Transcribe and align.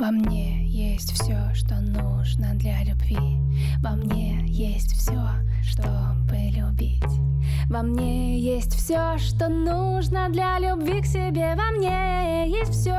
Во 0.00 0.10
мне 0.10 0.66
есть 0.66 1.12
все, 1.12 1.52
что 1.52 1.78
нужно 1.78 2.54
для 2.54 2.82
любви. 2.84 3.18
Во 3.82 3.90
мне 3.90 4.46
есть 4.46 4.94
все, 4.94 5.20
чтобы 5.62 6.38
любить. 6.52 7.04
Во 7.68 7.82
мне 7.82 8.40
есть 8.40 8.72
все, 8.72 9.18
что 9.18 9.50
нужно 9.50 10.30
для 10.30 10.58
любви 10.58 11.02
к 11.02 11.04
себе. 11.04 11.54
Во 11.54 11.70
мне 11.76 12.48
есть 12.48 12.72
все. 12.72 12.96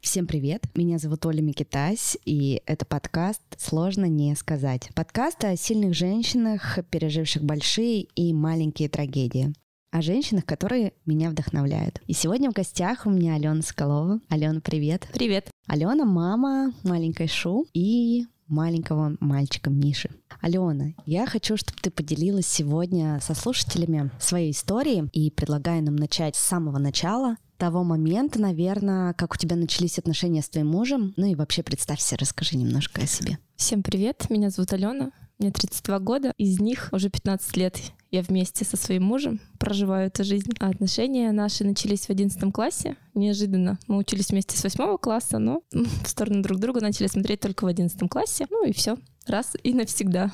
Всем 0.00 0.28
привет! 0.28 0.68
Меня 0.76 0.98
зовут 0.98 1.26
Оля 1.26 1.42
Микитась, 1.42 2.16
и 2.24 2.62
это 2.66 2.86
подкаст 2.86 3.42
«Сложно 3.58 4.04
не 4.04 4.32
сказать». 4.36 4.90
Подкаст 4.94 5.42
о 5.42 5.56
сильных 5.56 5.94
женщинах, 5.94 6.78
переживших 6.88 7.42
большие 7.42 8.02
и 8.14 8.32
маленькие 8.32 8.88
трагедии 8.88 9.52
о 9.92 10.00
женщинах, 10.00 10.46
которые 10.46 10.94
меня 11.06 11.30
вдохновляют. 11.30 12.00
И 12.06 12.14
сегодня 12.14 12.50
в 12.50 12.54
гостях 12.54 13.04
у 13.04 13.10
меня 13.10 13.34
Алена 13.34 13.60
Соколова. 13.60 14.20
Алена, 14.30 14.60
привет. 14.60 15.06
Привет. 15.12 15.50
Алена 15.66 16.06
мама 16.06 16.72
маленькой 16.82 17.28
Шу 17.28 17.66
и 17.74 18.24
маленького 18.48 19.16
мальчика 19.20 19.68
Миши. 19.68 20.10
Алена, 20.40 20.94
я 21.04 21.26
хочу, 21.26 21.58
чтобы 21.58 21.78
ты 21.80 21.90
поделилась 21.90 22.46
сегодня 22.46 23.20
со 23.20 23.34
слушателями 23.34 24.10
своей 24.18 24.52
историей 24.52 25.08
и 25.12 25.30
предлагаю 25.30 25.84
нам 25.84 25.96
начать 25.96 26.36
с 26.36 26.40
самого 26.40 26.78
начала, 26.78 27.36
того 27.58 27.84
момента, 27.84 28.40
наверное, 28.40 29.12
как 29.12 29.34
у 29.34 29.36
тебя 29.36 29.56
начались 29.56 29.98
отношения 29.98 30.42
с 30.42 30.48
твоим 30.48 30.68
мужем. 30.68 31.12
Ну 31.16 31.26
и 31.26 31.34
вообще 31.34 31.62
представься, 31.62 32.16
расскажи 32.16 32.56
немножко 32.56 33.02
о 33.02 33.06
себе. 33.06 33.38
Всем 33.56 33.82
привет, 33.82 34.28
меня 34.30 34.50
зовут 34.50 34.72
Алена, 34.72 35.12
мне 35.38 35.50
32 35.50 35.98
года, 35.98 36.32
из 36.38 36.60
них 36.60 36.88
уже 36.92 37.10
15 37.10 37.56
лет 37.56 37.78
я 38.12 38.20
вместе 38.20 38.64
со 38.64 38.76
своим 38.76 39.04
мужем 39.04 39.40
проживаю 39.58 40.08
эту 40.08 40.22
жизнь. 40.22 40.52
А 40.60 40.68
отношения 40.68 41.32
наши 41.32 41.64
начались 41.64 42.06
в 42.06 42.10
11 42.10 42.52
классе. 42.52 42.96
Неожиданно. 43.14 43.78
Мы 43.88 43.96
учились 43.96 44.28
вместе 44.28 44.56
с 44.56 44.62
8 44.62 44.98
класса, 44.98 45.38
но 45.38 45.62
в 45.72 46.06
сторону 46.06 46.42
друг 46.42 46.60
друга 46.60 46.80
начали 46.80 47.06
смотреть 47.06 47.40
только 47.40 47.64
в 47.64 47.68
11 47.68 48.10
классе. 48.10 48.46
Ну 48.50 48.66
и 48.66 48.72
все. 48.72 48.98
Раз 49.26 49.56
и 49.62 49.72
навсегда. 49.72 50.30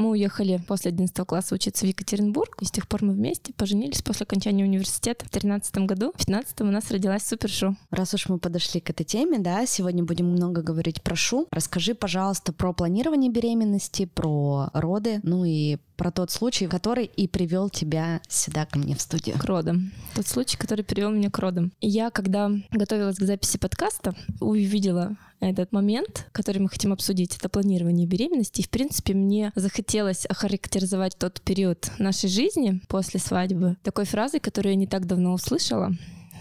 Мы 0.00 0.12
уехали 0.12 0.58
после 0.66 0.92
11 0.92 1.14
класса 1.26 1.54
учиться 1.54 1.84
в 1.84 1.88
Екатеринбург, 1.88 2.56
и 2.62 2.64
с 2.64 2.70
тех 2.70 2.88
пор 2.88 3.04
мы 3.04 3.12
вместе 3.12 3.52
поженились 3.52 4.00
после 4.00 4.24
окончания 4.24 4.64
университета 4.64 5.26
в 5.26 5.30
2013 5.30 5.76
году. 5.84 6.12
В 6.16 6.24
2015 6.24 6.60
у 6.62 6.64
нас 6.64 6.90
родилась 6.90 7.22
Супершу. 7.22 7.76
Раз 7.90 8.14
уж 8.14 8.30
мы 8.30 8.38
подошли 8.38 8.80
к 8.80 8.88
этой 8.88 9.04
теме, 9.04 9.38
да, 9.38 9.66
сегодня 9.66 10.02
будем 10.02 10.24
много 10.24 10.62
говорить 10.62 11.02
про 11.02 11.16
Шу. 11.16 11.48
Расскажи, 11.50 11.94
пожалуйста, 11.94 12.54
про 12.54 12.72
планирование 12.72 13.30
беременности, 13.30 14.06
про 14.06 14.70
роды, 14.72 15.20
ну 15.22 15.44
и 15.44 15.76
про 15.96 16.10
тот 16.10 16.30
случай, 16.30 16.66
который 16.66 17.04
и 17.04 17.28
привел 17.28 17.68
тебя 17.68 18.22
сюда 18.26 18.64
ко 18.64 18.78
мне 18.78 18.96
в 18.96 19.02
студию. 19.02 19.36
К 19.38 19.44
родам. 19.44 19.92
Тот 20.14 20.26
случай, 20.26 20.56
который 20.56 20.82
привел 20.82 21.10
меня 21.10 21.28
к 21.28 21.38
родам. 21.38 21.72
Я, 21.82 22.08
когда 22.08 22.50
готовилась 22.70 23.18
к 23.18 23.22
записи 23.22 23.58
подкаста, 23.58 24.14
увидела 24.40 25.18
этот 25.40 25.72
момент, 25.72 26.26
который 26.32 26.58
мы 26.58 26.68
хотим 26.68 26.92
обсудить, 26.92 27.36
это 27.36 27.48
планирование 27.48 28.06
беременности. 28.06 28.60
И, 28.60 28.64
в 28.64 28.70
принципе, 28.70 29.14
мне 29.14 29.52
захотелось 29.54 30.26
охарактеризовать 30.26 31.16
тот 31.18 31.40
период 31.40 31.90
нашей 31.98 32.28
жизни 32.28 32.80
после 32.88 33.20
свадьбы 33.20 33.76
такой 33.82 34.04
фразой, 34.04 34.40
которую 34.40 34.72
я 34.72 34.78
не 34.78 34.86
так 34.86 35.06
давно 35.06 35.32
услышала 35.32 35.92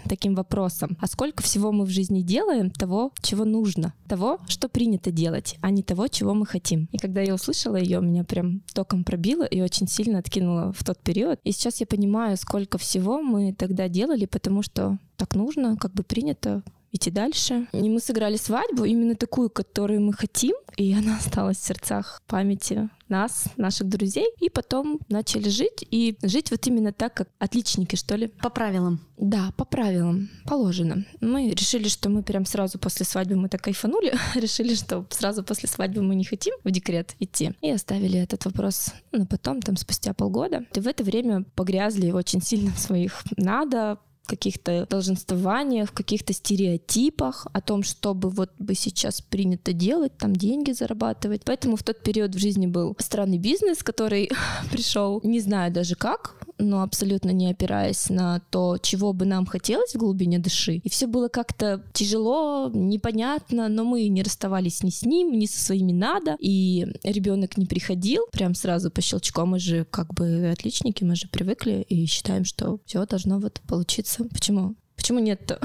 таким 0.07 0.35
вопросом. 0.35 0.97
А 0.99 1.07
сколько 1.07 1.43
всего 1.43 1.71
мы 1.71 1.85
в 1.85 1.89
жизни 1.89 2.21
делаем 2.21 2.71
того, 2.71 3.11
чего 3.21 3.45
нужно, 3.45 3.93
того, 4.07 4.39
что 4.47 4.69
принято 4.69 5.11
делать, 5.11 5.57
а 5.61 5.69
не 5.69 5.83
того, 5.83 6.07
чего 6.07 6.33
мы 6.33 6.45
хотим. 6.45 6.89
И 6.91 6.97
когда 6.97 7.21
я 7.21 7.33
услышала 7.33 7.75
ее, 7.75 8.01
меня 8.01 8.23
прям 8.23 8.61
током 8.73 9.03
пробило 9.03 9.43
и 9.43 9.61
очень 9.61 9.87
сильно 9.87 10.19
откинуло 10.19 10.73
в 10.73 10.83
тот 10.83 10.99
период. 10.99 11.39
И 11.43 11.51
сейчас 11.51 11.79
я 11.79 11.85
понимаю, 11.85 12.37
сколько 12.37 12.77
всего 12.77 13.21
мы 13.21 13.53
тогда 13.53 13.87
делали, 13.87 14.25
потому 14.25 14.63
что 14.63 14.97
так 15.15 15.35
нужно, 15.35 15.77
как 15.77 15.93
бы 15.93 16.03
принято, 16.03 16.63
идти 16.91 17.11
дальше. 17.11 17.67
И 17.71 17.89
мы 17.89 17.99
сыграли 17.99 18.37
свадьбу, 18.37 18.85
именно 18.85 19.15
такую, 19.15 19.49
которую 19.49 20.01
мы 20.01 20.13
хотим, 20.13 20.55
и 20.77 20.93
она 20.93 21.17
осталась 21.17 21.57
в 21.57 21.65
сердцах 21.65 22.21
памяти 22.27 22.89
нас, 23.09 23.45
наших 23.57 23.89
друзей, 23.89 24.27
и 24.39 24.49
потом 24.49 24.99
начали 25.09 25.49
жить, 25.49 25.85
и 25.89 26.15
жить 26.21 26.51
вот 26.51 26.65
именно 26.67 26.93
так, 26.93 27.13
как 27.15 27.27
отличники, 27.39 27.95
что 27.95 28.15
ли. 28.15 28.27
По 28.27 28.49
правилам. 28.49 29.01
Да, 29.17 29.51
по 29.57 29.65
правилам, 29.65 30.29
положено. 30.45 31.05
Мы 31.19 31.49
решили, 31.49 31.87
что 31.87 32.09
мы 32.09 32.23
прям 32.23 32.45
сразу 32.45 32.79
после 32.79 33.05
свадьбы 33.05 33.35
мы 33.35 33.49
так 33.49 33.61
кайфанули, 33.61 34.13
решили, 34.35 34.75
что 34.75 35.05
сразу 35.09 35.43
после 35.43 35.67
свадьбы 35.67 36.01
мы 36.01 36.15
не 36.15 36.23
хотим 36.23 36.53
в 36.63 36.71
декрет 36.71 37.15
идти, 37.19 37.53
и 37.61 37.71
оставили 37.71 38.19
этот 38.19 38.45
вопрос 38.45 38.93
на 39.11 39.25
потом, 39.25 39.61
там, 39.61 39.75
спустя 39.75 40.13
полгода. 40.13 40.65
И 40.73 40.79
в 40.79 40.87
это 40.87 41.03
время 41.03 41.43
погрязли 41.55 42.11
очень 42.11 42.41
сильно 42.41 42.71
в 42.71 42.79
своих 42.79 43.23
«надо», 43.35 43.99
каких-то 44.29 44.85
долженствованиях, 44.89 45.89
в 45.89 45.93
каких-то 45.93 46.33
стереотипах 46.33 47.47
о 47.51 47.61
том, 47.61 47.83
что 47.83 48.13
бы 48.13 48.29
вот 48.29 48.51
бы 48.59 48.75
сейчас 48.75 49.21
принято 49.21 49.73
делать, 49.73 50.17
там 50.17 50.35
деньги 50.35 50.71
зарабатывать. 50.71 51.41
Поэтому 51.45 51.75
в 51.75 51.83
тот 51.83 52.01
период 52.03 52.35
в 52.35 52.39
жизни 52.39 52.67
был 52.67 52.95
странный 52.99 53.39
бизнес, 53.39 53.83
который 53.83 54.29
пришел, 54.71 55.19
не 55.23 55.39
знаю 55.39 55.71
даже 55.71 55.95
как, 55.95 56.35
но 56.59 56.83
абсолютно 56.83 57.31
не 57.31 57.49
опираясь 57.49 58.09
на 58.09 58.41
то, 58.51 58.77
чего 58.77 59.13
бы 59.13 59.25
нам 59.25 59.45
хотелось 59.45 59.93
в 59.93 59.97
глубине 59.97 60.39
души. 60.39 60.75
И 60.83 60.89
все 60.89 61.07
было 61.07 61.29
как-то 61.29 61.83
тяжело, 61.93 62.69
непонятно, 62.73 63.67
но 63.69 63.83
мы 63.83 64.07
не 64.07 64.21
расставались 64.21 64.83
ни 64.83 64.89
с 64.89 65.03
ним, 65.03 65.31
ни 65.31 65.45
со 65.45 65.59
своими 65.59 65.91
надо, 65.91 66.35
и 66.39 66.85
ребенок 67.03 67.57
не 67.57 67.65
приходил 67.65 68.25
прям 68.31 68.53
сразу 68.53 68.91
по 68.91 69.01
щелчку. 69.01 69.45
Мы 69.45 69.59
же 69.59 69.85
как 69.85 70.13
бы 70.13 70.49
отличники, 70.51 71.03
мы 71.03 71.15
же 71.15 71.27
привыкли 71.27 71.85
и 71.87 72.05
считаем, 72.05 72.45
что 72.45 72.79
все 72.85 73.05
должно 73.05 73.39
вот 73.39 73.61
получиться. 73.67 74.25
Почему? 74.25 74.75
Почему 74.95 75.19
нет-то? 75.19 75.59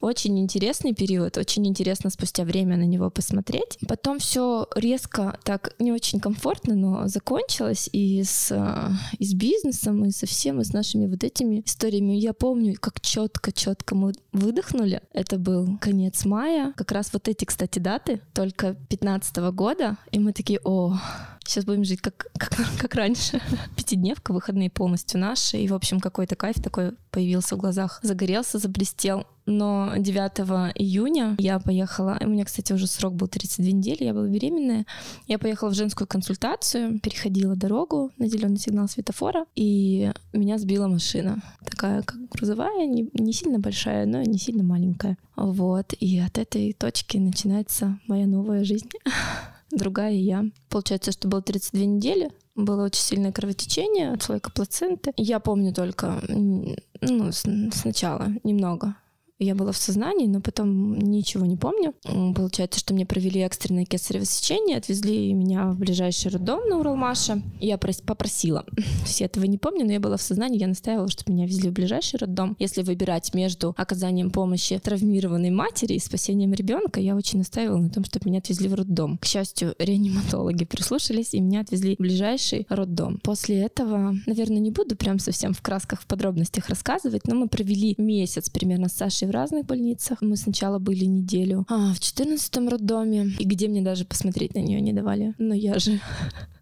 Очень 0.00 0.40
интересный 0.40 0.94
период, 0.94 1.36
очень 1.36 1.66
интересно 1.66 2.08
спустя 2.08 2.44
время 2.44 2.78
на 2.78 2.84
него 2.84 3.10
посмотреть. 3.10 3.78
Потом 3.86 4.18
все 4.18 4.66
резко, 4.74 5.38
так 5.44 5.74
не 5.78 5.92
очень 5.92 6.20
комфортно, 6.20 6.74
но 6.74 7.06
закончилось 7.06 7.90
и 7.92 8.22
с, 8.22 8.50
а, 8.50 8.92
и 9.18 9.26
с 9.26 9.34
бизнесом, 9.34 10.06
и 10.06 10.10
со 10.10 10.24
всем, 10.24 10.58
и 10.62 10.64
с 10.64 10.72
нашими 10.72 11.06
вот 11.06 11.22
этими 11.22 11.62
историями. 11.66 12.14
Я 12.14 12.32
помню, 12.32 12.76
как 12.80 13.02
четко-четко 13.02 13.94
мы 13.94 14.14
выдохнули. 14.32 15.02
Это 15.12 15.38
был 15.38 15.76
конец 15.78 16.24
мая, 16.24 16.72
как 16.76 16.92
раз 16.92 17.12
вот 17.12 17.28
эти, 17.28 17.44
кстати, 17.44 17.78
даты, 17.78 18.22
только 18.32 18.76
15 18.88 19.36
-го 19.36 19.52
года, 19.52 19.98
и 20.12 20.18
мы 20.18 20.32
такие, 20.32 20.60
о, 20.64 20.96
сейчас 21.44 21.66
будем 21.66 21.84
жить 21.84 22.00
как, 22.00 22.28
как, 22.38 22.56
как 22.78 22.94
раньше. 22.94 23.42
Пятидневка, 23.76 24.32
выходные 24.32 24.70
полностью 24.70 25.20
наши, 25.20 25.58
и, 25.58 25.68
в 25.68 25.74
общем, 25.74 26.00
какой-то 26.00 26.36
кайф 26.36 26.56
такой 26.62 26.92
появился 27.10 27.56
в 27.56 27.58
глазах, 27.58 28.00
загорелся, 28.02 28.58
заблестел 28.58 29.26
но 29.46 29.92
9 29.96 30.72
июня 30.74 31.36
я 31.38 31.58
поехала, 31.58 32.18
у 32.20 32.28
меня, 32.28 32.44
кстати, 32.44 32.72
уже 32.72 32.86
срок 32.86 33.14
был 33.14 33.28
32 33.28 33.72
недели, 33.72 34.04
я 34.04 34.14
была 34.14 34.28
беременная, 34.28 34.86
я 35.26 35.38
поехала 35.38 35.70
в 35.70 35.74
женскую 35.74 36.06
консультацию, 36.06 37.00
переходила 37.00 37.56
дорогу 37.56 38.12
на 38.18 38.28
зеленый 38.28 38.58
сигнал 38.58 38.88
светофора, 38.88 39.46
и 39.54 40.12
меня 40.32 40.58
сбила 40.58 40.88
машина, 40.88 41.42
такая 41.64 42.02
как 42.02 42.28
грузовая, 42.30 42.86
не, 42.86 43.08
не 43.14 43.32
сильно 43.32 43.58
большая, 43.58 44.06
но 44.06 44.22
не 44.22 44.38
сильно 44.38 44.62
маленькая. 44.62 45.16
Вот, 45.36 45.94
и 45.98 46.18
от 46.18 46.38
этой 46.38 46.72
точки 46.72 47.16
начинается 47.16 47.98
моя 48.06 48.26
новая 48.26 48.64
жизнь. 48.64 48.90
другая 49.70 50.12
я. 50.12 50.44
Получается, 50.68 51.12
что 51.12 51.28
было 51.28 51.42
32 51.42 51.84
недели, 51.84 52.30
было 52.54 52.84
очень 52.84 53.02
сильное 53.02 53.32
кровотечение, 53.32 54.12
отслойка 54.12 54.50
плаценты. 54.50 55.12
Я 55.16 55.40
помню 55.40 55.72
только 55.72 56.20
ну, 56.28 57.30
сначала 57.32 58.28
немного 58.44 58.96
я 59.44 59.54
была 59.54 59.72
в 59.72 59.76
сознании, 59.76 60.26
но 60.26 60.40
потом 60.40 60.98
ничего 60.98 61.46
не 61.46 61.56
помню. 61.56 61.94
Получается, 62.34 62.78
что 62.78 62.94
мне 62.94 63.06
провели 63.06 63.40
экстренное 63.40 63.86
кесарево 63.86 64.24
сечение, 64.24 64.76
отвезли 64.76 65.32
меня 65.32 65.70
в 65.70 65.78
ближайший 65.78 66.30
роддом 66.30 66.68
на 66.68 66.78
Уралмаше. 66.78 67.42
Я 67.58 67.78
попросила. 67.78 68.64
Все 69.04 69.24
этого 69.24 69.44
не 69.44 69.58
помню, 69.58 69.86
но 69.86 69.92
я 69.92 70.00
была 70.00 70.16
в 70.16 70.22
сознании, 70.22 70.60
я 70.60 70.68
настаивала, 70.68 71.08
чтобы 71.08 71.32
меня 71.32 71.46
везли 71.46 71.70
в 71.70 71.72
ближайший 71.72 72.18
роддом. 72.18 72.54
Если 72.58 72.82
выбирать 72.82 73.32
между 73.34 73.74
оказанием 73.76 74.30
помощи 74.30 74.78
травмированной 74.78 75.50
матери 75.50 75.94
и 75.94 75.98
спасением 75.98 76.52
ребенка, 76.52 77.00
я 77.00 77.16
очень 77.16 77.38
настаивала 77.38 77.78
на 77.78 77.90
том, 77.90 78.04
чтобы 78.04 78.28
меня 78.28 78.40
отвезли 78.40 78.68
в 78.68 78.74
роддом. 78.74 79.18
К 79.18 79.24
счастью, 79.24 79.74
реаниматологи 79.78 80.64
прислушались 80.64 81.34
и 81.34 81.40
меня 81.40 81.60
отвезли 81.60 81.96
в 81.96 82.02
ближайший 82.02 82.66
роддом. 82.68 83.18
После 83.22 83.58
этого, 83.62 84.14
наверное, 84.26 84.58
не 84.58 84.70
буду 84.70 84.96
прям 84.96 85.18
совсем 85.18 85.54
в 85.54 85.62
красках, 85.62 86.02
в 86.02 86.06
подробностях 86.06 86.68
рассказывать, 86.68 87.26
но 87.26 87.34
мы 87.34 87.48
провели 87.48 87.94
месяц 87.96 88.50
примерно 88.50 88.88
с 88.88 88.92
Сашей 88.92 89.29
в 89.30 89.32
разных 89.32 89.64
больницах. 89.64 90.22
Мы 90.22 90.36
сначала 90.36 90.78
были 90.78 91.04
неделю 91.04 91.64
а, 91.68 91.94
в 91.94 92.00
14 92.00 92.56
роддоме, 92.68 93.30
и 93.38 93.44
где 93.44 93.68
мне 93.68 93.80
даже 93.80 94.04
посмотреть 94.04 94.54
на 94.54 94.58
нее 94.58 94.80
не 94.80 94.92
давали. 94.92 95.34
Но 95.38 95.54
я 95.54 95.78
же 95.78 96.00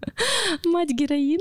мать 0.66 0.90
героин. 0.90 1.40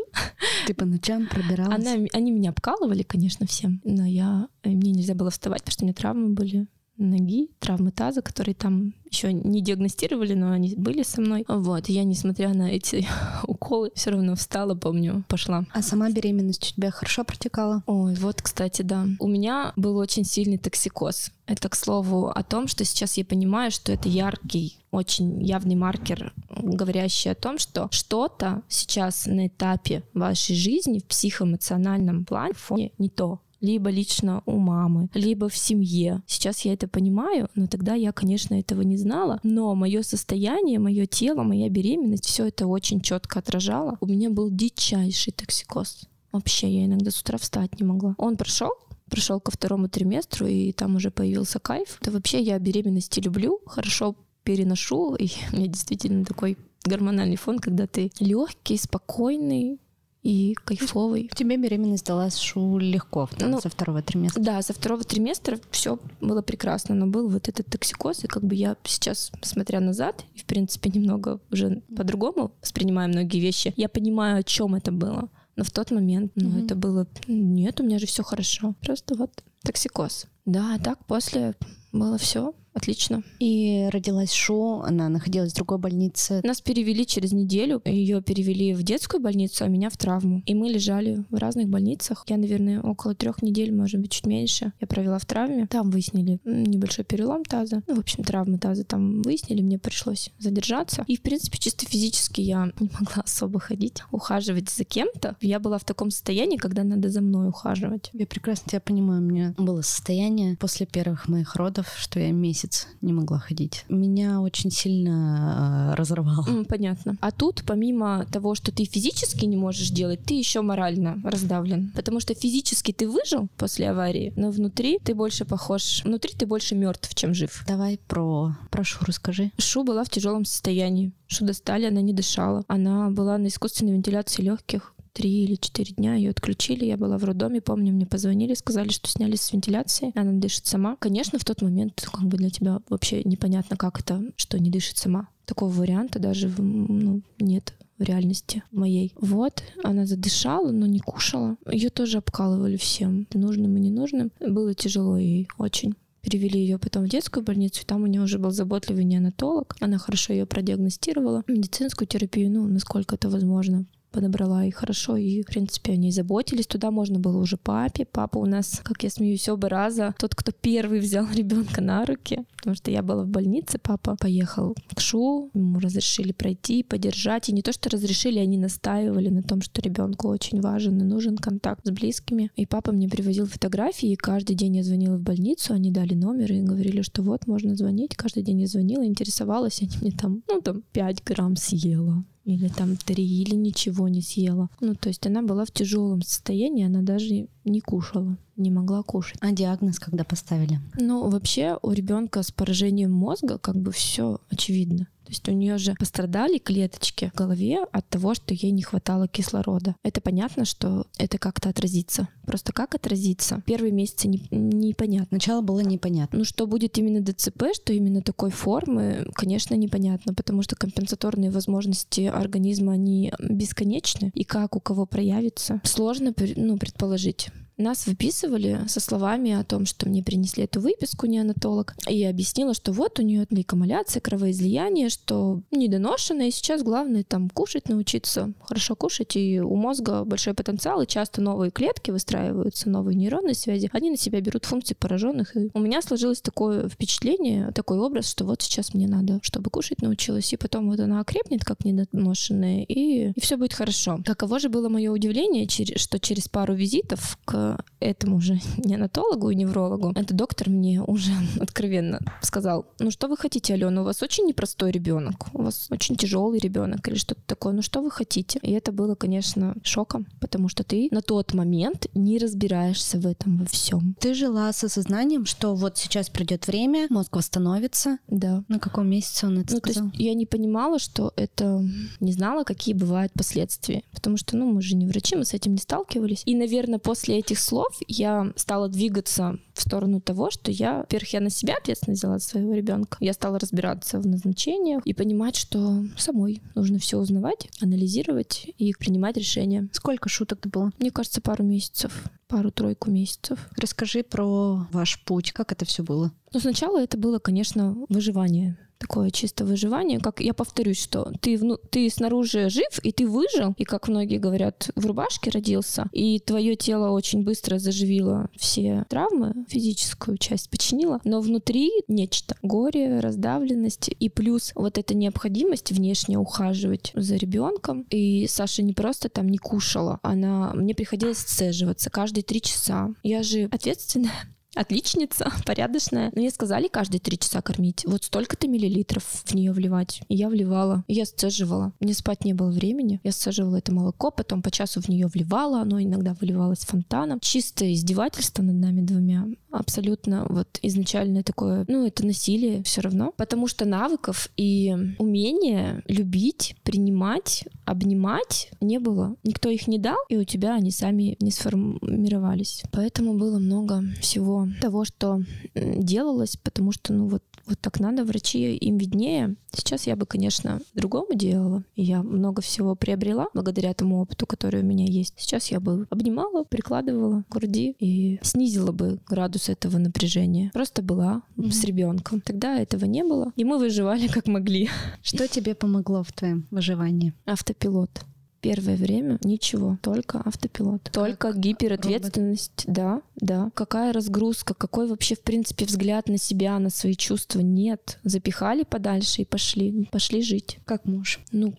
Ты 0.66 0.74
по 0.74 0.86
ночам 0.86 1.28
пробиралась? 1.28 1.86
Она, 1.86 2.06
они 2.14 2.32
меня 2.32 2.52
обкалывали, 2.52 3.04
конечно, 3.04 3.46
всем, 3.46 3.82
но 3.84 4.06
я, 4.06 4.48
э, 4.64 4.70
мне 4.70 4.92
нельзя 4.92 5.16
было 5.16 5.30
вставать, 5.30 5.64
потому 5.64 5.74
что 5.74 5.84
у 5.84 5.86
меня 5.86 5.94
травмы 5.94 6.30
были 6.30 6.68
ноги, 6.98 7.50
травмы 7.60 7.92
таза, 7.92 8.22
которые 8.22 8.56
там 8.56 8.94
еще 9.10 9.32
не 9.32 9.62
диагностировали, 9.62 10.34
но 10.34 10.52
они 10.52 10.74
были 10.76 11.04
со 11.04 11.22
мной. 11.22 11.46
Вот, 11.48 11.90
я, 11.90 12.04
несмотря 12.04 12.54
на 12.54 12.72
эти 12.72 13.08
уколы, 13.48 13.92
все 13.96 14.12
равно 14.12 14.36
встала, 14.36 14.76
помню, 14.76 15.24
пошла. 15.28 15.66
А 15.72 15.82
сама 15.82 16.10
беременность 16.10 16.72
у 16.72 16.76
тебя 16.76 16.92
хорошо 16.92 17.24
протекала? 17.24 17.84
Ой, 17.86 18.16
вот, 18.16 18.42
кстати, 18.42 18.82
да. 18.82 19.06
У 19.20 19.28
меня 19.28 19.74
был 19.76 19.98
очень 19.98 20.26
сильный 20.26 20.58
токсикоз. 20.58 21.32
Это, 21.46 21.70
к 21.70 21.76
слову, 21.76 22.28
о 22.28 22.44
том, 22.44 22.68
что 22.68 22.84
сейчас 22.84 23.18
я 23.18 23.24
понимаю, 23.24 23.72
что 23.72 23.94
это 23.94 24.10
яркий, 24.10 24.78
очень 24.92 25.42
явный 25.42 25.76
маркер, 25.76 26.34
говорящий 26.50 27.32
о 27.32 27.36
том, 27.36 27.58
что 27.58 27.88
что-то 27.92 28.64
сейчас 28.68 29.26
на 29.26 29.48
этапе 29.48 30.04
вашей 30.14 30.56
жизни 30.56 31.00
в 31.00 31.06
психоэмоциональном 31.06 32.26
плане 32.26 32.92
не 32.98 33.10
то 33.10 33.40
либо 33.62 33.90
лично 33.90 34.44
у 34.46 34.58
мамы, 34.58 35.10
либо 35.14 35.50
в 35.50 35.58
семье. 35.58 36.22
Сейчас 36.28 36.62
я 36.62 36.74
это 36.74 36.88
понимаю, 36.88 37.50
но 37.56 37.68
тогда 37.68 37.96
я, 37.96 38.12
конечно, 38.12 38.56
этого 38.56 38.82
не 38.82 38.98
знала. 38.98 39.40
Но 39.44 39.74
мое 39.76 40.02
состояние, 40.04 40.80
мое 40.80 41.06
тело, 41.06 41.44
моя 41.44 41.70
беременность, 41.70 42.26
все 42.26 42.48
это 42.48 42.68
очень 42.68 43.02
четко 43.02 43.40
отражало. 43.40 43.98
У 44.02 44.06
меня 44.06 44.30
был 44.30 44.50
дичайший 44.52 45.34
токсикоз. 45.34 46.08
Вообще, 46.32 46.70
я 46.70 46.86
иногда 46.86 47.12
с 47.12 47.22
утра 47.22 47.38
встать 47.38 47.80
не 47.80 47.86
могла. 47.86 48.16
Он 48.18 48.38
прошел, 48.38 48.72
пришел 49.10 49.40
ко 49.40 49.52
второму 49.52 49.90
триместру, 49.90 50.46
и 50.48 50.72
там 50.72 50.96
уже 50.96 51.12
появился 51.12 51.60
кайф. 51.60 51.98
Да 52.02 52.12
вообще 52.12 52.42
я 52.42 52.60
беременности 52.60 53.20
люблю, 53.20 53.60
хорошо 53.66 54.16
переношу, 54.44 55.16
и 55.16 55.30
у 55.52 55.56
меня 55.56 55.68
действительно 55.68 56.26
такой 56.26 56.58
гормональный 56.84 57.36
фон, 57.36 57.60
когда 57.60 57.88
ты 57.88 58.12
легкий, 58.20 58.78
спокойный, 58.78 59.80
и 60.24 60.56
кайфовый. 60.66 61.30
Тебе 61.34 61.58
беременность 61.58 62.06
далась 62.06 62.38
шу 62.38 62.78
легко 62.78 63.30
там, 63.38 63.52
ну, 63.52 63.62
со 63.62 63.70
второго 63.70 64.02
триместра? 64.02 64.42
Да, 64.42 64.62
со 64.62 64.74
второго 64.74 65.04
триместра 65.04 65.60
все 65.72 66.00
было 66.22 66.42
прекрасно, 66.42 66.96
но 66.96 67.08
был 67.08 67.30
вот 67.30 67.48
этот 67.48 67.68
токсикоз, 67.68 68.24
и 68.24 68.28
как 68.28 68.44
бы 68.44 68.56
я 68.56 68.76
сейчас, 68.84 69.32
смотря 69.42 69.80
назад, 69.80 70.26
и 70.36 70.40
в 70.40 70.46
принципе 70.46 70.90
немного 70.90 71.40
уже 71.52 71.82
по-другому 71.96 72.52
воспринимаю 72.62 73.10
многие 73.10 73.40
вещи, 73.40 73.74
я 73.78 73.90
понимаю, 73.90 74.40
о 74.40 74.44
чем 74.44 74.76
это 74.76 74.92
было. 74.92 75.30
Но 75.56 75.64
в 75.64 75.72
тот 75.72 75.90
момент, 75.92 76.34
ну, 76.36 76.50
mm-hmm. 76.50 76.66
это 76.66 76.76
было, 76.76 77.08
нет, 77.28 77.80
у 77.80 77.84
меня 77.84 77.98
же 77.98 78.06
все 78.06 78.22
хорошо. 78.22 78.76
Просто 78.82 79.16
вот 79.16 79.44
токсикоз. 79.64 80.28
Да, 80.46 80.76
а 80.76 80.80
так 80.80 81.04
после 81.06 81.56
было 81.92 82.18
все 82.18 82.54
Отлично. 82.78 83.24
И 83.40 83.90
родилась 83.92 84.32
Шу, 84.32 84.82
она 84.82 85.10
находилась 85.10 85.52
в 85.52 85.56
другой 85.56 85.80
больнице. 85.80 86.42
Нас 86.44 86.62
перевели 86.62 87.08
через 87.08 87.32
неделю. 87.32 87.82
Ее 87.86 88.22
перевели 88.22 88.76
в 88.76 88.84
детскую 88.84 89.20
больницу, 89.20 89.66
а 89.66 89.68
меня 89.68 89.90
в 89.90 89.98
травму. 89.98 90.44
И 90.46 90.54
мы 90.54 90.70
лежали 90.70 91.26
в 91.32 91.36
разных 91.38 91.70
больницах. 91.70 92.24
Я, 92.28 92.38
наверное, 92.38 92.80
около 92.80 93.16
трех 93.16 93.42
недель, 93.42 93.74
может 93.74 94.00
быть, 94.00 94.12
чуть 94.12 94.28
меньше. 94.28 94.74
Я 94.80 94.86
провела 94.86 95.18
в 95.18 95.26
травме. 95.26 95.66
Там 95.66 95.90
выяснили 95.90 96.40
небольшой 96.46 97.04
перелом 97.04 97.44
таза. 97.46 97.82
Ну, 97.88 97.96
в 97.96 98.00
общем, 98.00 98.24
травмы 98.24 98.60
таза 98.60 98.84
там 98.84 99.24
выяснили. 99.24 99.64
Мне 99.64 99.80
пришлось 99.80 100.30
задержаться. 100.38 101.04
И, 101.08 101.18
в 101.18 101.24
принципе, 101.24 101.58
чисто 101.58 101.88
физически 101.88 102.42
я 102.42 102.72
не 102.80 102.92
могла 102.94 103.24
особо 103.24 103.60
ходить, 103.60 104.04
ухаживать 104.12 104.70
за 104.70 104.84
кем-то. 104.84 105.36
Я 105.42 105.60
была 105.60 105.80
в 105.80 105.84
таком 105.84 106.12
состоянии, 106.12 106.58
когда 106.58 106.84
надо 106.84 107.10
за 107.10 107.22
мной 107.22 107.50
ухаживать. 107.50 108.12
Я 108.14 108.28
прекрасно 108.28 108.70
тебя 108.70 108.82
понимаю. 108.82 109.24
У 109.24 109.26
меня 109.26 109.56
было 109.58 109.82
состояние 109.82 110.58
после 110.58 110.86
первых 110.86 111.28
моих 111.28 111.56
родов, 111.56 111.92
что 111.98 112.20
я 112.20 112.32
месяц 112.32 112.67
месяц 112.68 112.88
не 113.02 113.14
могла 113.14 113.40
ходить. 113.40 113.86
Меня 113.90 114.42
очень 114.42 114.72
сильно 114.72 115.92
э, 115.92 115.96
разорвало. 115.96 116.46
Понятно. 116.68 117.18
А 117.22 117.32
тут, 117.32 117.64
помимо 117.66 118.26
того, 118.32 118.56
что 118.56 118.72
ты 118.72 118.86
физически 118.86 119.46
не 119.46 119.58
можешь 119.58 119.90
делать, 119.90 120.20
ты 120.26 120.34
еще 120.34 120.62
морально 120.62 121.20
раздавлен. 121.24 121.92
Потому 121.96 122.20
что 122.20 122.34
физически 122.34 122.92
ты 122.92 123.08
выжил 123.08 123.48
после 123.58 123.90
аварии, 123.90 124.34
но 124.36 124.52
внутри 124.52 125.00
ты 125.04 125.14
больше 125.14 125.46
похож, 125.46 126.04
внутри 126.04 126.34
ты 126.38 126.46
больше 126.46 126.76
мертв, 126.76 127.14
чем 127.16 127.34
жив. 127.34 127.64
Давай 127.68 128.00
про, 128.08 128.56
про 128.70 128.84
Шу 128.84 129.06
расскажи. 129.06 129.52
Шу 129.58 129.84
была 129.84 130.04
в 130.04 130.10
тяжелом 130.10 130.46
состоянии. 130.46 131.12
Шу 131.28 131.46
достали, 131.46 131.86
она 131.86 132.02
не 132.02 132.14
дышала. 132.14 132.64
Она 132.68 133.10
была 133.10 133.38
на 133.38 133.48
искусственной 133.48 133.94
вентиляции 133.94 134.42
легких 134.42 134.94
три 135.18 135.46
или 135.46 135.56
четыре 135.56 135.94
дня 135.94 136.14
ее 136.14 136.30
отключили. 136.30 136.86
Я 136.86 136.96
была 136.96 137.18
в 137.18 137.24
роддоме, 137.24 137.60
помню, 137.60 137.92
мне 137.92 138.06
позвонили, 138.06 138.54
сказали, 138.54 138.90
что 138.90 139.10
сняли 139.10 139.36
с 139.36 139.52
вентиляции, 139.52 140.12
она 140.14 140.32
дышит 140.32 140.68
сама. 140.68 140.96
Конечно, 140.98 141.40
в 141.40 141.44
тот 141.44 141.64
момент 141.64 142.08
как 142.12 142.22
бы 142.22 142.38
для 142.38 142.52
тебя 142.52 142.82
вообще 142.88 143.24
непонятно, 143.24 143.78
как 143.78 144.00
это, 144.00 144.22
что 144.36 144.60
не 144.60 144.70
дышит 144.70 144.98
сама. 144.98 145.30
Такого 145.46 145.72
варианта 145.72 146.20
даже 146.20 146.50
ну, 146.60 147.24
нет 147.40 147.74
в 147.98 148.04
реальности 148.04 148.62
моей. 148.72 149.12
Вот, 149.20 149.64
она 149.84 150.06
задышала, 150.06 150.70
но 150.70 150.86
не 150.86 151.00
кушала. 151.00 151.58
Ее 151.72 151.90
тоже 151.90 152.20
обкалывали 152.20 152.78
всем, 152.78 153.26
нужным 153.34 153.76
и 153.76 153.80
ненужным. 153.80 154.32
Было 154.40 154.76
тяжело 154.76 155.18
ей 155.18 155.48
очень 155.58 155.96
перевели 156.22 156.60
ее 156.60 156.78
потом 156.78 157.06
в 157.06 157.10
детскую 157.10 157.42
больницу, 157.42 157.86
там 157.86 158.04
у 158.04 158.06
нее 158.06 158.22
уже 158.22 158.38
был 158.38 158.52
заботливый 158.52 159.06
неонатолог. 159.06 159.78
Она 159.80 159.98
хорошо 159.98 160.34
ее 160.34 160.46
продиагностировала. 160.46 161.44
Медицинскую 161.48 162.06
терапию, 162.06 162.52
ну, 162.52 162.68
насколько 162.68 163.16
это 163.16 163.30
возможно, 163.30 163.86
подобрала 164.12 164.66
и 164.66 164.72
хорошо, 164.72 165.18
и, 165.18 165.42
в 165.42 165.46
принципе, 165.46 165.94
они 165.94 166.12
заботились. 166.12 166.68
Туда 166.68 166.92
можно 166.92 167.20
было 167.20 167.38
уже 167.38 167.58
папе. 167.58 168.06
Папа 168.06 168.38
у 168.38 168.46
нас, 168.46 168.82
как 168.84 169.04
я 169.04 169.10
смеюсь, 169.10 169.48
оба 169.50 169.70
раза 169.70 170.16
тот, 170.20 170.36
кто 170.36 170.52
первый 170.52 171.00
взял 171.00 171.26
ребенка 171.34 171.82
на 171.82 172.06
руки, 172.06 172.46
потому 172.58 172.76
что 172.76 172.92
я 172.92 173.04
была 173.04 173.24
в 173.24 173.28
больнице, 173.28 173.80
папа 173.82 174.16
поехал 174.20 174.76
к 174.94 175.00
Шу, 175.00 175.52
ему 175.54 175.80
разрешили 175.80 176.32
пройти, 176.32 176.84
подержать, 176.84 177.50
и 177.50 177.54
не 177.54 177.62
то, 177.62 177.72
что 177.72 177.90
разрешили, 177.90 178.40
они 178.40 178.58
настаивали 178.58 179.30
на 179.30 179.44
том, 179.44 179.62
что 179.62 179.82
ребенку 179.82 180.28
очень 180.30 180.62
важен 180.62 181.00
и 181.00 181.04
нужен 181.04 181.38
контакт 181.38 181.86
с 181.86 181.92
близкими. 181.92 182.52
И 182.56 182.66
папа 182.66 182.92
мне 182.92 183.08
привозил 183.08 183.46
фотографии, 183.46 184.12
и 184.12 184.16
каждый 184.16 184.56
день 184.56 184.78
я 184.78 184.84
звонила 184.84 185.18
в 185.18 185.22
больницу, 185.22 185.74
они 185.74 185.92
дали 185.92 186.14
номер 186.14 186.52
и 186.52 186.62
говорили, 186.62 187.02
что 187.02 187.22
вот, 187.22 187.48
можно 187.48 187.76
звонить. 187.76 188.16
Каждый 188.16 188.44
день 188.44 188.62
я 188.62 188.68
звонила, 188.68 189.06
интересовалась, 189.06 189.82
они 189.82 189.92
мне 190.02 190.12
там, 190.12 190.44
ну, 190.48 190.62
там, 190.62 190.84
5 190.94 191.24
грамм 191.24 191.56
съела 191.56 192.24
или 192.48 192.70
там 192.70 192.96
три, 192.96 193.26
или 193.26 193.56
ничего 193.56 194.08
не 194.08 194.22
съела. 194.22 194.70
Ну, 194.80 194.96
то 194.96 195.10
есть 195.10 195.28
она 195.28 195.42
была 195.42 195.66
в 195.66 195.72
тяжелом 195.72 196.22
состоянии, 196.22 196.86
она 196.86 197.02
даже 197.02 197.48
не 197.66 197.82
кушала, 197.82 198.38
не 198.56 198.72
могла 198.72 199.04
кушать. 199.04 199.38
А 199.42 199.52
диагноз 199.52 200.00
когда 200.00 200.24
поставили? 200.24 200.80
Ну, 200.98 201.30
вообще 201.30 201.78
у 201.82 201.92
ребенка 201.92 202.44
с 202.44 202.52
поражением 202.52 203.12
мозга 203.12 203.58
как 203.58 203.76
бы 203.76 203.92
все 203.92 204.40
очевидно. 204.50 205.08
То 205.28 205.32
есть 205.32 205.50
у 205.50 205.52
нее 205.52 205.78
же 205.78 205.94
пострадали 206.00 206.58
клеточки 206.58 207.32
в 207.34 207.38
голове 207.38 207.84
от 207.92 208.08
того, 208.08 208.34
что 208.34 208.54
ей 208.54 208.72
не 208.72 208.82
хватало 208.82 209.28
кислорода. 209.28 209.94
Это 210.02 210.22
понятно, 210.22 210.64
что 210.64 211.06
это 211.18 211.38
как-то 211.38 211.68
отразится. 211.68 212.30
Просто 212.46 212.72
как 212.72 212.96
отразится? 212.96 213.62
Первые 213.66 213.92
месяцы 213.92 214.30
не, 214.30 214.48
непонятно. 214.52 215.28
Начало 215.32 215.60
было 215.62 215.82
непонятно. 215.82 216.40
Ну, 216.40 216.46
что 216.46 216.66
будет 216.66 216.98
именно 216.98 217.22
ДЦП, 217.22 217.74
что 217.74 217.92
именно 217.92 218.22
такой 218.22 218.52
формы, 218.52 219.28
конечно, 219.34 219.76
непонятно, 219.76 220.34
потому 220.34 220.62
что 220.62 220.78
компенсаторные 220.78 221.52
возможности 221.52 222.22
организма, 222.22 222.94
они 222.94 223.34
бесконечны. 223.38 224.32
И 224.34 224.46
как 224.46 224.78
у 224.78 224.80
кого 224.80 225.06
проявится, 225.06 225.82
сложно 225.84 226.34
ну, 226.56 226.78
предположить. 226.78 227.50
Нас 227.78 228.08
выписывали 228.08 228.82
со 228.88 229.00
словами 229.00 229.52
о 229.52 229.64
том, 229.64 229.86
что 229.86 230.10
мне 230.10 230.24
принесли 230.24 230.64
эту 230.64 230.82
выписку 230.82 231.28
неонатолог, 231.28 231.96
и 232.10 232.24
объяснила, 232.24 232.74
что 232.74 232.92
вот 232.92 233.20
у 233.20 233.22
нее 233.22 233.46
лейкомаляция, 233.52 234.20
кровоизлияние, 234.20 235.10
что 235.10 235.62
недоношенное, 235.70 236.48
и 236.48 236.52
сейчас 236.52 236.82
главное 236.82 237.24
там 237.24 237.50
кушать 237.52 237.88
научиться, 237.88 238.54
хорошо 238.62 238.96
кушать, 238.96 239.36
и 239.36 239.60
у 239.62 239.76
мозга 239.76 240.24
большой 240.24 240.56
потенциал, 240.56 241.04
и 241.04 241.08
часто 241.08 241.40
новые 241.42 241.70
клетки 241.70 242.10
выстраиваются, 242.10 242.90
новые 242.90 243.16
нейронные 243.16 243.54
связи, 243.54 243.92
они 243.94 244.10
на 244.10 244.18
себя 244.18 244.42
берут 244.42 244.66
функции 244.66 244.96
пораженных. 244.96 245.56
И 245.56 245.70
у 245.72 245.80
меня 245.80 246.02
сложилось 246.02 246.42
такое 246.42 246.90
впечатление, 246.90 247.72
такой 247.74 248.00
образ, 248.00 248.28
что 248.28 248.46
вот 248.46 248.64
сейчас 248.64 248.96
мне 248.96 249.08
надо, 249.08 249.40
чтобы 249.44 249.70
кушать 249.70 250.02
научилась, 250.02 250.52
и 250.52 250.58
потом 250.58 250.90
вот 250.90 251.00
она 251.00 251.20
окрепнет, 251.20 251.64
как 251.64 251.86
недоношенная, 251.86 252.86
и, 252.86 253.34
и 253.36 253.40
все 253.40 253.56
будет 253.56 253.74
хорошо. 253.74 254.20
Каково 254.26 254.58
же 254.58 254.70
было 254.70 254.90
мое 254.90 255.12
удивление, 255.12 255.68
что 255.98 256.20
через 256.20 256.48
пару 256.48 256.74
визитов 256.74 257.38
к 257.46 257.67
этому 258.00 258.40
же 258.42 258.60
неонатологу 258.78 259.50
и 259.50 259.56
неврологу, 259.56 260.12
этот 260.12 260.36
доктор 260.36 260.70
мне 260.70 261.02
уже 261.02 261.32
откровенно 261.60 262.20
сказал, 262.42 262.86
ну 263.00 263.12
что 263.12 263.28
вы 263.28 263.38
хотите, 263.38 263.74
Алена, 263.74 264.02
у 264.02 264.06
вас 264.06 264.22
очень 264.24 264.46
непростой 264.46 264.92
ребенок, 264.92 265.48
у 265.54 265.64
вас 265.64 265.88
очень 265.92 266.16
тяжелый 266.16 266.60
ребенок 266.60 267.08
или 267.08 267.16
что-то 267.16 267.42
такое, 267.46 267.74
ну 267.74 267.82
что 267.82 268.02
вы 268.02 268.12
хотите? 268.12 268.60
И 268.62 268.72
это 268.72 268.92
было, 268.92 269.16
конечно, 269.16 269.76
шоком, 269.84 270.28
потому 270.40 270.70
что 270.70 270.84
ты 270.84 271.08
на 271.12 271.22
тот 271.22 271.54
момент 271.54 272.08
не 272.14 272.38
разбираешься 272.38 273.20
в 273.20 273.26
этом 273.26 273.58
во 273.58 273.66
всем. 273.66 274.16
Ты 274.20 274.34
жила 274.34 274.72
с 274.72 274.84
осознанием, 274.84 275.46
что 275.46 275.76
вот 275.76 275.98
сейчас 275.98 276.30
придет 276.30 276.68
время, 276.68 277.08
мозг 277.10 277.36
восстановится. 277.36 278.20
Да. 278.28 278.64
На 278.68 278.80
каком 278.80 279.10
месяце 279.10 279.48
он 279.48 279.60
это 279.60 279.74
ну, 279.74 279.80
сказал? 279.80 280.04
То 280.04 280.10
есть 280.10 280.20
я 280.20 280.34
не 280.34 280.46
понимала, 280.46 281.00
что 281.00 281.34
это... 281.36 281.84
Не 282.20 282.32
знала, 282.32 282.64
какие 282.64 282.94
бывают 282.94 283.34
последствия. 283.34 284.04
Потому 284.12 284.38
что, 284.38 284.56
ну, 284.58 284.72
мы 284.72 284.82
же 284.82 284.96
не 284.96 285.06
врачи, 285.06 285.36
мы 285.36 285.46
с 285.46 285.54
этим 285.54 285.74
не 285.74 285.80
сталкивались. 285.80 286.44
И, 286.46 286.56
наверное, 286.56 287.00
после 287.00 287.40
этих 287.40 287.57
этих 287.58 287.64
слов 287.64 287.88
я 288.08 288.52
стала 288.56 288.88
двигаться 288.88 289.58
в 289.74 289.82
сторону 289.82 290.22
того, 290.22 290.52
что 290.52 290.72
я, 290.72 291.00
во-первых, 291.00 291.34
я 291.34 291.42
на 291.42 291.50
себя 291.50 291.76
ответственность 291.78 292.22
взяла 292.22 292.40
за 292.40 292.48
своего 292.48 292.74
ребенка. 292.74 293.18
Я 293.20 293.34
стала 293.34 293.60
разбираться 293.60 294.20
в 294.20 294.28
назначениях 294.28 295.02
и 295.06 295.14
понимать, 295.14 295.56
что 295.56 296.04
самой 296.18 296.62
нужно 296.76 297.00
все 297.00 297.18
узнавать, 297.18 297.70
анализировать 297.82 298.68
и 298.78 298.94
принимать 298.94 299.38
решения. 299.38 299.88
Сколько 299.92 300.30
шуток 300.30 300.62
ты 300.62 300.70
было? 300.70 300.92
Мне 301.00 301.12
кажется, 301.12 301.42
пару 301.42 301.64
месяцев 301.64 302.24
пару-тройку 302.48 303.12
месяцев. 303.12 303.60
Расскажи 303.76 304.24
про 304.24 304.88
ваш 304.94 305.22
путь, 305.26 305.52
как 305.52 305.74
это 305.74 305.84
все 305.84 306.02
было? 306.02 306.32
Ну, 306.54 306.62
сначала 306.62 307.02
это 307.02 307.18
было, 307.18 307.40
конечно, 307.40 307.98
выживание 308.08 308.78
такое 308.98 309.32
чисто 309.32 309.66
выживание. 309.66 310.20
Как 310.20 310.40
я 310.40 310.54
повторюсь, 310.54 311.02
что 311.02 311.32
ты, 311.42 311.58
вну, 311.58 311.78
ты 311.90 312.10
снаружи 312.10 312.70
жив, 312.70 313.00
и 313.04 313.12
ты 313.12 313.28
выжил, 313.28 313.74
и, 313.78 313.84
как 313.84 314.08
многие 314.08 314.38
говорят, 314.38 314.90
в 314.96 315.06
рубашке 315.06 315.50
родился, 315.50 316.10
и 316.12 316.40
твое 316.40 316.76
тело 316.76 317.12
очень 317.12 317.44
быстро 317.44 317.80
заживило 317.80 318.50
все 318.58 319.06
травмы, 319.10 319.66
физическую 319.68 320.38
часть 320.38 320.70
починило, 320.70 321.20
но 321.24 321.42
внутри 321.42 321.92
нечто. 322.08 322.56
Горе, 322.62 323.20
раздавленность, 323.20 324.10
и 324.20 324.30
плюс 324.30 324.72
вот 324.76 324.98
эта 324.98 325.16
необходимость 325.16 325.92
внешне 325.92 326.38
ухаживать 326.38 327.12
за 327.14 327.36
ребенком. 327.36 328.06
И 328.10 328.48
Саша 328.48 328.82
не 328.82 328.94
просто 328.94 329.30
там 329.30 329.48
не 329.50 329.58
кушала, 329.58 330.20
она 330.22 330.72
мне 330.74 330.96
приходилось 330.96 331.40
сцеживаться 331.40 332.10
каждые 332.10 332.44
три 332.44 332.62
часа. 332.62 333.14
Я 333.24 333.44
же 333.44 333.70
ответственная 333.72 334.32
отличница, 334.78 335.52
порядочная. 335.66 336.32
Мне 336.36 336.50
сказали 336.52 336.88
каждые 336.88 337.20
три 337.20 337.38
часа 337.38 337.62
кормить. 337.62 338.06
Вот 338.06 338.24
столько-то 338.24 338.68
миллилитров 338.68 339.24
в 339.24 339.54
нее 339.54 339.72
вливать. 339.72 340.22
И 340.28 340.36
я 340.36 340.50
вливала. 340.50 341.04
И 341.08 341.14
я 341.14 341.26
сцеживала. 341.26 341.94
Мне 342.00 342.14
спать 342.14 342.46
не 342.46 342.54
было 342.54 342.72
времени. 342.72 343.20
Я 343.24 343.32
сцеживала 343.32 343.78
это 343.78 343.92
молоко, 343.92 344.32
потом 344.32 344.62
по 344.62 344.72
часу 344.72 345.02
в 345.02 345.10
нее 345.10 345.28
вливала. 345.28 345.82
Оно 345.82 346.02
иногда 346.02 346.36
выливалось 346.40 346.80
фонтаном. 346.80 347.40
Чистое 347.40 347.94
издевательство 347.94 348.64
над 348.64 348.76
нами 348.76 349.02
двумя. 349.02 349.46
Абсолютно 349.72 350.46
вот 350.50 350.80
изначальное 350.82 351.44
такое, 351.44 351.86
ну, 351.88 352.06
это 352.08 352.26
насилие 352.26 352.84
все 352.84 353.02
равно. 353.02 353.34
Потому 353.36 353.68
что 353.68 353.86
навыков 353.86 354.50
и 354.58 354.96
умения 355.20 356.04
любить, 356.08 356.76
принимать, 356.84 357.66
обнимать 357.86 358.70
не 358.82 359.00
было. 359.00 359.36
Никто 359.44 359.70
их 359.70 359.88
не 359.88 360.00
дал, 360.00 360.18
и 360.30 360.38
у 360.38 360.44
тебя 360.44 360.76
они 360.76 360.92
сами 360.92 361.36
не 361.40 361.52
сформировались. 361.52 362.84
Поэтому 362.92 363.38
было 363.38 363.60
много 363.60 364.04
всего 364.22 364.68
того, 364.82 365.06
что 365.06 365.42
делалось, 365.76 366.58
потому 366.58 366.92
что, 366.92 367.14
ну 367.14 367.28
вот, 367.28 367.44
вот 367.68 367.80
так 367.80 368.00
надо, 368.00 368.24
врачи 368.24 368.76
им 368.76 368.98
виднее. 368.98 369.56
Сейчас 369.72 370.08
я 370.08 370.16
бы, 370.16 370.26
конечно, 370.26 370.80
другому 370.94 371.34
делала. 371.34 371.84
Я 371.96 372.24
много 372.24 372.62
всего 372.62 372.96
приобрела 372.96 373.48
благодаря 373.54 373.94
тому 373.94 374.22
опыту, 374.22 374.46
который 374.46 374.82
у 374.82 374.86
меня 374.86 375.06
есть. 375.06 375.34
Сейчас 375.38 375.68
я 375.68 375.80
бы 375.80 376.08
обнимала, 376.10 376.64
прикладывала 376.64 377.44
к 377.44 377.54
груди 377.54 377.96
и 378.00 378.40
снизила 378.42 378.92
бы 378.92 379.20
градус 379.28 379.70
этого 379.70 379.98
напряжения. 379.98 380.72
Просто 380.74 381.02
была 381.02 381.44
mm-hmm. 381.58 381.72
с 381.72 381.84
ребенком. 381.84 382.42
Тогда 382.42 382.80
этого 382.80 383.06
не 383.06 383.24
было, 383.24 383.52
и 383.56 383.64
мы 383.64 383.78
выживали 383.78 384.28
как 384.28 384.48
могли. 384.48 384.90
Что 385.22 385.48
тебе 385.48 385.76
помогло 385.76 386.24
в 386.24 386.32
твоем 386.32 386.66
выживании? 386.72 387.34
Автопилот. 387.46 388.24
Первое 388.62 388.96
время 388.96 389.40
ничего, 389.44 389.98
только 390.02 390.42
автопилот. 390.44 391.04
Как 391.04 391.14
только 391.14 391.54
гиперответственность, 391.54 392.86
робот. 392.86 392.96
да, 392.96 393.22
да. 393.36 393.72
Какая 393.74 394.14
разгрузка, 394.14 394.74
какой 394.74 395.08
вообще, 395.08 395.36
в 395.36 395.42
принципе, 395.42 395.86
взгляд 395.86 396.28
на 396.28 396.38
себя, 396.38 396.78
на 396.80 396.90
свои 396.90 397.16
чувства 397.16 397.60
нет. 397.60 398.20
Запихали 398.24 398.84
подальше 398.84 399.44
и 399.44 399.46
пошли, 399.46 400.08
пошли 400.12 400.42
жить. 400.42 400.80
Как 400.86 401.06
муж? 401.06 401.40
Ну, 401.52 401.74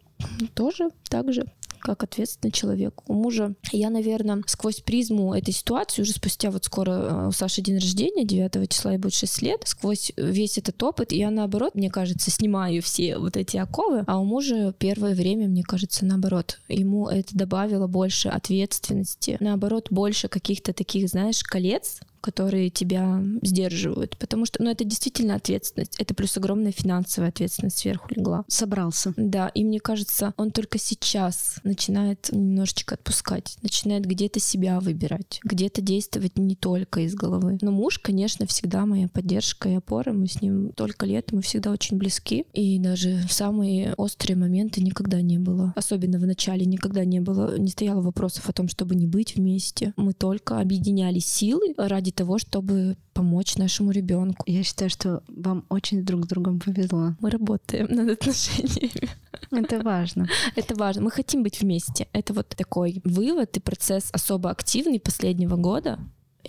тоже 0.54 0.90
так 1.08 1.32
же 1.32 1.47
как 1.80 2.02
ответственный 2.02 2.52
человек. 2.52 3.02
У 3.08 3.14
мужа 3.14 3.54
я, 3.73 3.90
наверное, 3.90 4.42
сквозь 4.47 4.80
призму 4.80 5.35
этой 5.35 5.52
ситуации, 5.52 6.02
уже 6.02 6.12
спустя 6.12 6.50
вот 6.50 6.64
скоро 6.64 6.90
э, 6.90 7.28
у 7.28 7.32
Саши 7.32 7.62
день 7.62 7.76
рождения, 7.76 8.25
9 8.25 8.70
числа 8.70 8.94
и 8.94 8.99
будет 8.99 9.14
6 9.14 9.42
лет, 9.42 9.62
сквозь 9.64 10.12
весь 10.16 10.58
этот 10.58 10.82
опыт 10.82 11.12
я, 11.12 11.30
наоборот, 11.30 11.75
мне 11.75 11.90
кажется, 11.90 12.30
снимаю 12.30 12.82
все 12.82 13.18
вот 13.18 13.37
эти 13.37 13.56
оковы, 13.56 14.04
а 14.06 14.18
у 14.18 14.25
мужа 14.25 14.75
первое 14.78 15.14
время, 15.14 15.49
мне 15.49 15.62
кажется, 15.62 16.04
наоборот, 16.04 16.61
ему 16.68 17.08
это 17.08 17.37
добавило 17.37 17.87
больше 17.87 18.28
ответственности, 18.28 19.37
наоборот, 19.40 19.88
больше 19.90 20.28
каких-то 20.28 20.73
таких, 20.73 21.08
знаешь, 21.08 21.42
колец, 21.42 22.00
которые 22.20 22.70
тебя 22.70 23.22
сдерживают. 23.42 24.16
Потому 24.18 24.44
что, 24.46 24.62
ну, 24.62 24.70
это 24.70 24.84
действительно 24.84 25.34
ответственность. 25.34 25.96
Это 25.98 26.14
плюс 26.14 26.37
огромная 26.37 26.72
финансовая 26.72 27.30
ответственность 27.30 27.78
сверху 27.78 28.08
легла. 28.10 28.44
Собрался. 28.48 29.12
Да, 29.16 29.48
и 29.48 29.64
мне 29.64 29.80
кажется, 29.80 30.34
он 30.37 30.50
только 30.50 30.78
сейчас 30.78 31.56
начинает 31.64 32.30
немножечко 32.32 32.94
отпускать, 32.94 33.56
начинает 33.62 34.06
где-то 34.06 34.40
себя 34.40 34.80
выбирать, 34.80 35.40
где-то 35.44 35.80
действовать 35.80 36.38
не 36.38 36.56
только 36.56 37.00
из 37.00 37.14
головы. 37.14 37.58
Но 37.60 37.70
муж, 37.70 37.98
конечно, 37.98 38.46
всегда 38.46 38.87
моя 38.87 39.08
поддержка 39.08 39.68
и 39.68 39.75
опора. 39.75 40.12
Мы 40.12 40.26
с 40.26 40.40
ним 40.40 40.72
только 40.72 41.06
лет, 41.06 41.32
мы 41.32 41.42
всегда 41.42 41.70
очень 41.70 41.98
близки. 41.98 42.46
И 42.52 42.78
даже 42.78 43.22
в 43.28 43.32
самые 43.32 43.94
острые 43.94 44.37
моменты 44.37 44.82
никогда 44.82 45.20
не 45.20 45.38
было. 45.38 45.72
Особенно 45.76 46.18
в 46.18 46.26
начале 46.26 46.66
никогда 46.66 47.04
не 47.04 47.20
было, 47.20 47.58
не 47.58 47.70
стояло 47.70 48.00
вопросов 48.00 48.48
о 48.48 48.52
том, 48.52 48.68
чтобы 48.68 48.94
не 48.94 49.06
быть 49.06 49.37
вместе. 49.37 49.92
Мы 49.96 50.12
только 50.12 50.60
объединяли 50.60 51.18
силы 51.18 51.75
ради 51.76 52.08
ради 52.09 52.12
того, 52.12 52.38
чтобы 52.38 52.97
помочь 53.12 53.57
нашему 53.57 53.91
ребенку. 53.91 54.45
Я 54.47 54.62
считаю, 54.62 54.91
что 54.91 55.23
вам 55.29 55.65
очень 55.69 56.05
друг 56.05 56.25
с 56.25 56.29
другом 56.29 56.61
повезло. 56.61 57.15
Мы 57.21 57.31
работаем 57.31 57.87
над 57.91 58.11
отношениями. 58.11 59.09
Это 59.50 59.81
важно. 59.83 60.27
Это 60.57 60.75
важно. 60.75 61.03
Мы 61.03 61.11
хотим 61.11 61.43
быть 61.43 61.61
вместе. 61.61 62.07
Это 62.12 62.33
вот 62.33 62.49
такой 62.49 63.00
вывод 63.05 63.57
и 63.57 63.61
процесс 63.61 64.09
особо 64.12 64.50
активный 64.50 65.00
последнего 65.00 65.57
года. 65.57 65.99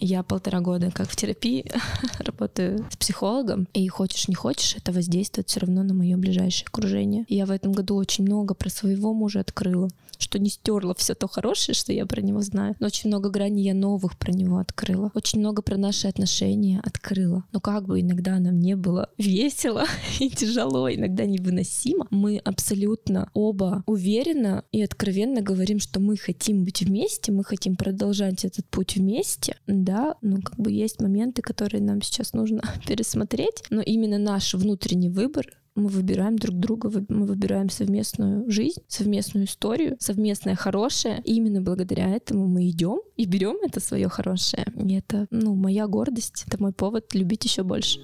Я 0.02 0.24
полтора 0.24 0.62
года 0.62 0.92
как 0.92 1.10
в 1.10 1.16
терапии 1.16 1.66
работаю 2.20 2.86
с 2.92 2.96
психологом, 2.96 3.68
и 3.74 3.88
хочешь 3.90 4.30
не 4.30 4.36
хочешь, 4.36 4.76
это 4.78 4.94
воздействует 4.94 5.50
все 5.50 5.60
равно 5.60 5.84
на 5.84 5.94
мое 5.94 6.16
ближайшее 6.16 6.68
окружение. 6.68 7.26
Я 7.28 7.46
в 7.46 7.52
этом 7.52 7.74
году 7.74 7.96
очень 7.96 8.24
много 8.24 8.54
про 8.54 8.70
своего 8.70 9.14
мужа 9.14 9.42
открыла 9.42 9.90
что 10.20 10.38
не 10.38 10.50
стерла 10.50 10.94
все 10.94 11.16
то 11.16 11.28
хорошее, 11.28 11.76
что 11.76 11.92
я 11.94 12.06
про 12.06 12.22
него 12.22 12.42
знаю. 12.42 12.76
Но 12.80 12.88
очень 12.88 13.10
много 13.10 13.30
граней 13.30 13.64
я 13.64 13.74
новых 13.74 14.18
про 14.18 14.32
него 14.32 14.58
открыла. 14.58 15.12
Очень 15.16 15.40
много 15.40 15.62
про 15.62 15.78
наши 15.78 16.08
отношения 16.08 16.82
открыла. 16.84 17.46
Но 17.52 17.60
как 17.60 17.86
бы 17.86 18.02
иногда 18.02 18.38
нам 18.40 18.60
не 18.60 18.76
было 18.76 19.10
весело 19.18 19.86
и 20.20 20.30
тяжело, 20.30 20.92
иногда 20.92 21.26
невыносимо, 21.26 22.08
мы 22.12 22.38
абсолютно 22.38 23.30
оба 23.34 23.84
уверенно 23.86 24.64
и 24.72 24.82
откровенно 24.82 25.42
говорим, 25.42 25.80
что 25.80 26.00
мы 26.00 26.18
хотим 26.18 26.66
быть 26.66 26.82
вместе, 26.82 27.32
мы 27.32 27.44
хотим 27.44 27.76
продолжать 27.76 28.44
этот 28.44 28.66
путь 28.68 28.98
вместе. 28.98 29.56
Да, 29.68 30.16
ну 30.22 30.42
как 30.42 30.58
бы 30.58 30.72
есть 30.72 31.02
моменты, 31.02 31.42
которые 31.42 31.82
нам 31.82 32.02
сейчас 32.02 32.34
нужно 32.34 32.62
пересмотреть, 32.88 33.64
но 33.70 33.82
именно 33.82 34.18
наш 34.18 34.54
внутренний 34.54 35.10
выбор 35.10 35.48
мы 35.80 35.88
выбираем 35.88 36.38
друг 36.38 36.56
друга, 36.56 36.92
мы 37.10 37.26
выбираем 37.26 37.70
совместную 37.70 38.50
жизнь, 38.50 38.82
совместную 38.88 39.46
историю, 39.46 39.96
совместное 40.00 40.56
хорошее. 40.56 41.22
И 41.26 41.36
именно 41.36 41.62
благодаря 41.62 42.10
этому 42.10 42.48
мы 42.48 42.70
идем 42.70 43.02
и 43.18 43.26
берем 43.26 43.58
это 43.64 43.80
свое 43.80 44.10
хорошее. 44.10 44.66
И 44.76 44.94
это, 44.94 45.28
ну, 45.32 45.56
моя 45.56 45.88
гордость, 45.88 46.44
это 46.48 46.62
мой 46.62 46.74
повод 46.74 47.14
любить 47.14 47.46
еще 47.46 47.64
больше. 47.64 48.00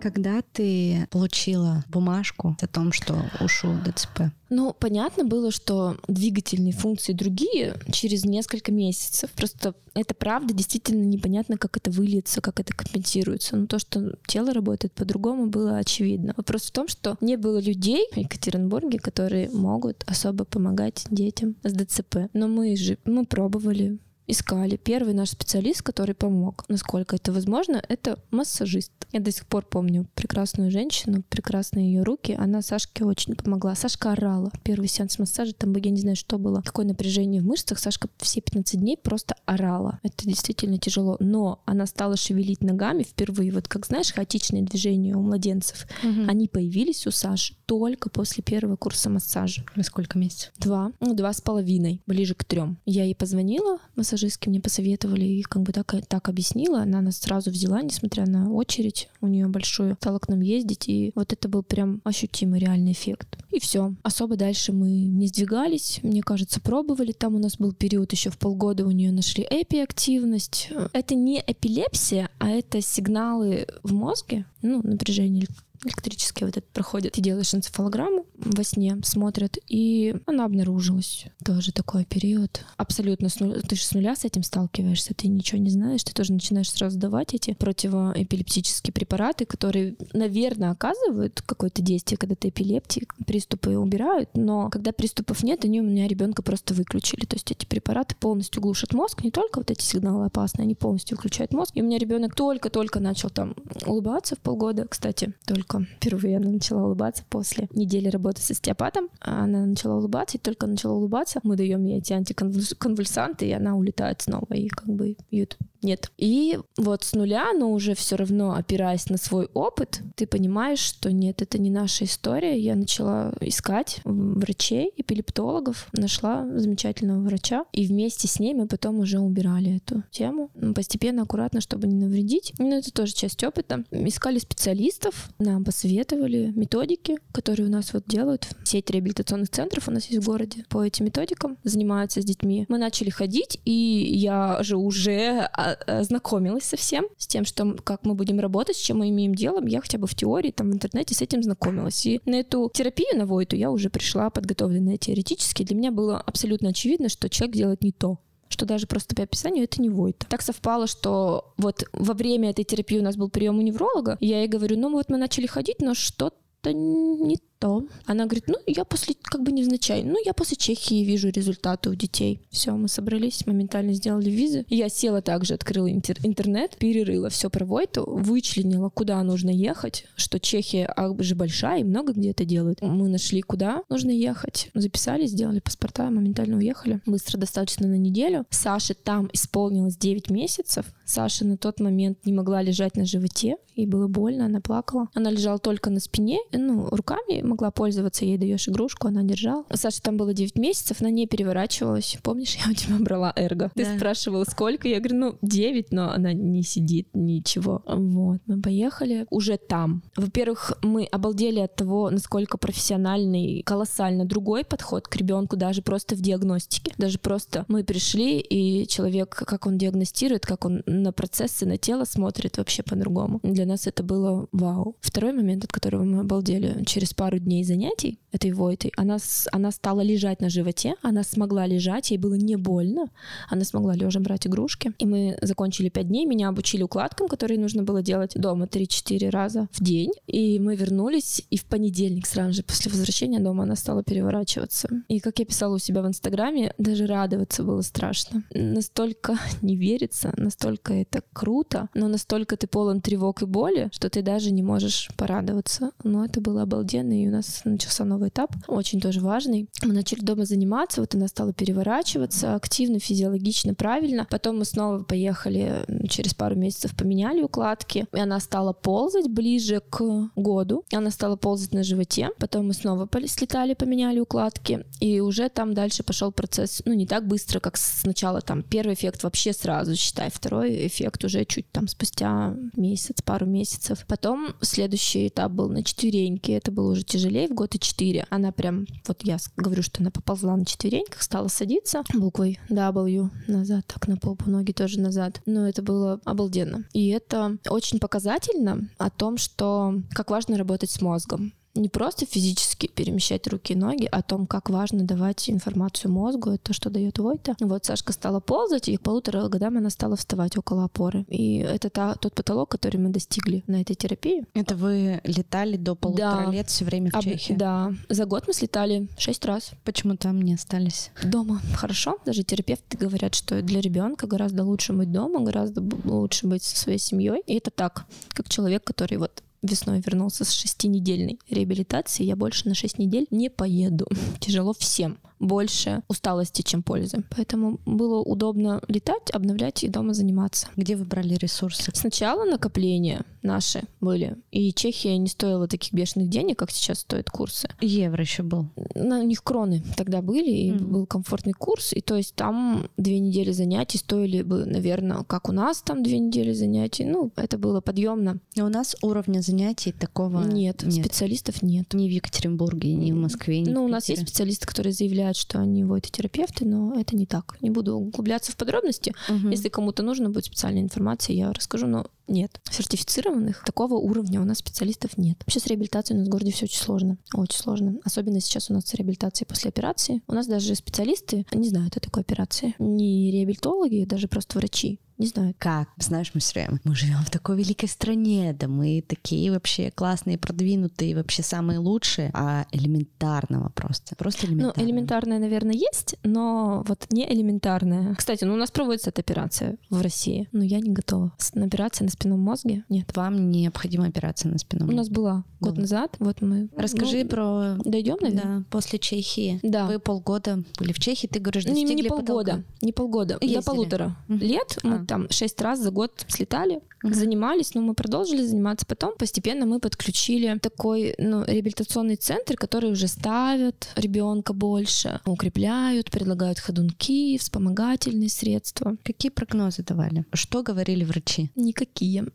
Когда 0.00 0.42
ты 0.52 1.08
получила 1.10 1.84
бумажку 1.88 2.56
о 2.60 2.66
том, 2.68 2.92
что 2.92 3.16
ушел 3.40 3.74
ДЦП? 3.84 4.32
Ну, 4.48 4.72
понятно 4.72 5.24
было, 5.24 5.50
что 5.50 5.96
двигательные 6.06 6.72
функции 6.72 7.12
другие 7.12 7.74
через 7.92 8.24
несколько 8.24 8.70
месяцев. 8.70 9.30
Просто 9.32 9.74
это 9.94 10.14
правда, 10.14 10.54
действительно 10.54 11.04
непонятно, 11.04 11.58
как 11.58 11.76
это 11.76 11.90
выльется, 11.90 12.40
как 12.40 12.60
это 12.60 12.72
компенсируется. 12.74 13.56
Но 13.56 13.66
то, 13.66 13.78
что 13.78 14.14
тело 14.26 14.52
работает 14.54 14.92
по-другому, 14.92 15.48
было 15.48 15.78
очевидно. 15.78 16.32
Вопрос 16.36 16.62
в 16.62 16.70
том, 16.70 16.86
что 16.86 17.16
не 17.20 17.36
было 17.36 17.60
людей 17.60 18.06
в 18.12 18.16
Екатеринбурге, 18.16 19.00
которые 19.00 19.50
могут 19.50 20.04
особо 20.06 20.44
помогать 20.44 21.06
детям 21.10 21.56
с 21.64 21.72
ДЦП. 21.72 22.30
Но 22.32 22.46
мы 22.46 22.76
же 22.76 22.98
мы 23.04 23.26
пробовали, 23.26 23.98
искали. 24.28 24.76
Первый 24.76 25.14
наш 25.14 25.30
специалист, 25.30 25.82
который 25.82 26.14
помог, 26.14 26.64
насколько 26.68 27.16
это 27.16 27.32
возможно, 27.32 27.82
это 27.88 28.18
массажист. 28.30 28.92
Я 29.10 29.20
до 29.20 29.32
сих 29.32 29.46
пор 29.46 29.64
помню 29.64 30.06
прекрасную 30.14 30.70
женщину, 30.70 31.24
прекрасные 31.28 31.92
ее 31.92 32.02
руки. 32.02 32.36
Она 32.38 32.60
Сашке 32.60 33.04
очень 33.04 33.34
помогла. 33.34 33.74
Сашка 33.74 34.12
орала. 34.12 34.52
Первый 34.62 34.88
сеанс 34.88 35.18
массажа, 35.18 35.54
там, 35.54 35.74
я 35.74 35.90
не 35.90 36.00
знаю, 36.00 36.16
что 36.16 36.38
было. 36.38 36.60
Какое 36.60 36.84
напряжение 36.84 37.40
в 37.40 37.46
мышцах. 37.46 37.78
Сашка 37.78 38.08
все 38.18 38.42
15 38.42 38.78
дней 38.78 38.98
просто 38.98 39.34
орала. 39.46 39.98
Это 40.02 40.26
действительно 40.26 40.78
тяжело. 40.78 41.16
Но 41.20 41.62
она 41.64 41.86
стала 41.86 42.16
шевелить 42.16 42.60
ногами 42.60 43.02
впервые. 43.02 43.50
Вот 43.50 43.66
как 43.66 43.86
знаешь, 43.86 44.12
хаотичные 44.12 44.62
движения 44.62 45.16
у 45.16 45.22
младенцев. 45.22 45.86
Угу. 46.04 46.28
Они 46.28 46.46
появились 46.46 47.06
у 47.06 47.10
Саши 47.10 47.56
только 47.64 48.10
после 48.10 48.42
первого 48.42 48.76
курса 48.76 49.08
массажа. 49.08 49.64
На 49.74 49.82
сколько 49.82 50.18
месяцев? 50.18 50.52
Два. 50.58 50.92
Ну, 51.00 51.14
два 51.14 51.32
с 51.32 51.40
половиной. 51.40 52.02
Ближе 52.06 52.34
к 52.34 52.44
трем. 52.44 52.78
Я 52.84 53.04
ей 53.04 53.14
позвонила, 53.14 53.78
массаж 53.96 54.17
массажистки 54.18 54.48
мне 54.48 54.60
посоветовали 54.60 55.24
и 55.24 55.42
как 55.42 55.62
бы 55.62 55.72
так, 55.72 55.94
так 56.08 56.28
объяснила. 56.28 56.82
Она 56.82 57.00
нас 57.00 57.18
сразу 57.18 57.50
взяла, 57.50 57.82
несмотря 57.82 58.26
на 58.26 58.52
очередь 58.52 59.08
у 59.20 59.28
нее 59.28 59.46
большую, 59.46 59.96
стала 60.00 60.18
к 60.18 60.28
нам 60.28 60.40
ездить, 60.40 60.88
и 60.88 61.12
вот 61.14 61.32
это 61.32 61.48
был 61.48 61.62
прям 61.62 62.00
ощутимый 62.04 62.60
реальный 62.60 62.92
эффект. 62.92 63.38
И 63.50 63.60
все. 63.60 63.94
Особо 64.02 64.36
дальше 64.36 64.72
мы 64.72 64.88
не 64.88 65.28
сдвигались, 65.28 66.00
мне 66.02 66.22
кажется, 66.22 66.60
пробовали. 66.60 67.12
Там 67.12 67.36
у 67.36 67.38
нас 67.38 67.56
был 67.58 67.72
период 67.72 68.12
еще 68.12 68.30
в 68.30 68.38
полгода 68.38 68.84
у 68.84 68.90
нее 68.90 69.12
нашли 69.12 69.46
эпиактивность. 69.48 70.70
Это 70.92 71.14
не 71.14 71.42
эпилепсия, 71.46 72.28
а 72.38 72.50
это 72.50 72.80
сигналы 72.80 73.66
в 73.82 73.92
мозге, 73.92 74.46
ну, 74.62 74.80
напряжение 74.82 75.46
электрический 75.84 76.44
вот 76.44 76.56
этот 76.56 76.70
проходит. 76.70 77.12
Ты 77.12 77.20
делаешь 77.20 77.54
энцефалограмму 77.54 78.26
во 78.38 78.64
сне, 78.64 78.96
смотрят, 79.02 79.58
и 79.66 80.14
она 80.26 80.44
обнаружилась. 80.44 81.26
Тоже 81.44 81.72
такой 81.72 82.04
период. 82.04 82.64
Абсолютно 82.76 83.28
с 83.28 83.40
нуля. 83.40 83.60
Ты 83.60 83.76
же 83.76 83.82
с 83.82 83.92
нуля 83.92 84.14
с 84.14 84.24
этим 84.24 84.42
сталкиваешься, 84.42 85.14
ты 85.14 85.28
ничего 85.28 85.60
не 85.60 85.70
знаешь, 85.70 86.04
ты 86.04 86.12
тоже 86.12 86.32
начинаешь 86.32 86.70
сразу 86.70 86.98
давать 86.98 87.34
эти 87.34 87.54
противоэпилептические 87.54 88.92
препараты, 88.92 89.44
которые, 89.44 89.96
наверное, 90.12 90.70
оказывают 90.70 91.42
какое-то 91.44 91.82
действие, 91.82 92.18
когда 92.18 92.34
ты 92.34 92.48
эпилептик, 92.48 93.14
приступы 93.26 93.76
убирают, 93.76 94.30
но 94.34 94.70
когда 94.70 94.92
приступов 94.92 95.42
нет, 95.42 95.64
они 95.64 95.80
у 95.80 95.84
меня 95.84 96.06
ребенка 96.06 96.42
просто 96.42 96.74
выключили. 96.74 97.24
То 97.24 97.36
есть 97.36 97.50
эти 97.50 97.66
препараты 97.66 98.14
полностью 98.14 98.62
глушат 98.62 98.94
мозг, 98.94 99.24
не 99.24 99.30
только 99.30 99.58
вот 99.58 99.70
эти 99.70 99.82
сигналы 99.82 100.26
опасные, 100.26 100.64
они 100.64 100.74
полностью 100.74 101.16
выключают 101.16 101.52
мозг. 101.52 101.72
И 101.74 101.82
у 101.82 101.84
меня 101.84 101.98
ребенок 101.98 102.34
только-только 102.34 103.00
начал 103.00 103.30
там 103.30 103.56
улыбаться 103.84 104.36
в 104.36 104.38
полгода, 104.38 104.86
кстати, 104.88 105.34
только 105.44 105.86
впервые 105.96 106.36
она 106.36 106.50
начала 106.50 106.84
улыбаться 106.84 107.24
после 107.28 107.68
недели 107.72 108.08
работы 108.08 108.27
с 108.36 108.50
остеопатом. 108.50 109.08
Она 109.20 109.64
начала 109.64 109.96
улыбаться, 109.96 110.36
и 110.36 110.40
только 110.40 110.66
начала 110.66 110.92
улыбаться, 110.92 111.40
мы 111.42 111.56
даем 111.56 111.84
ей 111.84 111.98
эти 111.98 112.12
антиконвульсанты, 112.12 113.46
и 113.46 113.52
она 113.52 113.74
улетает 113.74 114.20
снова, 114.20 114.52
и 114.52 114.68
как 114.68 114.88
бы 114.88 115.16
ее 115.30 115.48
нет. 115.82 116.10
И 116.16 116.58
вот 116.76 117.04
с 117.04 117.12
нуля, 117.14 117.52
но 117.52 117.72
уже 117.72 117.94
все 117.94 118.16
равно 118.16 118.54
опираясь 118.54 119.08
на 119.10 119.16
свой 119.16 119.48
опыт, 119.54 120.00
ты 120.16 120.26
понимаешь, 120.26 120.78
что 120.78 121.12
нет, 121.12 121.42
это 121.42 121.58
не 121.58 121.70
наша 121.70 122.04
история. 122.04 122.58
Я 122.58 122.76
начала 122.76 123.32
искать 123.40 124.00
врачей, 124.04 124.92
эпилептологов, 124.96 125.88
нашла 125.92 126.46
замечательного 126.56 127.22
врача, 127.22 127.64
и 127.72 127.86
вместе 127.86 128.28
с 128.28 128.40
ней 128.40 128.54
мы 128.54 128.66
потом 128.66 128.98
уже 128.98 129.18
убирали 129.18 129.76
эту 129.76 130.02
тему. 130.10 130.50
Постепенно, 130.74 131.22
аккуратно, 131.22 131.60
чтобы 131.60 131.86
не 131.86 131.96
навредить. 131.96 132.52
Но 132.58 132.76
это 132.76 132.92
тоже 132.92 133.14
часть 133.14 133.42
опыта. 133.44 133.84
Искали 133.90 134.38
специалистов, 134.38 135.30
нам 135.38 135.64
посоветовали 135.64 136.52
методики, 136.54 137.18
которые 137.32 137.68
у 137.68 137.70
нас 137.70 137.92
вот 137.92 138.04
делают. 138.06 138.48
Сеть 138.64 138.90
реабилитационных 138.90 139.50
центров 139.50 139.88
у 139.88 139.90
нас 139.90 140.06
есть 140.06 140.22
в 140.22 140.26
городе 140.26 140.64
по 140.68 140.84
этим 140.84 141.06
методикам, 141.06 141.58
занимаются 141.64 142.20
с 142.20 142.24
детьми. 142.24 142.66
Мы 142.68 142.78
начали 142.78 143.10
ходить, 143.10 143.60
и 143.64 143.72
я 143.72 144.62
же 144.62 144.76
уже 144.76 145.48
а, 145.72 146.00
ознакомилась 146.00 146.64
со 146.64 146.76
всем, 146.76 147.06
с 147.16 147.26
тем, 147.26 147.44
что 147.44 147.76
как 147.84 148.04
мы 148.04 148.14
будем 148.14 148.40
работать, 148.40 148.76
с 148.76 148.80
чем 148.80 148.98
мы 148.98 149.08
имеем 149.10 149.34
дело. 149.34 149.64
Я 149.66 149.80
хотя 149.80 149.98
бы 149.98 150.06
в 150.06 150.14
теории, 150.14 150.50
там 150.50 150.70
в 150.70 150.74
интернете 150.74 151.14
с 151.14 151.22
этим 151.22 151.42
знакомилась. 151.42 152.04
И 152.06 152.20
на 152.24 152.36
эту 152.36 152.70
терапию, 152.72 153.18
на 153.18 153.26
Войту, 153.26 153.56
я 153.56 153.70
уже 153.70 153.90
пришла 153.90 154.30
подготовленная 154.30 154.96
теоретически. 154.96 155.62
Для 155.62 155.76
меня 155.76 155.90
было 155.90 156.20
абсолютно 156.20 156.70
очевидно, 156.70 157.08
что 157.08 157.28
человек 157.28 157.56
делает 157.56 157.82
не 157.82 157.92
то 157.92 158.18
что 158.50 158.64
даже 158.64 158.86
просто 158.86 159.14
по 159.14 159.22
описанию 159.22 159.64
это 159.64 159.80
не 159.80 159.90
Войта. 159.90 160.26
Так 160.26 160.42
совпало, 160.42 160.86
что 160.86 161.52
вот 161.58 161.84
во 161.92 162.14
время 162.14 162.50
этой 162.50 162.64
терапии 162.64 162.98
у 162.98 163.02
нас 163.02 163.14
был 163.14 163.28
прием 163.28 163.58
у 163.58 163.62
невролога, 163.62 164.16
я 164.20 164.38
ей 164.38 164.48
говорю, 164.48 164.78
ну 164.78 164.90
вот 164.90 165.10
мы 165.10 165.18
начали 165.18 165.46
ходить, 165.46 165.80
но 165.80 165.94
что-то 165.94 166.72
не 166.72 167.38
то. 167.58 167.86
Она 168.06 168.24
говорит, 168.24 168.44
ну, 168.46 168.56
я 168.66 168.84
после, 168.84 169.14
как 169.20 169.42
бы 169.42 169.52
невзначай, 169.52 170.02
ну, 170.02 170.16
я 170.24 170.32
после 170.32 170.56
Чехии 170.56 171.04
вижу 171.04 171.28
результаты 171.28 171.90
у 171.90 171.94
детей. 171.94 172.40
Все, 172.50 172.72
мы 172.72 172.88
собрались, 172.88 173.46
моментально 173.46 173.92
сделали 173.92 174.30
визы. 174.30 174.64
Я 174.68 174.88
села 174.88 175.22
также, 175.22 175.54
открыла 175.54 175.90
интер- 175.90 176.20
интернет, 176.22 176.76
перерыла 176.78 177.30
все 177.30 177.50
про 177.50 177.64
Войту, 177.64 178.04
вычленила, 178.06 178.88
куда 178.90 179.22
нужно 179.22 179.50
ехать, 179.50 180.06
что 180.16 180.40
Чехия 180.40 180.94
же 181.18 181.34
большая 181.34 181.80
и 181.80 181.84
много 181.84 182.12
где 182.12 182.30
это 182.30 182.44
делают. 182.44 182.80
Мы 182.80 183.08
нашли, 183.08 183.42
куда 183.42 183.82
нужно 183.88 184.10
ехать, 184.10 184.70
записали, 184.74 185.26
сделали 185.26 185.60
паспорта, 185.60 186.10
моментально 186.10 186.56
уехали. 186.56 187.00
Быстро 187.06 187.38
достаточно 187.38 187.86
на 187.88 187.98
неделю. 187.98 188.46
Саше 188.50 188.94
там 188.94 189.28
исполнилось 189.32 189.96
9 189.96 190.30
месяцев. 190.30 190.86
Саша 191.04 191.44
на 191.46 191.56
тот 191.56 191.80
момент 191.80 192.18
не 192.24 192.32
могла 192.32 192.62
лежать 192.62 192.96
на 192.96 193.04
животе, 193.06 193.56
ей 193.74 193.86
было 193.86 194.08
больно, 194.08 194.44
она 194.44 194.60
плакала. 194.60 195.08
Она 195.14 195.30
лежала 195.30 195.58
только 195.58 195.90
на 195.90 196.00
спине, 196.00 196.38
ну, 196.52 196.88
руками 196.90 197.40
могла 197.48 197.70
пользоваться, 197.70 198.24
ей 198.24 198.38
даешь 198.38 198.68
игрушку, 198.68 199.08
она 199.08 199.22
держала. 199.22 199.64
Саша 199.72 200.02
там 200.02 200.16
было 200.16 200.34
9 200.34 200.56
месяцев, 200.56 201.00
на 201.00 201.10
ней 201.10 201.26
переворачивалась. 201.26 202.16
Помнишь, 202.22 202.56
я 202.56 202.70
у 202.70 202.74
тебя 202.74 202.96
брала 202.98 203.32
эрго? 203.34 203.70
Ты 203.74 203.84
да. 203.84 203.96
спрашивала, 203.96 204.44
сколько? 204.44 204.88
Я 204.88 204.98
говорю, 204.98 205.16
ну, 205.16 205.38
9, 205.42 205.92
но 205.92 206.10
она 206.10 206.32
не 206.32 206.62
сидит, 206.62 207.08
ничего. 207.14 207.82
Вот, 207.86 208.40
мы 208.46 208.60
поехали 208.60 209.26
уже 209.30 209.56
там. 209.56 210.02
Во-первых, 210.16 210.72
мы 210.82 211.04
обалдели 211.04 211.60
от 211.60 211.74
того, 211.74 212.10
насколько 212.10 212.58
профессиональный, 212.58 213.62
колоссально 213.64 214.24
другой 214.24 214.64
подход 214.64 215.08
к 215.08 215.16
ребенку, 215.16 215.56
даже 215.56 215.82
просто 215.82 216.14
в 216.14 216.20
диагностике. 216.20 216.92
Даже 216.98 217.18
просто 217.18 217.64
мы 217.68 217.84
пришли, 217.84 218.38
и 218.38 218.86
человек, 218.86 219.30
как 219.30 219.66
он 219.66 219.78
диагностирует, 219.78 220.46
как 220.46 220.64
он 220.64 220.82
на 220.86 221.12
процессы, 221.12 221.66
на 221.66 221.78
тело 221.78 222.04
смотрит 222.04 222.58
вообще 222.58 222.82
по-другому. 222.82 223.40
Для 223.42 223.66
нас 223.66 223.86
это 223.86 224.02
было 224.02 224.46
вау. 224.52 224.96
Второй 225.00 225.32
момент, 225.32 225.64
от 225.64 225.72
которого 225.72 226.04
мы 226.04 226.20
обалдели, 226.20 226.84
через 226.84 227.14
пару 227.14 227.37
пару 227.38 227.44
дней 227.44 227.64
занятий 227.64 228.18
этой 228.32 228.52
Войтой, 228.52 228.92
она, 228.96 229.18
она 229.52 229.70
стала 229.70 230.02
лежать 230.02 230.40
на 230.40 230.50
животе, 230.50 230.94
она 231.02 231.22
смогла 231.22 231.66
лежать, 231.66 232.10
ей 232.10 232.18
было 232.18 232.34
не 232.34 232.56
больно, 232.56 233.06
она 233.48 233.64
смогла 233.64 233.94
лежа 233.94 234.20
брать 234.20 234.46
игрушки. 234.46 234.92
И 234.98 235.06
мы 235.06 235.38
закончили 235.42 235.88
пять 235.88 236.08
дней, 236.08 236.26
меня 236.26 236.48
обучили 236.48 236.82
укладкам, 236.82 237.28
которые 237.28 237.58
нужно 237.58 237.82
было 237.82 238.02
делать 238.02 238.32
дома 238.34 238.66
3-4 238.66 239.30
раза 239.30 239.68
в 239.72 239.82
день. 239.82 240.12
И 240.26 240.58
мы 240.58 240.76
вернулись, 240.76 241.42
и 241.50 241.56
в 241.56 241.64
понедельник 241.64 242.26
сразу 242.26 242.52
же 242.52 242.62
после 242.62 242.90
возвращения 242.90 243.40
дома 243.40 243.62
она 243.62 243.76
стала 243.76 244.02
переворачиваться. 244.02 244.88
И 245.08 245.20
как 245.20 245.38
я 245.38 245.44
писала 245.44 245.74
у 245.74 245.78
себя 245.78 246.02
в 246.02 246.06
Инстаграме, 246.06 246.74
даже 246.78 247.06
радоваться 247.06 247.62
было 247.62 247.82
страшно. 247.82 248.44
Настолько 248.52 249.38
не 249.62 249.76
верится, 249.76 250.32
настолько 250.36 250.92
это 250.92 251.22
круто, 251.32 251.88
но 251.94 252.08
настолько 252.08 252.56
ты 252.56 252.66
полон 252.66 253.00
тревог 253.00 253.42
и 253.42 253.46
боли, 253.46 253.88
что 253.92 254.10
ты 254.10 254.22
даже 254.22 254.50
не 254.50 254.62
можешь 254.62 255.08
порадоваться. 255.16 255.92
Но 256.04 256.24
это 256.24 256.40
было 256.40 256.62
обалденно, 256.62 257.22
и 257.22 257.27
у 257.28 257.32
нас 257.32 257.62
начался 257.64 258.04
новый 258.04 258.28
этап, 258.28 258.52
очень 258.66 259.00
тоже 259.00 259.20
важный. 259.20 259.68
Мы 259.82 259.92
начали 259.92 260.20
дома 260.20 260.44
заниматься, 260.44 261.00
вот 261.00 261.14
она 261.14 261.28
стала 261.28 261.52
переворачиваться 261.52 262.54
активно, 262.54 262.98
физиологично, 262.98 263.74
правильно. 263.74 264.26
Потом 264.30 264.58
мы 264.58 264.64
снова 264.64 265.02
поехали 265.02 265.84
через 266.08 266.34
пару 266.34 266.56
месяцев, 266.56 266.96
поменяли 266.96 267.42
укладки, 267.42 268.06
и 268.12 268.18
она 268.18 268.40
стала 268.40 268.72
ползать 268.72 269.28
ближе 269.28 269.82
к 269.88 270.30
году. 270.36 270.84
Она 270.92 271.10
стала 271.10 271.36
ползать 271.36 271.72
на 271.72 271.82
животе, 271.82 272.30
потом 272.38 272.68
мы 272.68 272.74
снова 272.74 273.08
слетали, 273.26 273.74
поменяли 273.74 274.20
укладки, 274.20 274.84
и 275.00 275.20
уже 275.20 275.48
там 275.48 275.74
дальше 275.74 276.02
пошел 276.02 276.32
процесс, 276.32 276.82
ну, 276.84 276.94
не 276.94 277.06
так 277.06 277.26
быстро, 277.26 277.60
как 277.60 277.76
сначала 277.76 278.40
там 278.40 278.62
первый 278.62 278.94
эффект 278.94 279.22
вообще 279.22 279.52
сразу, 279.52 279.94
считай, 279.94 280.30
второй 280.32 280.86
эффект 280.86 281.24
уже 281.24 281.44
чуть 281.44 281.70
там 281.70 281.88
спустя 281.88 282.54
месяц, 282.76 283.22
пару 283.22 283.46
месяцев. 283.46 284.04
Потом 284.06 284.54
следующий 284.60 285.28
этап 285.28 285.52
был 285.52 285.68
на 285.68 285.82
четвереньке, 285.82 286.54
это 286.54 286.70
был 286.70 286.88
уже 286.88 287.04
тяжелее 287.18 287.48
в 287.48 287.54
год 287.54 287.74
и 287.74 287.80
четыре. 287.80 288.26
Она 288.30 288.52
прям, 288.52 288.86
вот 289.06 289.22
я 289.24 289.38
говорю, 289.56 289.82
что 289.82 290.00
она 290.00 290.10
поползла 290.10 290.56
на 290.56 290.64
четвереньках, 290.64 291.20
стала 291.20 291.48
садиться 291.48 292.04
буквой 292.14 292.60
W 292.70 293.30
назад, 293.48 293.84
так 293.86 294.06
на 294.06 294.16
попу, 294.16 294.48
ноги 294.48 294.72
тоже 294.72 295.00
назад. 295.00 295.40
Но 295.44 295.68
это 295.68 295.82
было 295.82 296.20
обалденно. 296.24 296.84
И 296.92 297.08
это 297.08 297.58
очень 297.68 297.98
показательно 297.98 298.88
о 298.98 299.10
том, 299.10 299.36
что 299.36 300.00
как 300.12 300.30
важно 300.30 300.56
работать 300.56 300.90
с 300.90 301.00
мозгом 301.00 301.52
не 301.74 301.88
просто 301.88 302.26
физически 302.26 302.88
перемещать 302.88 303.46
руки 303.46 303.72
и 303.72 303.76
ноги, 303.76 304.08
а 304.10 304.18
о 304.18 304.22
том, 304.22 304.46
как 304.46 304.68
важно 304.68 305.04
давать 305.04 305.48
информацию 305.48 306.10
мозгу, 306.10 306.50
это 306.50 306.64
то, 306.64 306.72
что 306.72 306.90
дает 306.90 307.18
Войта. 307.18 307.54
Вот 307.60 307.84
Сашка 307.84 308.12
стала 308.12 308.40
ползать, 308.40 308.88
и 308.88 308.96
к 308.96 309.00
полутора 309.00 309.48
годам 309.48 309.76
она 309.76 309.90
стала 309.90 310.16
вставать 310.16 310.56
около 310.56 310.84
опоры. 310.84 311.24
И 311.28 311.58
это 311.58 311.88
та, 311.88 312.14
тот 312.14 312.34
потолок, 312.34 312.68
который 312.70 312.96
мы 312.96 313.10
достигли 313.10 313.62
на 313.66 313.80
этой 313.80 313.94
терапии. 313.94 314.44
Это 314.54 314.74
вы 314.74 315.20
летали 315.24 315.76
до 315.76 315.94
полутора 315.94 316.46
да. 316.46 316.50
лет 316.50 316.68
все 316.68 316.84
время 316.84 317.10
в 317.10 317.14
Об... 317.14 317.22
Чехии? 317.22 317.52
Да. 317.52 317.94
За 318.08 318.26
год 318.26 318.44
мы 318.48 318.54
слетали 318.54 319.08
шесть 319.16 319.44
раз. 319.44 319.70
Почему 319.84 320.16
там 320.16 320.42
не 320.42 320.54
остались? 320.54 321.10
Дома. 321.22 321.60
Хорошо. 321.76 322.18
Даже 322.26 322.42
терапевты 322.42 322.98
говорят, 322.98 323.34
что 323.34 323.62
для 323.62 323.80
ребенка 323.80 324.26
гораздо 324.26 324.64
лучше 324.64 324.92
быть 324.92 325.12
дома, 325.12 325.44
гораздо 325.44 325.82
лучше 326.04 326.46
быть 326.46 326.64
со 326.64 326.76
своей 326.76 326.98
семьей. 326.98 327.42
И 327.46 327.54
это 327.54 327.70
так, 327.70 328.06
как 328.30 328.48
человек, 328.48 328.82
который 328.84 329.18
вот 329.18 329.42
весной 329.62 330.00
вернулся 330.00 330.44
с 330.44 330.52
шестинедельной 330.52 331.38
реабилитации, 331.48 332.24
я 332.24 332.36
больше 332.36 332.68
на 332.68 332.74
шесть 332.74 332.98
недель 332.98 333.26
не 333.30 333.50
поеду. 333.50 334.06
Тяжело 334.40 334.72
всем 334.72 335.18
больше 335.40 336.02
усталости, 336.08 336.62
чем 336.62 336.82
пользы. 336.82 337.24
Поэтому 337.36 337.80
было 337.86 338.20
удобно 338.20 338.80
летать, 338.88 339.30
обновлять 339.32 339.84
и 339.84 339.88
дома 339.88 340.14
заниматься. 340.14 340.68
Где 340.76 340.96
вы 340.96 341.04
брали 341.04 341.34
ресурсы? 341.34 341.90
Сначала 341.94 342.44
накопления 342.44 343.24
наши 343.42 343.82
были. 344.00 344.36
И 344.50 344.72
Чехия 344.72 345.16
не 345.16 345.28
стоила 345.28 345.68
таких 345.68 345.92
бешеных 345.92 346.28
денег, 346.28 346.58
как 346.58 346.70
сейчас 346.70 347.00
стоят 347.00 347.30
курсы. 347.30 347.68
Евро 347.80 348.20
еще 348.20 348.42
был. 348.42 348.68
На 348.94 349.22
них 349.22 349.42
кроны 349.42 349.82
тогда 349.96 350.22
были, 350.22 350.50
и 350.50 350.70
mm-hmm. 350.70 350.84
был 350.84 351.06
комфортный 351.06 351.52
курс. 351.52 351.92
И 351.92 352.00
то 352.00 352.16
есть 352.16 352.34
там 352.34 352.88
две 352.96 353.18
недели 353.18 353.52
занятий 353.52 353.98
стоили 353.98 354.42
бы, 354.42 354.64
наверное, 354.64 355.22
как 355.24 355.48
у 355.48 355.52
нас 355.52 355.82
там 355.82 356.02
две 356.02 356.18
недели 356.18 356.52
занятий. 356.52 357.04
Ну, 357.04 357.30
это 357.36 357.58
было 357.58 357.80
подъемно. 357.80 358.38
И 358.54 358.60
у 358.60 358.68
нас 358.68 358.96
уровня 359.02 359.40
занятий 359.40 359.92
такого 359.92 360.42
нет. 360.44 360.82
нет. 360.82 361.04
Специалистов 361.04 361.62
нет. 361.62 361.94
Ни 361.94 362.08
в 362.08 362.12
Екатеринбурге, 362.12 362.94
ни 362.94 363.12
в 363.12 363.16
Москве, 363.16 363.60
ни 363.60 363.70
Ну, 363.70 363.82
в 363.82 363.86
у 363.86 363.88
нас 363.88 364.08
есть 364.08 364.22
специалисты, 364.22 364.66
которые 364.66 364.92
заявляют, 364.92 365.27
что 365.36 365.60
они 365.60 365.84
терапевты, 366.10 366.64
но 366.64 366.98
это 366.98 367.16
не 367.16 367.26
так. 367.26 367.56
Не 367.60 367.70
буду 367.70 367.96
углубляться 367.96 368.52
в 368.52 368.56
подробности. 368.56 369.14
Угу. 369.28 369.48
Если 369.50 369.68
кому-то 369.68 370.02
нужно 370.02 370.30
будет 370.30 370.46
специальная 370.46 370.82
информация, 370.82 371.34
я 371.34 371.52
расскажу, 371.52 371.86
но 371.86 372.06
нет. 372.26 372.60
Сертифицированных 372.70 373.64
такого 373.64 373.94
уровня 373.94 374.40
у 374.40 374.44
нас 374.44 374.58
специалистов 374.58 375.16
нет. 375.16 375.38
Вообще 375.40 375.60
с 375.60 375.66
реабилитацией 375.66 376.16
у 376.16 376.20
нас 376.20 376.28
в 376.28 376.30
городе 376.30 376.52
все 376.52 376.66
очень 376.66 376.78
сложно. 376.78 377.16
Очень 377.34 377.58
сложно. 377.58 377.96
Особенно 378.04 378.40
сейчас 378.40 378.70
у 378.70 378.74
нас 378.74 378.84
с 378.84 378.94
реабилитацией 378.94 379.46
после 379.46 379.70
операции. 379.70 380.22
У 380.26 380.34
нас 380.34 380.46
даже 380.46 380.74
специалисты 380.74 381.46
не 381.52 381.68
знают 381.68 381.96
о 381.96 382.00
такой 382.00 382.22
операции. 382.22 382.74
Не 382.78 383.30
реабилитологи, 383.30 384.04
даже 384.04 384.28
просто 384.28 384.58
врачи 384.58 385.00
не 385.18 385.26
знаю. 385.26 385.54
Как? 385.58 385.88
Знаешь, 385.98 386.30
мы 386.34 386.40
все 386.40 386.60
время, 386.60 386.80
мы 386.84 386.94
живем 386.94 387.18
в 387.24 387.30
такой 387.30 387.56
великой 387.56 387.88
стране, 387.88 388.56
да 388.58 388.68
мы 388.68 389.02
такие 389.06 389.50
вообще 389.50 389.90
классные, 389.90 390.38
продвинутые, 390.38 391.16
вообще 391.16 391.42
самые 391.42 391.78
лучшие, 391.78 392.30
а 392.34 392.66
элементарного 392.70 393.70
просто. 393.70 394.14
Просто 394.16 394.46
элементарного. 394.46 394.74
Ну, 394.76 394.84
элементарное, 394.84 395.38
наверное, 395.38 395.74
есть, 395.74 396.16
но 396.22 396.84
вот 396.86 397.06
не 397.10 397.30
элементарное. 397.30 398.14
Кстати, 398.14 398.44
ну 398.44 398.54
у 398.54 398.56
нас 398.56 398.70
проводится 398.70 399.10
эта 399.10 399.20
операция 399.20 399.76
в 399.90 400.00
России, 400.00 400.48
но 400.52 400.62
я 400.62 400.78
не 400.78 400.90
готова. 400.90 401.32
Операция 401.54 402.04
на 402.04 402.10
спинном 402.10 402.40
мозге? 402.40 402.84
Нет. 402.88 403.14
Вам 403.16 403.50
необходима 403.50 404.06
операция 404.06 404.50
на 404.52 404.58
спинном 404.58 404.86
мозге? 404.86 404.94
У 404.94 404.98
нас 404.98 405.08
была 405.08 405.44
год 405.60 405.72
была. 405.72 405.82
назад, 405.82 406.16
вот 406.20 406.40
мы... 406.40 406.68
Расскажи 406.76 407.24
ну, 407.24 407.28
про... 407.28 407.74
Дойдем, 407.84 408.18
наверное? 408.20 408.58
Да, 408.60 408.64
после 408.70 408.98
Чехии. 408.98 409.58
Да. 409.62 409.86
Вы 409.86 409.98
полгода 409.98 410.62
были 410.78 410.92
в 410.92 411.00
Чехии, 411.00 411.26
ты 411.26 411.40
говоришь, 411.40 411.64
достигли 411.64 411.94
Не, 411.94 412.02
не 412.02 412.08
полгода, 412.08 412.52
потолка. 412.52 412.64
не 412.82 412.92
полгода, 412.92 413.38
Ездили. 413.40 413.54
до 413.54 413.62
полутора 413.62 414.16
лет 414.28 414.78
мы 414.82 414.94
а 414.94 415.04
там 415.08 415.28
шесть 415.30 415.60
раз 415.60 415.80
за 415.80 415.90
год 415.90 416.24
слетали, 416.28 416.76
mm-hmm. 416.76 417.14
занимались, 417.14 417.74
но 417.74 417.80
мы 417.80 417.94
продолжили 417.94 418.42
заниматься. 418.42 418.86
Потом 418.86 419.14
постепенно 419.18 419.66
мы 419.66 419.80
подключили 419.80 420.58
такой 420.58 421.14
ну, 421.18 421.44
реабилитационный 421.44 422.16
центр, 422.16 422.56
который 422.56 422.92
уже 422.92 423.08
ставят 423.08 423.88
ребенка 423.96 424.52
больше, 424.52 425.20
укрепляют, 425.24 426.10
предлагают 426.10 426.58
ходунки, 426.58 427.38
вспомогательные 427.38 428.28
средства. 428.28 428.96
Какие 429.02 429.30
прогнозы 429.30 429.82
давали? 429.82 430.24
Что 430.32 430.62
говорили 430.62 431.04
врачи? 431.04 431.50
Никакие 431.56 432.26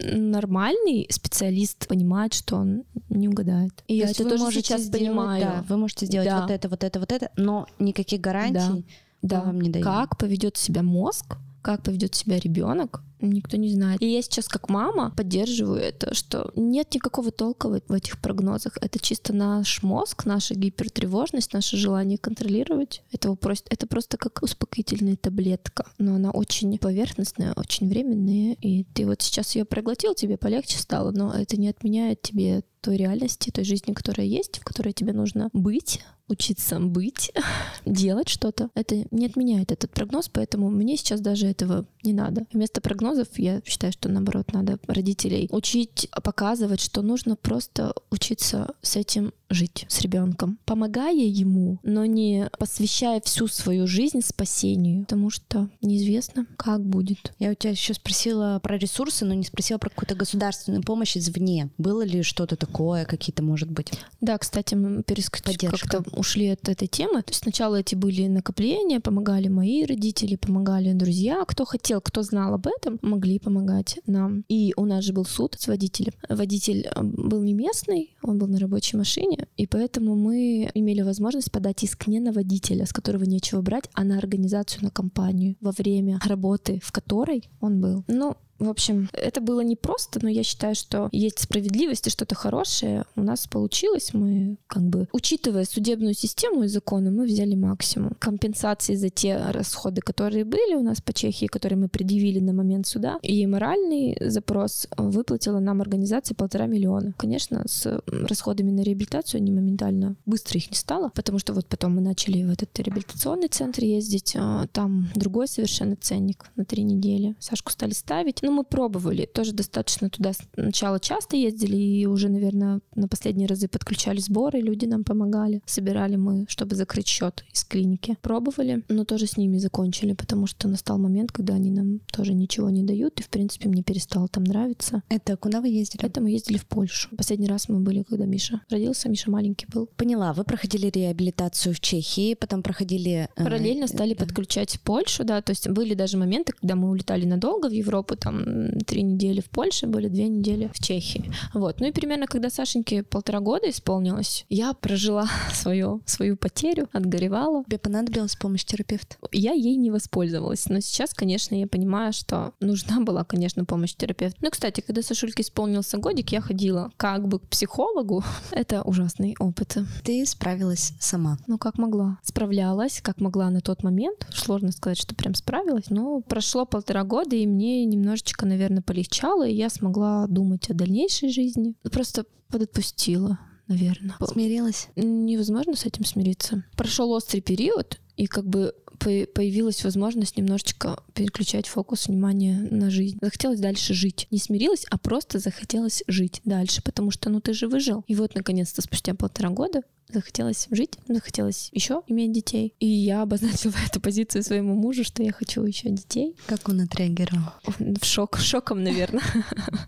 нормальный 0.00 1.06
специалист 1.10 1.86
понимает, 1.88 2.32
что 2.32 2.56
он 2.56 2.84
не 3.10 3.28
угадает. 3.28 3.84
И 3.86 3.96
я 3.96 4.08
это 4.10 4.24
тоже 4.24 4.52
сейчас 4.52 4.82
сделать, 4.82 5.06
понимаю. 5.08 5.42
Да, 5.42 5.64
вы 5.68 5.76
можете 5.76 6.06
сделать 6.06 6.28
да. 6.28 6.40
вот 6.40 6.50
это, 6.50 6.68
вот 6.68 6.84
это, 6.84 7.00
вот 7.00 7.12
это, 7.12 7.30
но 7.36 7.66
никаких 7.78 8.20
гарантий 8.20 8.86
да. 9.22 9.40
да. 9.40 9.42
вам 9.42 9.60
не 9.60 9.70
дают. 9.70 9.84
Как 9.84 10.16
поведет 10.16 10.56
себя 10.56 10.82
мозг, 10.82 11.36
как 11.68 11.82
поведет 11.82 12.14
себя 12.14 12.38
ребенок, 12.38 13.02
никто 13.20 13.58
не 13.58 13.68
знает. 13.68 14.00
И 14.00 14.06
я 14.06 14.22
сейчас 14.22 14.48
как 14.48 14.70
мама 14.70 15.12
поддерживаю 15.14 15.82
это, 15.82 16.14
что 16.14 16.50
нет 16.56 16.94
никакого 16.94 17.30
толка 17.30 17.68
в 17.68 17.92
этих 17.92 18.18
прогнозах. 18.22 18.78
Это 18.80 18.98
чисто 18.98 19.34
наш 19.34 19.82
мозг, 19.82 20.24
наша 20.24 20.54
гипертревожность, 20.54 21.52
наше 21.52 21.76
желание 21.76 22.16
контролировать. 22.16 23.02
Это, 23.12 23.34
просто, 23.34 23.66
это 23.68 23.86
просто 23.86 24.16
как 24.16 24.42
успокоительная 24.42 25.16
таблетка. 25.16 25.84
Но 25.98 26.14
она 26.14 26.30
очень 26.30 26.78
поверхностная, 26.78 27.52
очень 27.54 27.90
временная. 27.90 28.56
И 28.62 28.84
ты 28.84 29.04
вот 29.04 29.20
сейчас 29.20 29.54
ее 29.54 29.66
проглотил, 29.66 30.14
тебе 30.14 30.38
полегче 30.38 30.78
стало, 30.78 31.10
но 31.10 31.34
это 31.34 31.60
не 31.60 31.68
отменяет 31.68 32.22
тебе 32.22 32.62
той 32.80 32.96
реальности, 32.96 33.50
той 33.50 33.64
жизни, 33.64 33.92
которая 33.92 34.26
есть, 34.26 34.60
в 34.60 34.64
которой 34.64 34.94
тебе 34.94 35.12
нужно 35.12 35.50
быть, 35.52 36.00
учиться 36.28 36.78
быть, 36.78 37.32
делать 37.86 38.28
что-то. 38.28 38.70
Это 38.74 39.06
не 39.10 39.26
отменяет 39.26 39.72
этот 39.72 39.90
прогноз, 39.90 40.28
поэтому 40.28 40.70
мне 40.70 40.96
сейчас 40.96 41.20
даже 41.20 41.46
этого 41.46 41.86
не 42.02 42.12
надо. 42.12 42.46
Вместо 42.52 42.80
прогнозов, 42.80 43.28
я 43.38 43.60
считаю, 43.64 43.92
что 43.92 44.08
наоборот 44.08 44.52
надо 44.52 44.78
родителей 44.86 45.48
учить, 45.50 46.08
показывать, 46.22 46.80
что 46.80 47.02
нужно 47.02 47.36
просто 47.36 47.94
учиться 48.10 48.74
с 48.82 48.96
этим 48.96 49.32
жить 49.50 49.86
с 49.88 50.00
ребенком, 50.00 50.58
помогая 50.64 51.14
ему, 51.14 51.78
но 51.82 52.04
не 52.04 52.48
посвящая 52.58 53.20
всю 53.20 53.46
свою 53.46 53.86
жизнь 53.86 54.20
спасению, 54.20 55.02
потому 55.02 55.30
что 55.30 55.68
неизвестно, 55.80 56.46
как 56.56 56.84
будет. 56.84 57.32
Я 57.38 57.50
у 57.50 57.54
тебя 57.54 57.70
еще 57.70 57.94
спросила 57.94 58.60
про 58.62 58.76
ресурсы, 58.76 59.24
но 59.24 59.34
не 59.34 59.44
спросила 59.44 59.78
про 59.78 59.90
какую-то 59.90 60.14
государственную 60.14 60.82
помощь 60.82 61.16
извне. 61.16 61.70
Было 61.78 62.02
ли 62.02 62.22
что-то 62.22 62.56
такое, 62.56 63.04
какие-то, 63.04 63.42
может 63.42 63.70
быть? 63.70 63.92
Да, 64.20 64.36
кстати, 64.38 64.74
мы 64.74 65.02
как-то 65.02 66.04
ушли 66.12 66.48
от 66.48 66.68
этой 66.68 66.88
темы. 66.88 67.22
То 67.22 67.30
есть 67.30 67.42
сначала 67.42 67.76
эти 67.76 67.94
были 67.94 68.26
накопления, 68.26 69.00
помогали 69.00 69.48
мои 69.48 69.84
родители, 69.84 70.36
помогали 70.36 70.92
друзья, 70.92 71.44
кто 71.46 71.64
хотел, 71.64 72.00
кто 72.00 72.22
знал 72.22 72.54
об 72.54 72.66
этом, 72.66 72.98
могли 73.02 73.38
помогать 73.38 73.98
нам. 74.06 74.44
И 74.48 74.74
у 74.76 74.84
нас 74.84 75.04
же 75.04 75.12
был 75.12 75.24
суд 75.24 75.56
с 75.58 75.68
водителем. 75.68 76.12
Водитель 76.28 76.88
э, 76.94 77.02
был 77.02 77.42
не 77.42 77.54
местный, 77.54 78.16
он 78.22 78.38
был 78.38 78.46
на 78.46 78.58
рабочей 78.58 78.96
машине, 78.96 79.37
и 79.56 79.66
поэтому 79.66 80.14
мы 80.16 80.70
имели 80.74 81.02
возможность 81.02 81.52
подать 81.52 81.82
иск 81.82 82.06
не 82.06 82.20
на 82.20 82.32
водителя, 82.32 82.86
с 82.86 82.92
которого 82.92 83.24
нечего 83.24 83.60
брать, 83.60 83.88
а 83.94 84.04
на 84.04 84.18
организацию, 84.18 84.84
на 84.84 84.90
компанию 84.90 85.56
во 85.60 85.72
время 85.72 86.20
работы, 86.24 86.80
в 86.82 86.92
которой 86.92 87.48
он 87.60 87.80
был. 87.80 88.04
Ну, 88.08 88.36
в 88.58 88.68
общем, 88.68 89.08
это 89.12 89.40
было 89.40 89.60
непросто, 89.60 90.18
но 90.22 90.28
я 90.28 90.42
считаю, 90.42 90.74
что 90.74 91.08
есть 91.12 91.38
справедливость 91.38 92.06
и 92.06 92.10
что-то 92.10 92.34
хорошее 92.34 93.04
у 93.16 93.22
нас 93.22 93.46
получилось. 93.46 94.12
Мы, 94.12 94.56
как 94.66 94.82
бы, 94.82 95.08
учитывая 95.12 95.64
судебную 95.64 96.14
систему 96.14 96.64
и 96.64 96.68
законы, 96.68 97.10
мы 97.10 97.26
взяли 97.26 97.54
максимум. 97.54 98.16
Компенсации 98.18 98.94
за 98.94 99.10
те 99.10 99.36
расходы, 99.36 100.00
которые 100.00 100.44
были 100.44 100.74
у 100.74 100.82
нас 100.82 101.00
по 101.00 101.12
Чехии, 101.12 101.46
которые 101.46 101.78
мы 101.78 101.88
предъявили 101.88 102.40
на 102.40 102.52
момент 102.52 102.86
суда, 102.86 103.18
и 103.22 103.46
моральный 103.46 104.16
запрос 104.20 104.88
выплатила 104.96 105.60
нам 105.60 105.80
организация 105.80 106.34
полтора 106.34 106.66
миллиона. 106.66 107.14
Конечно, 107.16 107.62
с 107.66 108.02
расходами 108.06 108.70
на 108.70 108.82
реабилитацию 108.82 109.42
не 109.42 109.52
моментально 109.52 110.16
быстро 110.26 110.58
их 110.58 110.70
не 110.70 110.76
стало, 110.76 111.10
потому 111.14 111.38
что 111.38 111.52
вот 111.52 111.66
потом 111.66 111.96
мы 111.96 112.00
начали 112.00 112.42
в 112.42 112.50
этот 112.50 112.76
реабилитационный 112.78 113.48
центр 113.48 113.84
ездить, 113.84 114.34
а 114.36 114.66
там 114.72 115.08
другой 115.14 115.48
совершенно 115.48 115.96
ценник 115.96 116.50
на 116.56 116.64
три 116.64 116.82
недели. 116.82 117.36
Сашку 117.38 117.70
стали 117.70 117.92
ставить, 117.92 118.42
ну, 118.48 118.56
мы 118.56 118.64
пробовали. 118.64 119.26
Тоже 119.26 119.52
достаточно 119.52 120.08
туда 120.08 120.32
сначала 120.54 120.98
часто 121.00 121.36
ездили, 121.36 121.76
и 121.76 122.06
уже, 122.06 122.28
наверное, 122.28 122.80
на 122.94 123.08
последние 123.08 123.46
разы 123.46 123.68
подключали 123.68 124.20
сборы, 124.20 124.60
люди 124.60 124.86
нам 124.86 125.04
помогали. 125.04 125.60
Собирали 125.66 126.16
мы, 126.16 126.46
чтобы 126.48 126.74
закрыть 126.76 127.06
счет 127.06 127.44
из 127.52 127.64
клиники. 127.64 128.16
Пробовали, 128.22 128.84
но 128.88 129.04
тоже 129.04 129.26
с 129.26 129.36
ними 129.36 129.58
закончили, 129.58 130.14
потому 130.14 130.46
что 130.46 130.68
настал 130.68 130.98
момент, 130.98 131.32
когда 131.32 131.54
они 131.54 131.70
нам 131.70 132.00
тоже 132.10 132.32
ничего 132.32 132.70
не 132.70 132.82
дают, 132.82 133.20
и, 133.20 133.22
в 133.22 133.28
принципе, 133.28 133.68
мне 133.68 133.82
перестало 133.82 134.28
там 134.28 134.44
нравиться. 134.44 135.02
Это 135.08 135.36
куда 135.36 135.60
вы 135.60 135.68
ездили? 135.68 136.06
Это 136.06 136.20
мы 136.20 136.30
ездили 136.30 136.56
в 136.56 136.66
Польшу. 136.66 137.10
Последний 137.16 137.48
раз 137.48 137.68
мы 137.68 137.80
были, 137.80 138.02
когда 138.02 138.24
Миша 138.24 138.62
родился, 138.70 139.08
Миша 139.08 139.30
маленький 139.30 139.66
был. 139.66 139.88
Поняла, 139.96 140.32
вы 140.32 140.44
проходили 140.44 140.90
реабилитацию 140.90 141.74
в 141.74 141.80
Чехии, 141.80 142.34
потом 142.34 142.62
проходили... 142.62 143.28
Э, 143.36 143.44
Параллельно 143.44 143.84
э, 143.84 143.88
стали 143.88 144.14
да. 144.14 144.24
подключать 144.24 144.80
Польшу, 144.80 145.24
да, 145.24 145.42
то 145.42 145.50
есть 145.50 145.68
были 145.68 145.94
даже 145.94 146.16
моменты, 146.16 146.52
когда 146.58 146.76
мы 146.76 146.88
улетали 146.88 147.26
надолго 147.26 147.68
в 147.68 147.72
Европу, 147.72 148.16
там 148.16 148.37
три 148.86 149.02
недели 149.02 149.40
в 149.40 149.50
Польше 149.50 149.86
были, 149.86 150.08
две 150.08 150.28
недели 150.28 150.70
в 150.74 150.82
Чехии. 150.82 151.30
Вот. 151.54 151.80
Ну 151.80 151.86
и 151.86 151.92
примерно, 151.92 152.26
когда 152.26 152.50
Сашеньке 152.50 153.02
полтора 153.02 153.40
года 153.40 153.68
исполнилось, 153.68 154.44
я 154.48 154.72
прожила 154.72 155.28
свою, 155.52 156.02
свою 156.06 156.36
потерю, 156.36 156.88
отгоревала. 156.92 157.64
Тебе 157.64 157.78
понадобилась 157.78 158.36
помощь 158.36 158.64
терапевта? 158.64 159.16
Я 159.32 159.52
ей 159.52 159.76
не 159.76 159.90
воспользовалась. 159.90 160.68
Но 160.68 160.80
сейчас, 160.80 161.14
конечно, 161.14 161.54
я 161.54 161.66
понимаю, 161.66 162.12
что 162.12 162.52
нужна 162.60 163.00
была, 163.00 163.24
конечно, 163.24 163.64
помощь 163.64 163.94
терапевта. 163.94 164.38
Ну, 164.40 164.50
кстати, 164.50 164.80
когда 164.80 165.02
Сашульке 165.02 165.42
исполнился 165.42 165.98
годик, 165.98 166.30
я 166.30 166.40
ходила 166.40 166.90
как 166.96 167.28
бы 167.28 167.38
к 167.38 167.48
психологу. 167.48 168.24
Это 168.50 168.82
ужасный 168.82 169.36
опыт. 169.38 169.76
Ты 170.04 170.24
справилась 170.26 170.92
сама? 171.00 171.38
Ну, 171.46 171.58
как 171.58 171.78
могла. 171.78 172.18
Справлялась, 172.22 173.00
как 173.02 173.20
могла 173.20 173.50
на 173.50 173.60
тот 173.60 173.82
момент. 173.82 174.26
Сложно 174.32 174.72
сказать, 174.72 174.98
что 174.98 175.14
прям 175.14 175.34
справилась. 175.34 175.90
Но 175.90 176.20
прошло 176.20 176.64
полтора 176.64 177.04
года, 177.04 177.36
и 177.36 177.46
мне 177.46 177.84
немножечко 177.84 178.27
немножечко, 178.28 178.46
наверное, 178.46 178.82
полегчало, 178.82 179.46
и 179.46 179.54
я 179.54 179.70
смогла 179.70 180.26
думать 180.26 180.70
о 180.70 180.74
дальнейшей 180.74 181.30
жизни. 181.30 181.74
Просто 181.90 182.24
подотпустила, 182.48 183.38
наверное. 183.66 184.16
Смирилась? 184.26 184.88
Невозможно 184.96 185.74
с 185.74 185.86
этим 185.86 186.04
смириться. 186.04 186.64
Прошел 186.76 187.10
острый 187.12 187.40
период, 187.40 188.00
и 188.16 188.26
как 188.26 188.46
бы 188.46 188.74
появилась 188.98 189.84
возможность 189.84 190.36
немножечко 190.36 190.98
переключать 191.14 191.68
фокус 191.68 192.08
внимания 192.08 192.66
на 192.70 192.90
жизнь. 192.90 193.18
Захотелось 193.20 193.60
дальше 193.60 193.94
жить. 193.94 194.26
Не 194.32 194.38
смирилась, 194.38 194.84
а 194.90 194.98
просто 194.98 195.38
захотелось 195.38 196.02
жить 196.08 196.40
дальше, 196.44 196.82
потому 196.82 197.12
что, 197.12 197.30
ну, 197.30 197.40
ты 197.40 197.54
же 197.54 197.68
выжил. 197.68 198.04
И 198.08 198.16
вот, 198.16 198.34
наконец-то, 198.34 198.82
спустя 198.82 199.14
полтора 199.14 199.50
года 199.50 199.82
захотелось 200.12 200.68
жить, 200.70 200.98
захотелось 201.08 201.70
еще 201.72 202.02
иметь 202.06 202.32
детей. 202.32 202.74
И 202.78 202.86
я 202.86 203.22
обозначила 203.22 203.74
эту 203.86 204.00
позицию 204.00 204.42
своему 204.42 204.74
мужу, 204.74 205.04
что 205.04 205.22
я 205.22 205.32
хочу 205.32 205.62
еще 205.64 205.90
детей. 205.90 206.36
Как 206.46 206.68
он 206.68 206.80
отреагировал? 206.80 207.52
В 207.78 208.04
шок, 208.04 208.36
шоком, 208.40 208.82
наверное. 208.82 209.22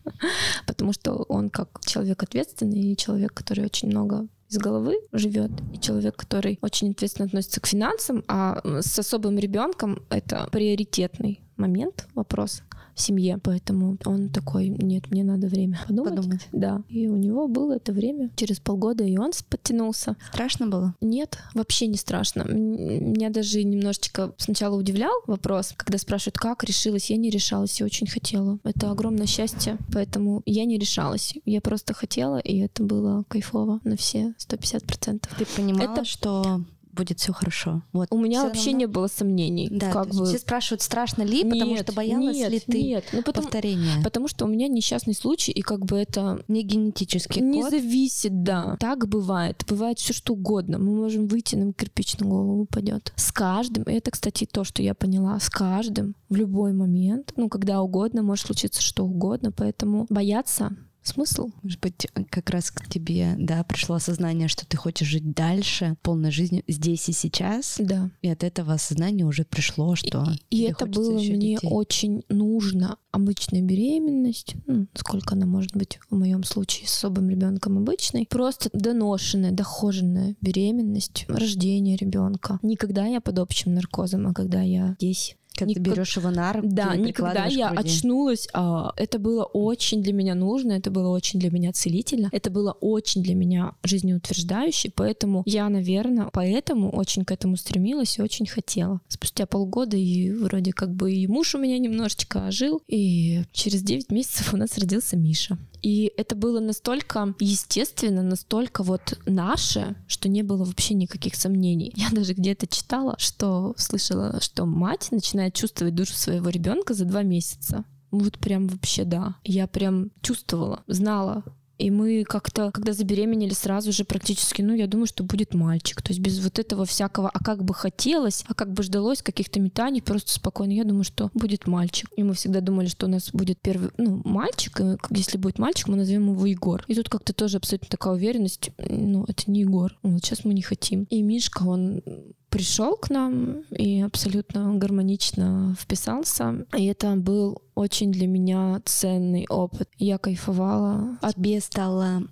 Потому 0.66 0.92
что 0.92 1.14
он 1.14 1.50
как 1.50 1.80
человек 1.84 2.22
ответственный 2.22 2.92
и 2.92 2.96
человек, 2.96 3.34
который 3.34 3.64
очень 3.64 3.88
много 3.88 4.28
из 4.48 4.58
головы 4.58 4.96
живет, 5.12 5.52
и 5.72 5.78
человек, 5.78 6.16
который 6.16 6.58
очень 6.60 6.90
ответственно 6.90 7.26
относится 7.26 7.60
к 7.60 7.66
финансам, 7.66 8.24
а 8.26 8.60
с 8.64 8.98
особым 8.98 9.38
ребенком 9.38 10.02
это 10.10 10.48
приоритетный 10.50 11.40
момент, 11.56 12.08
вопрос 12.14 12.62
семье, 13.00 13.38
поэтому 13.42 13.96
он 14.04 14.28
такой, 14.28 14.68
нет, 14.68 15.10
мне 15.10 15.24
надо 15.24 15.46
время 15.48 15.78
подумать. 15.88 16.14
Подумать. 16.16 16.48
Да, 16.52 16.82
и 16.88 17.06
у 17.08 17.16
него 17.16 17.48
было 17.48 17.74
это 17.76 17.92
время. 17.92 18.30
Через 18.36 18.60
полгода 18.60 19.04
и 19.04 19.16
он 19.16 19.32
подтянулся. 19.48 20.16
Страшно 20.28 20.66
было? 20.68 20.94
Нет, 21.00 21.38
вообще 21.54 21.86
не 21.86 21.96
страшно. 21.96 22.42
Меня 22.42 23.30
даже 23.30 23.62
немножечко 23.64 24.32
сначала 24.38 24.76
удивлял 24.76 25.12
вопрос, 25.26 25.72
когда 25.76 25.98
спрашивают, 25.98 26.36
как 26.38 26.64
решилась, 26.64 27.10
я 27.10 27.16
не 27.16 27.30
решалась, 27.30 27.80
я 27.80 27.86
очень 27.86 28.06
хотела. 28.06 28.58
Это 28.64 28.90
огромное 28.90 29.26
счастье, 29.26 29.78
поэтому 29.92 30.42
я 30.46 30.64
не 30.64 30.78
решалась. 30.78 31.34
Я 31.44 31.60
просто 31.60 31.94
хотела, 31.94 32.38
и 32.38 32.58
это 32.58 32.82
было 32.82 33.24
кайфово 33.28 33.80
на 33.84 33.96
все 33.96 34.34
150%. 34.38 35.28
Ты 35.38 35.46
понимала, 35.56 35.92
Это- 35.92 36.04
что 36.04 36.62
будет 37.00 37.18
все 37.18 37.32
хорошо. 37.32 37.82
Вот. 37.92 38.08
У 38.10 38.18
меня 38.18 38.40
Всё 38.40 38.48
вообще 38.48 38.66
равно? 38.66 38.78
не 38.78 38.86
было 38.86 39.06
сомнений. 39.06 39.68
Да, 39.70 39.90
как 39.90 40.08
бы... 40.14 40.26
все 40.26 40.38
спрашивают, 40.38 40.82
страшно 40.82 41.22
ли, 41.22 41.44
потому 41.44 41.72
Нет, 41.72 41.82
что 41.82 41.92
боялась 41.94 42.36
нет, 42.36 42.50
ли 42.50 42.60
ты 42.60 42.82
Нет, 42.82 43.04
ну 43.12 43.22
потому, 43.22 43.44
повторения. 43.46 44.02
потому 44.04 44.28
что 44.28 44.44
у 44.44 44.48
меня 44.48 44.68
несчастный 44.68 45.14
случай, 45.14 45.52
и 45.52 45.62
как 45.62 45.84
бы 45.86 45.96
это 45.96 46.42
Не 46.48 46.62
генетический 46.62 47.40
не 47.40 47.62
код. 47.62 47.70
зависит, 47.70 48.42
да. 48.42 48.76
Так 48.78 49.08
бывает. 49.08 49.64
Бывает 49.66 49.98
все 49.98 50.12
что 50.12 50.34
угодно. 50.34 50.78
Мы 50.78 50.94
можем 50.94 51.26
выйти, 51.26 51.56
нам 51.56 51.72
кирпич 51.72 52.18
на 52.18 52.26
голову 52.26 52.62
упадет. 52.62 53.12
С 53.16 53.32
каждым, 53.32 53.84
и 53.84 53.92
это, 53.92 54.10
кстати, 54.10 54.46
то, 54.50 54.64
что 54.64 54.82
я 54.82 54.94
поняла, 54.94 55.40
с 55.40 55.48
каждым 55.48 56.14
в 56.28 56.36
любой 56.36 56.72
момент, 56.72 57.32
ну, 57.36 57.48
когда 57.48 57.80
угодно, 57.80 58.22
может 58.22 58.46
случиться 58.46 58.82
что 58.82 59.04
угодно, 59.04 59.52
поэтому 59.52 60.06
бояться 60.10 60.76
смысл? 61.02 61.50
Может 61.62 61.80
быть, 61.80 62.06
как 62.30 62.50
раз 62.50 62.70
к 62.70 62.88
тебе, 62.88 63.34
да, 63.38 63.64
пришло 63.64 63.96
осознание, 63.96 64.48
что 64.48 64.66
ты 64.66 64.76
хочешь 64.76 65.08
жить 65.08 65.32
дальше, 65.32 65.96
полной 66.02 66.30
жизнью 66.30 66.62
здесь 66.68 67.08
и 67.08 67.12
сейчас, 67.12 67.76
Да. 67.78 68.10
и 68.22 68.28
от 68.28 68.44
этого 68.44 68.74
осознания 68.74 69.24
уже 69.24 69.44
пришло, 69.44 69.94
что 69.96 70.26
И 70.50 70.56
тебе 70.58 70.68
это 70.70 70.86
было 70.86 71.12
мне 71.18 71.54
детей. 71.56 71.68
очень 71.70 72.22
нужно. 72.28 72.96
Обычная 73.12 73.62
беременность, 73.62 74.54
ну, 74.66 74.86
сколько 74.94 75.34
она 75.34 75.46
может 75.46 75.74
быть 75.74 75.98
в 76.10 76.16
моем 76.16 76.44
случае 76.44 76.86
с 76.86 76.96
особым 76.96 77.28
ребенком 77.28 77.78
обычной, 77.78 78.26
просто 78.28 78.70
доношенная, 78.72 79.50
дохоженная 79.50 80.36
беременность, 80.40 81.24
рождение 81.28 81.96
ребенка. 81.96 82.58
Никогда 82.62 83.06
я 83.06 83.20
под 83.20 83.38
общим 83.40 83.74
наркозом, 83.74 84.28
а 84.28 84.32
когда 84.34 84.60
я 84.62 84.94
здесь. 85.00 85.36
Ты 85.64 85.70
никак- 85.70 85.82
берешь 85.82 86.16
его 86.16 86.30
на 86.30 86.52
руки, 86.52 86.68
Да, 86.70 86.94
и 86.94 86.98
никогда 87.00 87.46
я 87.46 87.70
груди. 87.70 87.88
очнулась. 87.88 88.48
а, 88.52 88.92
это 88.96 89.18
было 89.18 89.44
очень 89.44 90.02
для 90.02 90.12
меня 90.12 90.34
нужно, 90.34 90.72
это 90.72 90.90
было 90.90 91.08
очень 91.08 91.38
для 91.40 91.50
меня 91.50 91.72
целительно, 91.72 92.28
это 92.32 92.50
было 92.50 92.72
очень 92.80 93.22
для 93.22 93.34
меня 93.34 93.74
жизнеутверждающе, 93.82 94.92
поэтому 94.94 95.42
я, 95.46 95.68
наверное, 95.68 96.28
поэтому 96.32 96.90
очень 96.90 97.24
к 97.24 97.32
этому 97.32 97.56
стремилась 97.56 98.18
и 98.18 98.22
очень 98.22 98.46
хотела. 98.46 99.00
Спустя 99.08 99.46
полгода 99.46 99.96
и 99.96 100.30
вроде 100.32 100.72
как 100.72 100.94
бы 100.94 101.12
и 101.12 101.26
муж 101.26 101.54
у 101.54 101.58
меня 101.58 101.78
немножечко 101.78 102.46
ожил, 102.46 102.82
и 102.88 103.42
через 103.52 103.82
9 103.82 104.10
месяцев 104.10 104.52
у 104.54 104.56
нас 104.56 104.76
родился 104.78 105.16
Миша. 105.16 105.58
И 105.82 106.12
это 106.16 106.34
было 106.34 106.60
настолько 106.60 107.34
естественно, 107.40 108.22
настолько 108.22 108.82
вот 108.82 109.18
наше, 109.26 109.96
что 110.06 110.28
не 110.28 110.42
было 110.42 110.64
вообще 110.64 110.94
никаких 110.94 111.34
сомнений. 111.34 111.92
Я 111.96 112.10
даже 112.10 112.34
где-то 112.34 112.66
читала, 112.66 113.16
что 113.18 113.74
слышала, 113.76 114.40
что 114.40 114.66
мать 114.66 115.08
начинает 115.10 115.54
чувствовать 115.54 115.94
душу 115.94 116.14
своего 116.14 116.48
ребенка 116.48 116.94
за 116.94 117.04
два 117.04 117.22
месяца. 117.22 117.84
Вот 118.10 118.38
прям 118.38 118.66
вообще 118.66 119.04
да. 119.04 119.36
Я 119.44 119.66
прям 119.66 120.10
чувствовала, 120.20 120.82
знала. 120.86 121.44
И 121.80 121.90
мы 121.90 122.24
как-то, 122.24 122.70
когда 122.72 122.92
забеременели, 122.92 123.54
сразу 123.54 123.90
же 123.90 124.04
практически, 124.04 124.60
ну, 124.60 124.74
я 124.74 124.86
думаю, 124.86 125.06
что 125.06 125.24
будет 125.24 125.54
мальчик. 125.54 126.02
То 126.02 126.10
есть 126.10 126.20
без 126.20 126.38
вот 126.44 126.58
этого 126.58 126.84
всякого, 126.84 127.30
а 127.32 127.42
как 127.42 127.64
бы 127.64 127.72
хотелось, 127.72 128.44
а 128.46 128.54
как 128.54 128.70
бы 128.72 128.82
ждалось 128.82 129.22
каких-то 129.22 129.60
метаний, 129.60 130.02
просто 130.02 130.30
спокойно. 130.30 130.72
Я 130.72 130.84
думаю, 130.84 131.04
что 131.04 131.30
будет 131.32 131.66
мальчик. 131.66 132.10
И 132.16 132.22
мы 132.22 132.34
всегда 132.34 132.60
думали, 132.60 132.86
что 132.88 133.06
у 133.06 133.08
нас 133.08 133.30
будет 133.32 133.60
первый, 133.60 133.90
ну, 133.96 134.20
мальчик, 134.26 134.78
и 134.80 134.96
если 135.10 135.38
будет 135.38 135.58
мальчик, 135.58 135.88
мы 135.88 135.96
назовем 135.96 136.30
его 136.30 136.44
Егор. 136.44 136.84
И 136.86 136.94
тут 136.94 137.08
как-то 137.08 137.32
тоже 137.32 137.56
абсолютно 137.56 137.88
такая 137.88 138.12
уверенность, 138.12 138.70
ну, 138.76 139.24
это 139.26 139.50
не 139.50 139.60
Егор. 139.60 139.96
Вот 140.02 140.22
сейчас 140.22 140.44
мы 140.44 140.52
не 140.52 140.62
хотим. 140.62 141.04
И 141.04 141.22
Мишка, 141.22 141.62
он 141.62 142.02
пришел 142.50 142.96
к 142.96 143.10
нам 143.10 143.62
и 143.70 144.00
абсолютно 144.02 144.74
гармонично 144.74 145.74
вписался. 145.80 146.66
И 146.76 146.84
это 146.86 147.14
был 147.16 147.62
очень 147.74 148.12
для 148.12 148.26
меня 148.26 148.80
ценный 148.84 149.46
опыт. 149.48 149.88
Я 149.98 150.18
кайфовала 150.18 151.16
от 151.22 151.34
Тебе 151.36 151.60
стало 151.60 152.22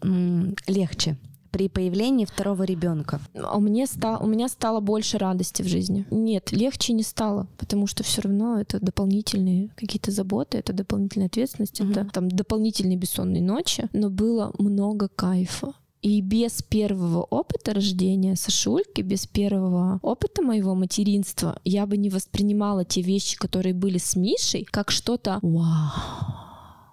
легче 0.66 1.16
при 1.50 1.68
появлении 1.70 2.26
второго 2.26 2.64
ребенка. 2.64 3.20
а 3.34 3.58
мне 3.58 3.86
ста... 3.86 4.18
у 4.18 4.26
меня 4.26 4.48
стало 4.48 4.80
больше 4.80 5.16
радости 5.16 5.62
в 5.62 5.66
жизни. 5.66 6.04
Нет, 6.10 6.52
легче 6.52 6.92
не 6.92 7.02
стало, 7.02 7.46
потому 7.56 7.86
что 7.86 8.02
все 8.04 8.20
равно 8.20 8.60
это 8.60 8.78
дополнительные 8.84 9.70
какие-то 9.74 10.10
заботы, 10.10 10.58
это 10.58 10.74
дополнительная 10.74 11.28
ответственность, 11.28 11.80
Мгм. 11.80 11.90
это 11.92 12.04
там 12.12 12.28
дополнительные 12.28 12.98
бессонные 12.98 13.42
ночи, 13.42 13.88
но 13.94 14.10
было 14.10 14.52
много 14.58 15.08
кайфа. 15.08 15.72
И 16.00 16.20
без 16.20 16.62
первого 16.62 17.22
опыта 17.22 17.74
рождения 17.74 18.36
Сашульки, 18.36 19.00
без 19.00 19.26
первого 19.26 19.98
опыта 20.02 20.42
моего 20.42 20.74
материнства, 20.74 21.60
я 21.64 21.86
бы 21.86 21.96
не 21.96 22.08
воспринимала 22.08 22.84
те 22.84 23.02
вещи, 23.02 23.36
которые 23.36 23.74
были 23.74 23.98
с 23.98 24.14
Мишей, 24.14 24.64
как 24.64 24.90
что-то 24.90 25.40
«Вау!» 25.42 26.48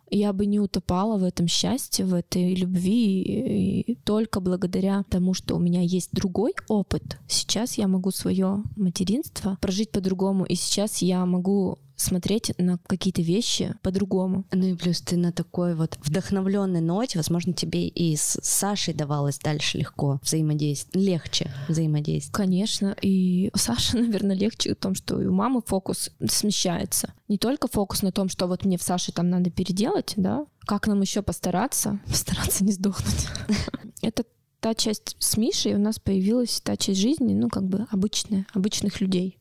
я 0.09 0.33
бы 0.33 0.45
не 0.45 0.59
утопала 0.59 1.17
в 1.17 1.23
этом 1.23 1.47
счастье, 1.47 2.05
в 2.05 2.13
этой 2.13 2.55
любви. 2.55 3.83
И 3.87 3.95
только 4.03 4.39
благодаря 4.39 5.03
тому, 5.09 5.33
что 5.33 5.55
у 5.55 5.59
меня 5.59 5.81
есть 5.81 6.09
другой 6.11 6.53
опыт, 6.67 7.17
сейчас 7.27 7.77
я 7.77 7.87
могу 7.87 8.11
свое 8.11 8.63
материнство 8.75 9.57
прожить 9.61 9.91
по-другому. 9.91 10.45
И 10.45 10.55
сейчас 10.55 11.01
я 11.01 11.25
могу 11.25 11.79
смотреть 11.95 12.53
на 12.57 12.77
какие-то 12.87 13.21
вещи 13.21 13.75
по-другому. 13.81 14.45
Ну 14.51 14.65
и 14.65 14.75
плюс 14.75 15.01
ты 15.01 15.17
на 15.17 15.31
такой 15.31 15.75
вот 15.75 15.97
вдохновленной 16.03 16.81
ноте, 16.81 17.17
возможно, 17.17 17.53
тебе 17.53 17.87
и 17.87 18.15
с 18.15 18.39
Сашей 18.41 18.93
давалось 18.93 19.39
дальше 19.39 19.77
легко 19.77 20.19
взаимодействовать, 20.21 20.95
легче 20.95 21.51
взаимодействовать. 21.67 22.35
Конечно, 22.35 22.95
и 23.01 23.49
у 23.53 23.57
Саши, 23.57 23.97
наверное, 23.99 24.35
легче 24.35 24.73
в 24.73 24.77
том, 24.77 24.95
что 24.95 25.15
у 25.15 25.31
мамы 25.31 25.61
фокус 25.65 26.11
смещается. 26.27 27.13
Не 27.27 27.37
только 27.37 27.67
фокус 27.67 28.01
на 28.01 28.11
том, 28.11 28.29
что 28.29 28.47
вот 28.47 28.65
мне 28.65 28.77
в 28.77 28.83
Саше 28.83 29.11
там 29.11 29.29
надо 29.29 29.49
переделать, 29.49 30.13
да, 30.17 30.45
как 30.65 30.87
нам 30.87 31.01
еще 31.01 31.21
постараться, 31.21 31.99
постараться 32.07 32.63
не 32.63 32.71
сдохнуть. 32.71 33.27
Это 34.01 34.23
та 34.59 34.73
часть 34.73 35.15
с 35.19 35.37
Мишей, 35.37 35.75
у 35.75 35.79
нас 35.79 35.99
появилась 35.99 36.59
та 36.61 36.75
часть 36.75 36.99
жизни, 36.99 37.33
ну, 37.33 37.49
как 37.49 37.63
бы 37.63 37.85
обычная, 37.91 38.47
обычных 38.53 38.99
людей. 38.99 39.37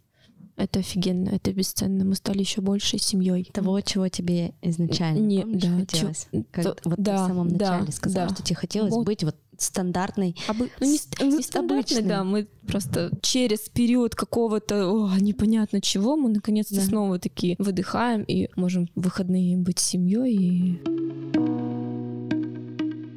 Это 0.56 0.78
офигенно, 0.78 1.30
это 1.30 1.52
бесценно. 1.52 2.04
Мы 2.04 2.14
стали 2.14 2.38
еще 2.38 2.60
большей 2.60 3.00
семьей. 3.00 3.50
Того, 3.52 3.80
чего 3.80 4.06
тебе 4.08 4.54
изначально 4.62 5.18
Не, 5.18 5.40
помнишь, 5.40 5.62
да, 5.62 5.76
хотелось. 5.78 6.28
чё- 6.32 6.44
Как 6.52 6.64
то- 6.64 6.76
вот 6.88 6.96
ты 6.96 7.02
да, 7.02 7.24
в 7.24 7.28
самом 7.28 7.56
да, 7.56 7.72
начале 7.78 7.92
сказала, 7.92 8.28
да. 8.28 8.34
что 8.34 8.44
тебе 8.44 8.56
хотелось 8.56 8.92
Вот. 8.94 9.04
быть 9.04 9.24
вот 9.24 9.36
стандартной. 9.58 10.36
Обы- 10.48 10.70
ну, 10.80 10.86
не, 10.86 10.96
ст- 10.98 11.20
не 11.22 11.42
с- 11.42 11.46
стандартный, 11.46 11.96
обычным. 11.98 12.08
да, 12.08 12.24
мы 12.24 12.46
просто 12.66 13.10
через 13.20 13.68
период 13.68 14.14
какого-то 14.14 14.88
о, 14.90 15.16
непонятно 15.18 15.80
чего 15.80 16.16
мы 16.16 16.28
наконец-то 16.30 16.74
Да. 16.76 16.80
снова 16.82 17.18
такие 17.18 17.56
выдыхаем 17.58 18.22
и 18.22 18.48
можем 18.56 18.88
в 18.94 19.02
выходные 19.02 19.56
быть 19.56 19.78
семьей 19.80 20.34
и 20.36 20.80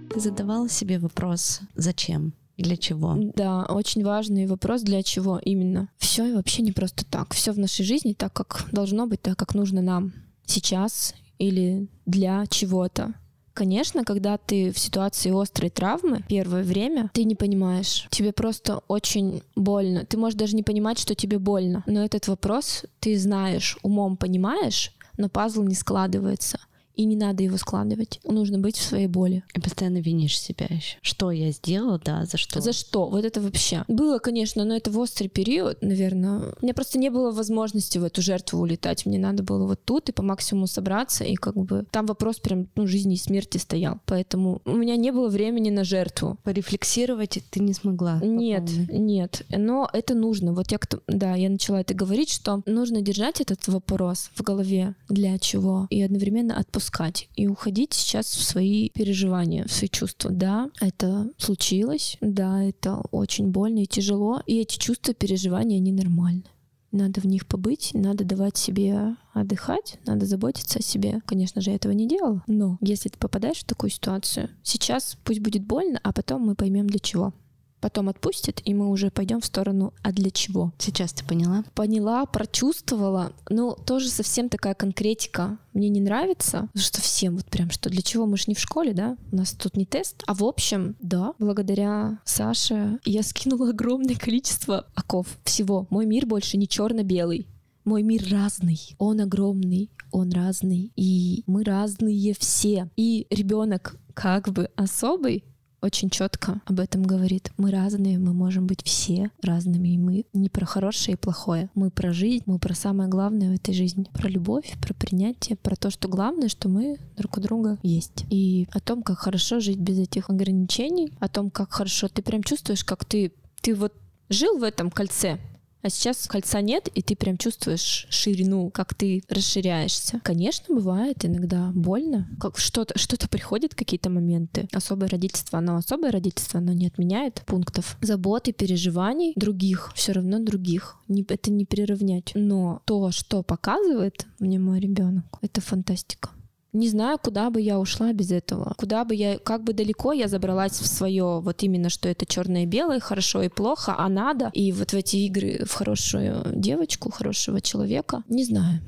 Ты 0.10 0.20
задавала 0.20 0.68
себе 0.70 0.98
вопрос, 1.00 1.62
зачем, 1.76 2.34
для 2.58 2.78
чего? 2.78 3.16
да, 3.36 3.64
очень 3.66 4.04
важный 4.04 4.46
вопрос, 4.48 4.82
для 4.82 5.04
чего 5.04 5.40
именно. 5.40 5.90
Все 5.98 6.34
вообще 6.34 6.62
не 6.62 6.72
просто 6.72 7.06
так. 7.06 7.34
Все 7.34 7.52
в 7.52 7.60
нашей 7.60 7.86
жизни 7.86 8.14
так, 8.14 8.34
как 8.34 8.66
должно 8.72 9.08
быть, 9.08 9.22
так, 9.22 9.38
как 9.38 9.54
нужно 9.54 9.82
нам 9.82 10.14
сейчас 10.46 11.14
или 11.38 11.88
для 12.06 12.46
чего-то. 12.48 13.14
Конечно, 13.54 14.04
когда 14.04 14.38
ты 14.38 14.72
в 14.72 14.78
ситуации 14.78 15.32
острой 15.32 15.72
травмы, 15.72 16.24
первое 16.30 16.64
время 16.64 17.10
ты 17.14 17.24
не 17.24 17.34
понимаешь. 17.34 18.08
Тебе 18.12 18.32
просто 18.32 18.82
очень 18.88 19.42
больно. 19.56 20.06
Ты 20.06 20.18
можешь 20.18 20.38
даже 20.38 20.56
не 20.56 20.62
понимать, 20.62 21.00
что 21.00 21.16
тебе 21.16 21.40
больно. 21.40 21.84
Но 21.88 22.06
этот 22.06 22.28
вопрос 22.28 22.86
ты 23.00 23.18
знаешь, 23.18 23.78
умом 23.82 24.16
понимаешь, 24.16 24.94
но 25.18 25.28
пазл 25.28 25.64
не 25.64 25.74
складывается. 25.74 26.60
И 26.98 27.06
не 27.06 27.16
надо 27.16 27.44
его 27.44 27.58
складывать. 27.58 28.20
Нужно 28.24 28.58
быть 28.58 28.76
в 28.76 28.82
своей 28.82 29.08
боли. 29.08 29.44
И 29.54 29.60
постоянно 29.60 30.00
винишь 30.00 30.40
себя 30.40 30.66
еще. 30.70 30.98
Что 31.02 31.32
я 31.32 31.52
сделала, 31.52 32.02
да, 32.04 32.26
за 32.26 32.38
что? 32.38 32.60
За 32.60 32.74
что? 32.74 33.08
Вот 33.08 33.24
это 33.24 33.40
вообще. 33.40 33.86
Было, 33.88 34.18
конечно, 34.18 34.66
но 34.66 34.76
это 34.76 34.90
в 34.90 34.98
острый 34.98 35.28
период, 35.28 35.82
наверное. 35.82 36.56
У 36.60 36.66
меня 36.66 36.74
просто 36.74 36.98
не 36.98 37.10
было 37.10 37.32
возможности 37.32 38.00
в 38.00 38.04
эту 38.04 38.22
жертву 38.22 38.60
улетать. 38.60 39.06
Мне 39.06 39.20
надо 39.20 39.44
было 39.44 39.68
вот 39.68 39.86
тут 39.86 40.10
и 40.10 40.12
по 40.12 40.24
максимуму 40.24 40.66
собраться, 40.66 41.24
и 41.24 41.36
как 41.36 41.56
бы 41.56 41.86
там 41.92 42.08
вопрос 42.08 42.40
прям 42.40 42.68
ну, 42.76 42.88
жизни 42.88 43.14
и 43.14 43.18
смерти 43.18 43.58
стоял. 43.58 44.00
Поэтому 44.06 44.62
у 44.66 44.76
меня 44.76 44.96
не 44.96 45.12
было 45.12 45.30
времени 45.30 45.70
на 45.70 45.84
жертву. 45.84 46.40
Порефлексировать 46.44 47.38
ты 47.52 47.60
не 47.60 47.74
смогла? 47.74 48.20
Нет, 48.24 48.64
нет. 48.90 49.46
Но 49.50 49.88
это 49.94 50.16
нужно. 50.16 50.54
Вот 50.54 50.72
я, 50.72 50.80
да, 51.08 51.36
я 51.36 51.50
начала 51.50 51.82
это 51.82 51.94
говорить, 51.94 52.32
что 52.32 52.64
нужно 52.66 53.02
держать 53.02 53.40
этот 53.40 53.68
вопрос 53.68 54.32
в 54.34 54.42
голове. 54.42 54.96
Для 55.10 55.38
чего? 55.38 55.86
И 55.92 56.02
одновременно 56.02 56.58
отпускать. 56.58 56.87
И 57.36 57.48
уходить 57.48 57.94
сейчас 57.94 58.28
в 58.28 58.44
свои 58.44 58.90
переживания, 58.90 59.66
в 59.66 59.72
свои 59.72 59.90
чувства. 59.90 60.32
Да, 60.32 60.70
это 60.82 61.30
случилось. 61.38 62.18
Да, 62.22 62.64
это 62.64 63.02
очень 63.12 63.50
больно 63.52 63.84
и 63.84 63.88
тяжело. 63.88 64.42
И 64.46 64.60
эти 64.60 64.78
чувства, 64.78 65.14
переживания, 65.14 65.78
они 65.78 65.92
нормальны. 65.92 66.44
Надо 66.92 67.20
в 67.20 67.26
них 67.26 67.46
побыть, 67.48 67.92
надо 67.94 68.24
давать 68.24 68.58
себе 68.58 69.18
отдыхать, 69.34 70.00
надо 70.06 70.26
заботиться 70.26 70.80
о 70.80 70.82
себе. 70.82 71.22
Конечно 71.26 71.62
же, 71.62 71.72
я 71.72 71.76
этого 71.76 71.92
не 71.92 72.08
делала, 72.08 72.44
но 72.48 72.78
если 72.82 73.10
ты 73.10 73.18
попадаешь 73.20 73.60
в 73.60 73.66
такую 73.66 73.90
ситуацию, 73.90 74.50
сейчас 74.64 75.18
пусть 75.26 75.42
будет 75.42 75.64
больно, 75.64 76.00
а 76.02 76.14
потом 76.14 76.44
мы 76.44 76.56
поймем 76.56 76.88
для 76.88 77.00
чего 77.00 77.34
потом 77.80 78.10
отпустит, 78.10 78.62
и 78.66 78.74
мы 78.74 78.90
уже 78.90 79.12
пойдем 79.12 79.42
в 79.42 79.46
сторону 79.46 79.94
«а 80.04 80.12
для 80.12 80.32
чего?». 80.32 80.74
Сейчас 80.78 81.14
ты 81.14 81.26
поняла? 81.26 81.64
Поняла, 81.76 82.26
прочувствовала. 82.26 83.34
Ну, 83.50 83.76
тоже 83.86 84.10
совсем 84.10 84.50
такая 84.50 84.74
конкретика 84.74 85.58
мне 85.74 85.90
не 85.90 86.02
нравится, 86.02 86.70
что 86.76 87.02
всем 87.02 87.36
вот 87.36 87.46
прям, 87.46 87.70
что 87.70 87.90
для 87.90 88.02
чего 88.02 88.26
мы 88.26 88.38
же 88.38 88.46
не 88.48 88.56
в 88.56 88.60
школе, 88.60 88.94
да? 88.94 89.18
У 89.32 89.36
нас 89.36 89.52
тут 89.54 89.78
не 89.78 89.86
тест. 89.86 90.24
А 90.26 90.34
в 90.34 90.44
общем, 90.44 90.96
да, 91.00 91.34
благодаря 91.40 92.20
Саше 92.26 93.00
я 93.06 93.24
скинула 93.24 93.70
огромное 93.70 94.16
количество 94.16 94.88
оков 94.96 95.28
всего. 95.44 95.88
Мой 95.90 96.06
мир 96.06 96.26
больше 96.26 96.58
не 96.58 96.68
черно-белый. 96.68 97.48
Мой 97.86 98.04
мир 98.04 98.28
разный, 98.30 98.82
он 98.98 99.22
огромный, 99.22 99.90
он 100.12 100.32
разный, 100.34 100.92
и 100.98 101.44
мы 101.48 101.64
разные 101.64 102.34
все. 102.38 102.90
И 102.98 103.28
ребенок 103.30 103.96
как 104.14 104.50
бы 104.50 104.70
особый, 104.76 105.46
очень 105.82 106.10
четко 106.10 106.62
об 106.66 106.80
этом 106.80 107.04
говорит. 107.04 107.52
Мы 107.58 107.72
разные, 107.72 108.18
мы 108.18 108.34
можем 108.34 108.68
быть 108.68 108.84
все 108.84 109.32
разными, 109.42 109.90
и 109.90 109.98
мы 109.98 110.26
не 110.34 110.50
про 110.50 110.66
хорошее 110.66 111.16
и 111.16 111.20
плохое. 111.20 111.70
Мы 111.76 111.92
про 111.92 112.14
жизнь, 112.14 112.44
мы 112.46 112.60
про 112.60 112.74
самое 112.74 113.10
главное 113.10 113.52
в 113.52 113.56
этой 113.56 113.74
жизни. 113.74 114.06
Про 114.14 114.28
любовь, 114.30 114.76
про 114.82 114.94
принятие, 114.94 115.56
про 115.56 115.76
то, 115.76 115.90
что 115.90 116.08
главное, 116.08 116.50
что 116.50 116.70
мы 116.70 116.98
друг 117.16 117.38
у 117.38 117.42
друга 117.42 117.78
есть. 117.84 118.26
И 118.30 118.68
о 118.72 118.80
том, 118.80 119.04
как 119.04 119.20
хорошо 119.20 119.60
жить 119.60 119.80
без 119.80 120.00
этих 120.00 120.30
ограничений, 120.30 121.12
о 121.20 121.30
том, 121.30 121.50
как 121.50 121.72
хорошо 121.72 122.08
ты 122.08 122.22
прям 122.22 122.44
чувствуешь, 122.44 122.84
как 122.84 123.06
ты, 123.06 123.32
ты 123.62 123.76
вот 123.76 123.94
жил 124.30 124.58
в 124.58 124.64
этом 124.64 124.92
кольце, 124.92 125.40
а 125.82 125.90
сейчас 125.90 126.28
кольца 126.28 126.62
нет, 126.62 126.90
и 126.94 127.02
ты 127.02 127.16
прям 127.16 127.38
чувствуешь 127.38 128.08
ширину, 128.10 128.70
как 128.70 128.94
ты 128.94 129.24
расширяешься. 129.30 130.20
Конечно, 130.24 130.76
бывает 130.76 131.24
иногда 131.24 131.72
больно. 131.74 132.28
Как 132.40 132.58
что-то, 132.58 132.98
что-то 132.98 133.30
приходит, 133.30 133.76
какие-то 133.76 134.10
моменты. 134.10 134.68
Особое 134.74 135.10
родительство, 135.10 135.60
оно 135.60 135.76
особое 135.76 136.12
родительство, 136.12 136.60
оно 136.60 136.74
не 136.74 136.88
отменяет 136.88 137.44
пунктов 137.46 137.98
заботы, 138.02 138.52
переживаний 138.52 139.34
других, 139.36 139.92
все 139.96 140.14
равно 140.14 140.40
других. 140.40 140.98
Не, 141.08 141.26
это 141.28 141.52
не 141.52 141.66
приравнять. 141.66 142.32
Но 142.36 142.82
то, 142.86 143.12
что 143.12 143.44
показывает 143.44 144.26
мне 144.40 144.60
мой 144.60 144.80
ребенок, 144.80 145.26
это 145.42 145.62
фантастика. 145.62 146.32
Не 146.74 146.90
знаю, 146.90 147.18
куда 147.18 147.50
бы 147.50 147.62
я 147.62 147.80
ушла 147.80 148.14
без 148.14 148.32
этого. 148.32 148.74
Куда 148.78 149.06
бы 149.06 149.16
я, 149.16 149.40
как 149.40 149.64
бы 149.64 149.74
далеко 149.74 150.14
я 150.14 150.28
забралась 150.28 150.80
в 150.80 150.88
свое, 150.88 151.40
вот 151.40 151.64
именно, 151.64 151.90
что 151.90 152.10
это 152.10 152.26
черное 152.26 152.64
и 152.64 152.68
белое, 152.68 153.00
хорошо 153.00 153.42
и 153.42 153.50
плохо, 153.50 153.96
а 153.98 154.10
надо. 154.10 154.52
И 154.54 154.72
вот 154.72 154.92
в 154.92 154.94
эти 154.94 155.18
игры 155.18 155.66
в 155.66 155.74
хорошую 155.74 156.44
девочку, 156.54 157.10
хорошего 157.10 157.62
человека. 157.62 158.24
Не 158.28 158.44
знаю. 158.44 158.82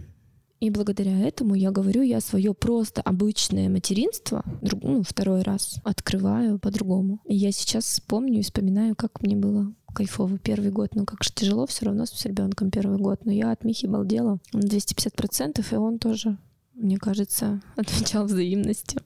И 0.59 0.69
благодаря 0.69 1.17
этому 1.17 1.55
я 1.55 1.71
говорю, 1.71 2.01
я 2.01 2.19
свое 2.19 2.53
просто 2.53 3.01
обычное 3.01 3.69
материнство, 3.69 4.43
друг, 4.61 4.83
ну, 4.83 5.03
второй 5.03 5.41
раз 5.41 5.79
открываю 5.85 6.59
по-другому. 6.59 7.21
И 7.25 7.35
я 7.35 7.53
сейчас 7.53 8.01
помню 8.05 8.39
и 8.39 8.43
вспоминаю, 8.43 8.93
как 8.95 9.21
мне 9.21 9.37
было 9.37 9.73
кайфово 9.95 10.37
первый 10.37 10.71
год. 10.71 10.95
Ну, 10.95 11.05
как 11.05 11.23
же 11.23 11.31
тяжело 11.33 11.65
все 11.65 11.85
равно 11.85 12.05
с 12.05 12.25
ребенком 12.25 12.71
первый 12.71 12.97
год. 12.97 13.25
Но 13.25 13.31
я 13.31 13.51
от 13.51 13.63
Михи 13.63 13.87
балдела. 13.87 14.39
Он 14.53 14.59
250%, 14.59 15.65
и 15.71 15.75
он 15.75 15.97
тоже 15.97 16.37
мне 16.79 16.97
кажется, 16.97 17.61
отвечал 17.75 18.25
взаимностью. 18.25 19.01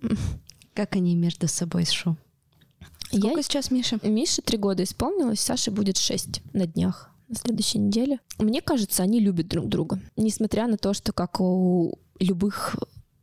Как 0.74 0.96
они 0.96 1.16
между 1.16 1.48
собой 1.48 1.86
шу? 1.86 2.18
Сколько 3.08 3.38
Я... 3.38 3.44
сейчас 3.44 3.70
Миша? 3.70 4.00
Мише 4.02 4.42
три 4.42 4.58
года 4.58 4.84
исполнилось, 4.84 5.40
Саше 5.40 5.72
будет 5.72 5.98
шесть 5.98 6.42
на 6.54 6.66
днях 6.66 7.10
на 7.28 7.36
следующей 7.36 7.80
неделе. 7.80 8.20
Мне 8.38 8.62
кажется, 8.62 9.04
они 9.04 9.20
любят 9.20 9.48
друг 9.48 9.68
друга. 9.68 10.00
Несмотря 10.16 10.68
на 10.68 10.78
то, 10.78 10.94
что 10.94 11.14
как 11.14 11.40
у 11.40 11.98
любых 12.20 12.76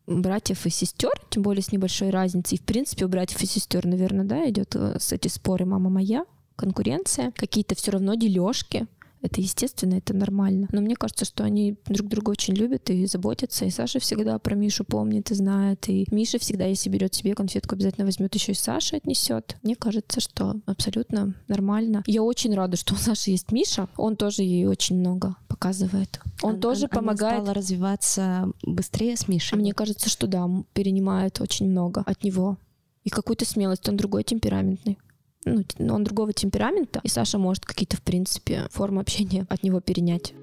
братьев 0.07 0.67
и 0.67 0.71
сестер, 0.71 1.13
тем 1.31 1.43
более 1.43 1.63
с 1.63 1.73
небольшой 1.73 2.11
разницей. 2.11 2.59
В 2.59 2.63
принципе, 2.63 3.05
у 3.05 3.09
братьев 3.09 3.41
и 3.43 3.47
сестер, 3.47 3.87
наверное, 3.87 4.25
да, 4.25 4.49
идет 4.49 4.75
э, 4.75 4.99
с 4.99 5.13
эти 5.13 5.29
споры 5.29 5.65
мама 5.65 5.91
моя, 5.91 6.25
конкуренция, 6.57 7.33
какие-то 7.37 7.75
все 7.77 7.93
равно 7.93 8.15
дележки. 8.15 8.87
Это 9.23 9.41
естественно, 9.41 9.95
это 9.95 10.15
нормально. 10.15 10.69
Но 10.73 10.81
мне 10.81 10.97
кажется, 10.97 11.25
что 11.25 11.45
они 11.45 11.77
друг 11.87 12.09
друга 12.09 12.31
очень 12.31 12.55
любят 12.55 12.89
и 12.91 13.07
заботятся. 13.07 13.67
И 13.67 13.71
Саша 13.71 13.99
всегда 13.99 14.39
про 14.39 14.55
Мишу 14.55 14.85
помнит 14.85 15.31
и 15.31 15.35
знает. 15.35 15.89
И 15.89 16.07
Миша 16.11 16.39
всегда, 16.39 16.65
если 16.65 16.89
берет 16.89 17.15
себе 17.15 17.35
конфетку, 17.35 17.75
обязательно 17.75 18.07
возьмет 18.07 18.35
еще 18.35 18.53
и 18.53 18.55
Саша 18.55 18.97
отнесет. 18.97 19.57
Мне 19.63 19.77
кажется, 19.77 20.21
что 20.21 20.57
абсолютно 20.67 21.35
нормально. 21.49 22.03
Я 22.07 22.23
очень 22.23 22.55
рада, 22.55 22.77
что 22.77 22.95
у 22.95 22.97
Саши 22.97 23.31
есть 23.31 23.53
Миша. 23.53 23.89
Он 23.97 24.17
тоже 24.17 24.43
ей 24.43 24.67
очень 24.67 24.99
много 24.99 25.37
показывает. 25.49 26.21
Он 26.43 26.53
она, 26.53 26.61
тоже 26.61 26.87
она 26.87 27.01
помогает. 27.01 27.43
стала 27.43 27.55
развиваться 27.55 28.49
быстрее 28.63 29.17
с 29.17 29.29
Мишей. 29.29 29.59
Мне 29.59 29.75
кажется, 29.75 30.09
что 30.09 30.27
да, 30.27 30.49
перенимает 30.73 31.41
очень 31.41 31.69
много 31.69 32.03
от 32.07 32.25
него. 32.25 32.57
И 33.05 33.11
какую-то 33.11 33.45
смелость. 33.45 33.89
Он 33.89 33.97
другой 33.97 34.25
темпераментный 34.25 34.99
ну, 35.45 35.65
он 35.95 36.05
другого 36.05 36.33
темперамента, 36.33 37.01
и 37.03 37.09
Саша 37.09 37.39
может 37.39 37.65
какие-то, 37.65 37.97
в 37.97 38.03
принципе, 38.03 38.67
формы 38.71 39.01
общения 39.01 39.47
от 39.49 39.63
него 39.63 39.81
перенять. 39.81 40.35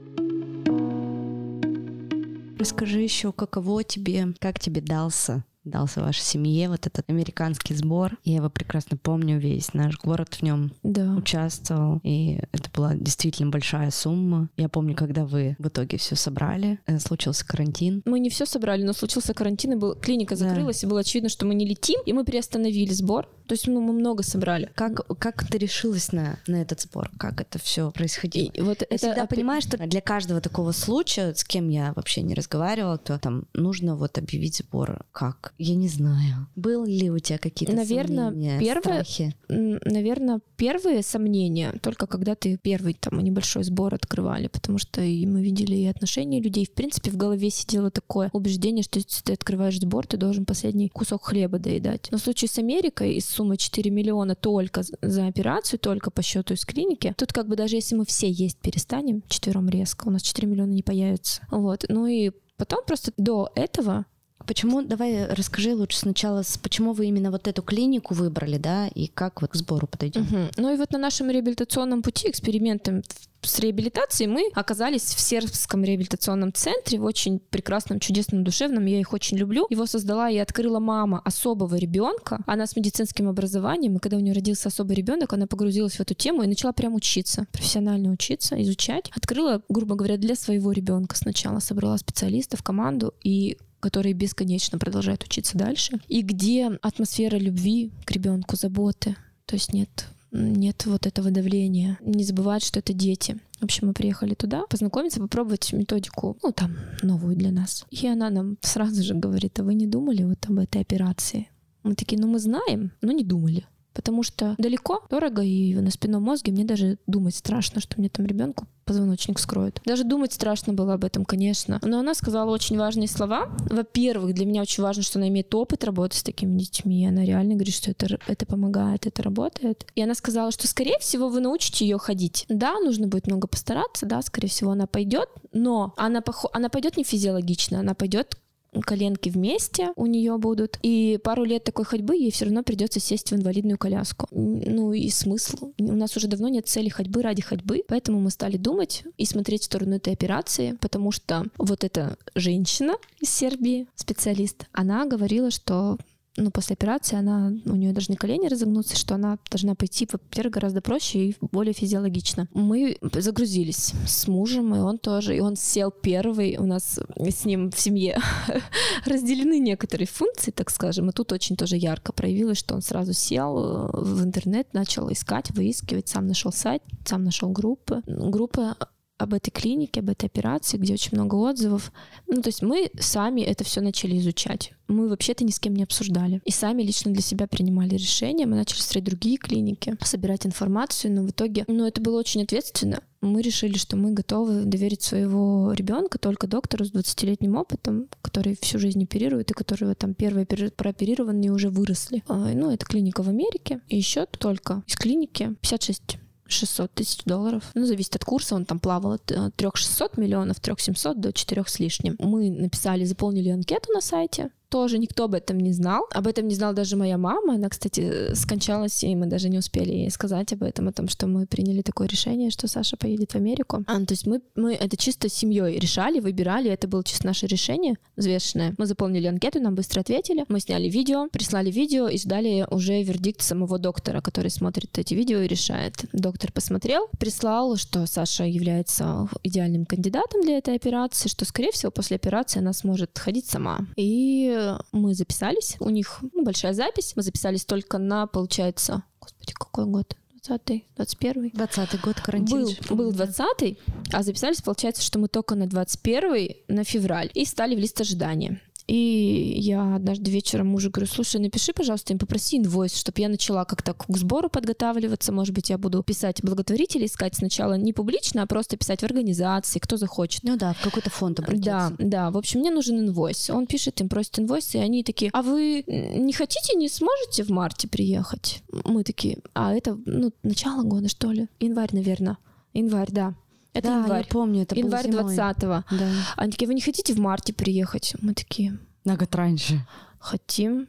Расскажи 2.60 3.02
еще, 3.02 3.32
каково 3.32 3.84
тебе, 3.84 4.34
как 4.40 4.60
тебе 4.60 4.82
дался 4.82 5.44
дался 5.68 6.02
вашей 6.02 6.22
семье 6.22 6.70
вот 6.70 6.88
этот 6.88 7.10
американский 7.10 7.74
сбор. 7.74 8.18
Я 8.24 8.38
его 8.38 8.50
прекрасно 8.50 8.98
помню, 8.98 9.40
весь 9.40 9.74
наш 9.74 9.98
город 10.00 10.36
в 10.36 10.42
нем 10.44 10.72
да. 10.84 11.14
участвовал. 11.16 12.00
И 12.04 12.40
это 12.52 12.70
была 12.74 12.96
действительно 12.96 13.50
большая 13.50 13.92
сумма. 13.92 14.50
Я 14.58 14.70
помню, 14.70 14.96
когда 14.96 15.26
вы 15.26 15.56
в 15.60 15.68
итоге 15.68 15.98
все 15.98 16.16
собрали, 16.16 16.80
э, 16.86 17.00
случился 17.00 17.46
карантин. 17.46 18.02
Мы 18.06 18.20
не 18.20 18.30
все 18.30 18.46
собрали, 18.46 18.84
но 18.84 18.94
случился 18.94 19.34
карантин, 19.34 19.74
и 19.74 19.76
был, 19.76 19.96
клиника 19.96 20.36
закрылась, 20.36 20.82
да. 20.82 20.88
и 20.88 20.90
было 20.90 21.02
очевидно, 21.02 21.30
что 21.30 21.46
мы 21.46 21.56
не 21.56 21.66
летим, 21.66 22.00
и 22.06 22.14
мы 22.14 22.24
приостановили 22.24 22.94
сбор. 22.94 23.28
То 23.48 23.54
есть 23.54 23.68
ну, 23.68 23.80
мы 23.82 23.94
много 23.94 24.24
собрали. 24.24 24.70
Как, 24.76 25.08
как 25.20 25.48
ты 25.48 25.58
решилась 25.58 26.12
на, 26.12 26.40
на 26.48 26.62
этот 26.62 26.82
сбор? 26.82 27.10
Как 27.18 27.40
это 27.40 27.60
все 27.60 27.92
происходило? 27.92 28.52
И 28.52 28.62
вот 28.62 28.82
я 28.82 28.88
это 28.90 28.98
всегда 28.98 29.26
понимаю, 29.26 29.62
что 29.62 29.78
для 29.78 30.02
каждого 30.02 30.42
такого 30.42 30.74
случая, 30.74 31.34
с 31.34 31.44
кем 31.44 31.70
я 31.70 31.94
вообще 31.96 32.22
не 32.22 32.34
разговаривала, 32.34 32.98
то 32.98 33.18
там 33.18 33.46
нужно 33.54 33.96
вот 33.96 34.18
объявить 34.18 34.58
сбор. 34.58 35.06
Как? 35.12 35.54
Я 35.58 35.76
не 35.76 35.88
знаю. 35.88 36.48
Был 36.56 36.86
ли 36.86 37.10
у 37.10 37.18
тебя 37.20 37.38
какие-то 37.40 37.76
наверное, 37.76 38.30
сомнения, 38.30 38.60
первые, 38.60 39.04
страхи? 39.04 39.36
Наверное, 39.50 40.40
первые 40.56 41.02
сомнения 41.02 41.74
только 41.82 42.06
когда 42.06 42.36
ты 42.36 42.58
первый 42.58 42.94
там 42.94 43.20
небольшой 43.20 43.64
сбор 43.64 43.96
открывали, 43.96 44.48
потому 44.48 44.78
что 44.78 45.02
и 45.02 45.26
мы 45.26 45.42
видели 45.42 45.76
и 45.76 45.86
отношения 45.88 46.40
людей. 46.40 46.66
В 46.66 46.72
принципе, 46.72 47.10
в 47.10 47.18
голове 47.18 47.50
сидело 47.50 47.90
такое 47.90 48.30
убеждение, 48.34 48.84
что 48.84 49.00
если 49.00 49.24
ты 49.24 49.34
открываешь 49.34 49.80
сбор, 49.80 50.06
ты 50.06 50.18
должен 50.18 50.46
последний 50.46 50.90
кусок 50.90 51.26
хлеба 51.26 51.58
доедать. 51.58 52.10
Но 52.12 52.18
в 52.18 52.22
случае 52.22 52.50
с 52.50 52.58
Америкой 52.60 53.14
и 53.14 53.22
с 53.22 53.26
суммой 53.26 53.58
4 53.58 53.90
миллиона 53.90 54.36
только 54.36 54.84
за 55.02 55.28
операцию, 55.28 55.80
только 55.80 56.12
по 56.12 56.22
счету 56.22 56.54
из 56.54 56.66
клиники, 56.66 57.14
тут 57.18 57.34
как 57.34 57.48
бы 57.48 57.56
даже 57.56 57.76
если 57.76 57.96
мы 57.96 58.06
все 58.06 58.30
есть 58.30 58.58
перестанем, 58.60 59.24
четвером 59.28 59.70
резко, 59.70 60.08
у 60.08 60.12
нас 60.12 60.22
4 60.22 60.48
миллиона 60.48 60.72
не 60.72 60.84
появится. 60.84 61.42
Вот. 61.50 61.86
Ну 61.90 62.06
и 62.06 62.32
потом 62.58 62.84
просто 62.86 63.12
до 63.18 63.50
этого 63.56 64.06
Почему, 64.46 64.82
давай 64.82 65.26
расскажи 65.28 65.76
лучше 65.76 65.98
сначала, 65.98 66.44
почему 66.62 66.94
вы 66.94 67.08
именно 67.08 67.32
вот 67.32 67.48
эту 67.48 67.62
клинику 67.62 68.14
выбрали, 68.14 68.58
да, 68.58 68.88
и 68.88 69.08
как 69.08 69.42
вот 69.42 69.52
к 69.52 69.56
сбору 69.56 69.88
подойдем? 69.88 70.22
Угу. 70.22 70.52
Ну 70.58 70.74
и 70.74 70.78
вот 70.78 70.92
на 70.92 71.00
нашем 71.00 71.30
реабилитационном 71.30 72.02
пути 72.02 72.30
экспериментом 72.30 73.04
с 73.42 73.60
реабилитацией 73.60 74.30
мы 74.30 74.50
оказались 74.54 75.04
в 75.04 75.20
Сербском 75.20 75.84
реабилитационном 75.84 76.54
центре, 76.54 77.00
в 77.00 77.06
очень 77.06 77.40
прекрасном, 77.40 78.00
чудесном, 78.00 78.44
душевном. 78.44 78.86
Я 78.86 79.00
их 79.00 79.14
очень 79.14 79.38
люблю. 79.38 79.68
Его 79.70 79.86
создала 79.86 80.30
и 80.30 80.38
открыла 80.38 80.80
мама 80.80 81.22
особого 81.24 81.76
ребенка. 81.76 82.40
Она 82.46 82.68
с 82.68 82.76
медицинским 82.76 83.28
образованием, 83.28 83.96
и 83.96 84.00
когда 84.00 84.18
у 84.18 84.20
нее 84.20 84.34
родился 84.34 84.70
особый 84.70 84.96
ребенок, 84.96 85.34
она 85.34 85.48
погрузилась 85.48 85.96
в 85.96 86.00
эту 86.00 86.14
тему 86.14 86.44
и 86.44 86.48
начала 86.48 86.74
прям 86.74 86.96
учиться, 86.96 87.48
профессионально 87.52 88.12
учиться, 88.12 88.62
изучать. 88.62 89.12
Открыла, 89.16 89.62
грубо 89.70 89.96
говоря, 89.96 90.18
для 90.18 90.36
своего 90.36 90.72
ребенка 90.72 91.16
сначала, 91.16 91.60
собрала 91.60 91.98
специалистов, 91.98 92.64
команду, 92.64 93.14
и 93.24 93.58
которые 93.80 94.14
бесконечно 94.14 94.78
продолжают 94.78 95.24
учиться 95.24 95.58
дальше, 95.58 96.00
и 96.08 96.22
где 96.22 96.68
атмосфера 96.82 97.38
любви 97.38 97.92
к 98.06 98.12
ребенку, 98.12 98.56
заботы, 98.56 99.16
то 99.46 99.56
есть 99.56 99.74
нет 99.74 100.08
нет 100.32 100.86
вот 100.86 101.08
этого 101.08 101.32
давления. 101.32 101.98
Не 102.02 102.24
забывать, 102.24 102.64
что 102.64 102.80
это 102.80 102.94
дети. 102.94 103.40
В 103.60 103.64
общем, 103.64 103.88
мы 103.88 103.94
приехали 103.94 104.34
туда 104.34 104.66
познакомиться, 104.70 105.20
попробовать 105.20 105.72
методику, 105.74 106.38
ну, 106.44 106.52
там, 106.52 106.76
новую 107.02 107.36
для 107.36 107.52
нас. 107.52 107.86
И 107.90 108.06
она 108.08 108.30
нам 108.30 108.58
сразу 108.62 109.02
же 109.04 109.16
говорит, 109.16 109.60
а 109.60 109.64
вы 109.64 109.74
не 109.74 109.88
думали 109.88 110.24
вот 110.24 110.46
об 110.48 110.60
этой 110.60 110.82
операции? 110.82 111.50
Мы 111.84 111.96
такие, 111.96 112.20
ну, 112.20 112.28
мы 112.28 112.40
знаем, 112.40 112.92
но 113.02 113.14
не 113.14 113.24
думали 113.24 113.66
потому 113.98 114.22
что 114.22 114.54
далеко, 114.60 115.04
дорого, 115.10 115.42
и 115.42 115.74
на 115.74 115.90
спинном 115.90 116.22
мозге 116.22 116.52
мне 116.52 116.64
даже 116.64 117.00
думать 117.08 117.34
страшно, 117.34 117.82
что 117.82 117.96
мне 117.98 118.10
там 118.10 118.28
ребенку 118.28 118.68
позвоночник 118.86 119.40
скроют. 119.40 119.82
Даже 119.86 120.04
думать 120.04 120.32
страшно 120.32 120.72
было 120.72 120.94
об 120.94 121.04
этом, 121.04 121.26
конечно. 121.26 121.80
Но 121.84 122.00
она 122.00 122.14
сказала 122.14 122.52
очень 122.52 122.78
важные 122.78 123.08
слова. 123.08 123.50
Во-первых, 123.70 124.36
для 124.36 124.46
меня 124.46 124.62
очень 124.62 124.84
важно, 124.84 125.02
что 125.02 125.18
она 125.18 125.28
имеет 125.30 125.54
опыт 125.54 125.84
работы 125.84 126.16
с 126.16 126.24
такими 126.24 126.60
детьми. 126.60 127.08
Она 127.08 127.26
реально 127.26 127.56
говорит, 127.56 127.74
что 127.74 127.90
это, 127.90 128.20
это 128.28 128.46
помогает, 128.46 129.08
это 129.08 129.24
работает. 129.24 129.86
И 129.96 130.02
она 130.02 130.14
сказала, 130.14 130.52
что, 130.52 130.68
скорее 130.68 131.00
всего, 131.00 131.28
вы 131.28 131.42
научите 131.42 131.86
ее 131.86 131.98
ходить. 131.98 132.46
Да, 132.50 132.80
нужно 132.80 133.08
будет 133.08 133.26
много 133.26 133.48
постараться, 133.48 134.06
да, 134.06 134.22
скорее 134.22 134.48
всего, 134.48 134.72
она 134.72 134.86
пойдет, 134.86 135.28
но 135.52 135.94
она, 135.98 136.22
пох... 136.22 136.46
она 136.54 136.70
пойдет 136.70 136.98
не 136.98 137.04
физиологично, 137.04 137.80
она 137.80 137.96
пойдет 137.96 138.38
коленки 138.82 139.30
вместе 139.30 139.92
у 139.96 140.06
нее 140.06 140.38
будут, 140.38 140.80
и 140.82 141.20
пару 141.24 141.44
лет 141.44 141.64
такой 141.64 141.86
ходьбы 141.86 142.16
ей 142.16 142.32
все 142.32 142.46
равно 142.46 142.64
придется 142.64 143.00
сесть 143.00 143.32
в 143.32 143.36
инвалидную 143.36 143.78
коляску. 143.78 144.28
Ну 144.32 144.94
и 144.94 145.10
смысл? 145.10 145.72
У 145.80 145.94
нас 145.94 146.16
уже 146.18 146.28
давно 146.28 146.48
нет 146.50 146.68
цели 146.68 146.90
ходьбы 146.90 147.22
ради 147.22 147.42
ходьбы, 147.42 147.84
поэтому 147.88 148.20
мы 148.20 148.30
стали 148.30 148.58
думать 148.58 149.04
и 149.18 149.26
смотреть 149.26 149.62
в 149.62 149.66
сторону 149.66 149.96
этой 149.96 150.14
операции, 150.14 150.78
потому 150.82 151.12
что 151.12 151.46
вот 151.58 151.84
эта 151.84 152.18
женщина 152.36 152.96
из 153.20 153.30
Сербии, 153.30 153.88
специалист, 153.96 154.66
она 154.72 155.06
говорила, 155.06 155.52
что 155.52 155.98
ну, 156.38 156.52
после 156.52 156.76
операции 156.76 157.18
она, 157.18 157.52
у 157.66 157.76
нее 157.76 157.92
должны 157.94 158.16
колени 158.16 158.48
разогнуться, 158.48 158.96
что 158.96 159.16
она 159.16 159.38
должна 159.50 159.76
пойти, 159.76 160.08
во-первых, 160.12 160.54
гораздо 160.54 160.82
проще 160.82 161.20
и 161.20 161.36
более 161.42 161.74
физиологично. 161.74 162.48
Мы 162.54 162.98
загрузились 163.02 163.94
с 164.06 164.28
мужем, 164.28 164.76
и 164.76 164.80
он 164.80 165.00
тоже, 165.00 165.36
и 165.36 165.40
он 165.40 165.56
сел 165.56 165.92
первый, 165.92 166.58
у 166.58 166.66
нас 166.66 167.00
с 167.18 167.46
ним 167.46 167.72
в 167.72 167.80
семье 167.80 168.20
разделены 169.06 169.60
некоторые 169.60 170.08
функции, 170.08 170.52
так 170.52 170.70
скажем, 170.70 171.10
и 171.10 171.14
тут 171.14 171.32
очень 171.32 171.56
тоже 171.56 171.76
ярко 171.76 172.14
проявилось, 172.14 172.60
что 172.60 172.76
он 172.76 172.82
сразу 172.82 173.14
сел 173.14 173.58
э, 173.58 173.90
в 173.94 174.24
интернет, 174.24 174.74
начал 174.74 175.12
искать, 175.12 175.50
выискивать, 175.52 176.08
сам 176.08 176.28
нашел 176.28 176.52
сайт, 176.52 176.84
сам 177.06 177.24
нашел 177.24 177.50
группы. 177.50 178.04
Группа 178.06 178.78
об 179.18 179.34
этой 179.34 179.52
клинике, 179.52 180.00
об 180.00 180.10
этой 180.10 180.26
операции, 180.26 180.78
где 180.78 180.94
очень 180.94 181.12
много 181.14 181.36
отзывов. 181.36 181.92
Ну, 182.28 182.42
то 182.42 182.50
есть 182.50 182.62
мы 182.62 182.90
сами 183.00 183.42
это 183.42 183.64
все 183.64 183.82
начали 183.82 184.18
изучать. 184.18 184.74
Мы 184.88 185.10
вообще-то 185.10 185.44
ни 185.44 185.52
с 185.52 185.60
кем 185.60 185.76
не 185.76 185.84
обсуждали. 185.84 186.42
И 186.46 186.52
сами 186.52 186.84
лично 186.84 187.12
для 187.12 187.22
себя 187.22 187.48
принимали 187.48 187.96
решения. 187.96 188.46
Мы 188.46 188.56
начали 188.56 188.80
смотреть 188.80 189.04
другие 189.06 189.38
клиники, 189.38 189.96
собирать 190.02 190.46
информацию, 190.46 191.14
но 191.14 191.24
в 191.24 191.32
итоге, 191.32 191.66
ну, 191.68 191.86
это 191.86 192.00
было 192.00 192.20
очень 192.20 192.44
ответственно. 192.44 193.02
Мы 193.22 193.42
решили, 193.42 193.78
что 193.78 193.98
мы 193.98 194.12
готовы 194.14 194.64
доверить 194.64 195.02
своего 195.02 195.74
ребенка 195.74 196.20
только 196.20 196.48
доктору 196.48 196.86
с 196.86 196.94
20-летним 196.94 197.56
опытом, 197.58 198.08
который 198.22 198.56
всю 198.62 198.78
жизнь 198.78 199.04
оперирует, 199.04 199.50
и 199.50 199.56
которого 199.56 199.96
там 199.96 200.14
первые 200.14 200.46
прооперированные 200.46 201.52
уже 201.52 201.70
выросли. 201.70 202.24
А, 202.28 202.52
ну, 202.54 202.72
это 202.72 202.86
клиника 202.86 203.24
в 203.24 203.30
Америке. 203.30 203.82
И 203.90 203.98
еще 203.98 204.26
только 204.28 204.84
из 204.88 204.96
клиники 204.96 205.56
56 205.62 206.20
600 206.48 206.92
тысяч 206.94 207.24
долларов. 207.26 207.64
Ну, 207.74 207.86
зависит 207.86 208.16
от 208.16 208.26
курса, 208.26 208.56
он 208.56 208.66
там 208.66 208.80
плавал 208.80 209.14
от 209.14 209.26
3600 209.26 210.18
э, 210.18 210.22
миллионов, 210.22 210.60
3700 210.60 211.20
до 211.20 211.34
4 211.34 211.64
с 211.68 211.80
лишним. 211.80 212.16
Мы 212.20 212.50
написали, 212.50 213.06
заполнили 213.06 213.50
анкету 213.50 213.92
на 213.94 214.02
сайте, 214.02 214.50
тоже 214.70 214.98
никто 214.98 215.26
об 215.26 215.34
этом 215.34 215.60
не 215.60 215.72
знал. 215.72 216.06
Об 216.12 216.28
этом 216.28 216.48
не 216.48 216.56
знала 216.56 216.74
даже 216.74 216.96
моя 216.96 217.18
мама. 217.18 217.56
Она, 217.56 217.70
кстати, 217.70 218.34
скончалась, 218.34 219.04
и 219.04 219.16
мы 219.16 219.28
даже 219.28 219.50
не 219.50 219.58
успели 219.58 219.92
ей 219.92 220.12
сказать 220.12 220.54
об 220.54 220.64
этом, 220.64 220.88
о 220.88 220.92
том, 220.92 221.08
что 221.08 221.28
мы 221.28 221.46
приняли 221.46 221.82
такое 221.82 222.08
решение, 222.08 222.50
что 222.50 222.68
Саша 222.68 222.98
поедет 222.98 223.32
в 223.32 223.36
Америку. 223.36 223.84
А, 223.88 224.00
ну, 224.00 224.06
то 224.06 224.14
есть 224.14 224.28
мы, 224.28 224.42
мы 224.56 224.74
это 224.74 224.98
чисто 224.98 225.30
семьей 225.30 225.80
решали, 225.80 226.20
выбирали, 226.20 226.70
это 226.70 226.88
было 226.88 227.04
чисто 227.04 227.28
наше 227.28 227.48
решение 227.48 227.96
взвешенное. 228.16 228.74
Мы 228.78 228.86
заполнили 228.86 229.28
анкету, 229.28 229.62
нам 229.62 229.76
быстро 229.76 230.02
ответили, 230.02 230.46
мы 230.48 230.60
сняли 230.60 230.90
видео, 230.90 231.28
прислали 231.32 231.72
видео 231.72 232.08
и 232.08 232.18
ждали 232.18 232.66
уже 232.70 233.02
вердикт 233.04 233.42
самого 233.42 233.80
доктора, 233.80 234.22
который 234.22 234.52
смотрит 234.52 234.98
эти 234.98 235.14
видео 235.14 235.42
и 235.42 235.48
решает. 235.48 236.06
Доктор 236.14 236.52
посмотрел, 236.52 237.08
прислал, 237.20 237.76
что 237.78 238.06
Саша 238.06 238.44
является 238.44 239.30
идеальным 239.44 239.86
кандидатом 239.86 240.42
для 240.42 240.58
этой 240.58 240.76
операции, 240.76 241.30
что, 241.30 241.46
скорее 241.46 241.72
всего, 241.72 241.92
после 241.92 242.16
операции 242.16 242.60
она 242.60 242.74
сможет 242.74 243.18
ходить 243.18 243.46
сама. 243.46 243.80
И 243.96 244.57
мы 244.92 245.14
записались. 245.14 245.78
У 245.80 245.90
них 245.90 246.20
ну, 246.34 246.44
большая 246.44 246.74
запись. 246.74 247.14
Мы 247.16 247.24
записались 247.24 247.66
только 247.66 247.98
на, 247.98 248.28
получается, 248.28 249.04
господи, 249.20 249.54
какой 249.54 249.86
год? 249.86 250.16
20 250.48 250.86
21 250.96 251.52
20 251.54 252.02
год 252.02 252.22
карантин. 252.22 252.66
Был, 252.90 252.96
был 252.96 253.12
20 253.12 253.78
а 254.14 254.24
записались, 254.24 254.62
получается, 254.62 255.02
что 255.02 255.20
мы 255.20 255.28
только 255.28 255.56
на 255.56 255.68
21 255.68 256.56
на 256.68 256.84
февраль 256.84 257.30
и 257.34 257.44
стали 257.46 257.76
в 257.76 257.80
лист 257.80 258.00
ожидания. 258.00 258.62
И 258.88 259.54
я 259.58 259.96
однажды 259.96 260.32
вечером 260.32 260.68
мужу 260.68 260.90
говорю, 260.90 261.12
слушай, 261.12 261.42
напиши, 261.42 261.74
пожалуйста, 261.74 262.14
им 262.14 262.20
попроси 262.20 262.58
инвойс, 262.58 262.96
чтобы 262.96 263.20
я 263.20 263.28
начала 263.28 263.66
как-то 263.66 263.94
к 263.94 264.06
сбору 264.18 264.50
подготавливаться. 264.50 265.34
Может 265.34 265.54
быть, 265.54 265.70
я 265.70 265.78
буду 265.78 266.02
писать 266.04 266.42
благотворителей, 266.42 267.08
искать 267.08 267.36
сначала 267.36 267.74
не 267.74 267.92
публично, 267.92 268.44
а 268.44 268.48
просто 268.48 268.78
писать 268.78 269.02
в 269.02 269.04
организации, 269.04 269.80
кто 269.80 269.98
захочет. 269.98 270.44
Ну 270.44 270.56
да, 270.56 270.74
в 270.74 270.82
какой-то 270.82 271.10
фонд 271.10 271.40
обратиться. 271.40 271.66
Да, 271.68 271.96
да. 272.00 272.32
В 272.32 272.38
общем, 272.38 272.62
мне 272.62 272.72
нужен 272.72 272.98
инвойс. 273.00 273.50
Он 273.50 273.68
пишет, 273.68 274.00
им 274.00 274.08
просит 274.08 274.40
инвойс, 274.40 274.74
и 274.74 274.78
они 274.78 275.04
такие, 275.04 275.32
а 275.34 275.42
вы 275.42 275.84
не 275.86 276.32
хотите, 276.32 276.78
не 276.78 276.88
сможете 276.88 277.44
в 277.44 277.50
марте 277.50 277.90
приехать? 277.90 278.64
Мы 278.86 279.04
такие, 279.04 279.40
а 279.54 279.74
это, 279.74 279.98
ну, 280.06 280.32
начало 280.44 280.84
года, 280.84 281.10
что 281.10 281.32
ли? 281.34 281.50
Январь, 281.60 281.90
наверное. 281.92 282.38
Январь, 282.74 283.12
да. 283.12 283.36
Это 283.78 283.88
да, 283.90 284.00
январь. 284.00 284.26
я 284.26 284.28
помню, 284.32 284.64
это 284.64 284.76
январь 284.76 285.10
был 285.10 285.30
20-го. 285.30 285.84
Да. 285.96 286.12
Они 286.36 286.52
такие, 286.52 286.68
вы 286.68 286.74
не 286.74 286.82
хотите 286.82 287.14
в 287.14 287.20
марте 287.20 287.54
приехать? 287.54 288.16
Мы 288.22 288.34
такие... 288.34 288.80
На 289.04 289.16
год 289.16 289.34
раньше. 289.36 289.88
Хотим. 290.20 290.88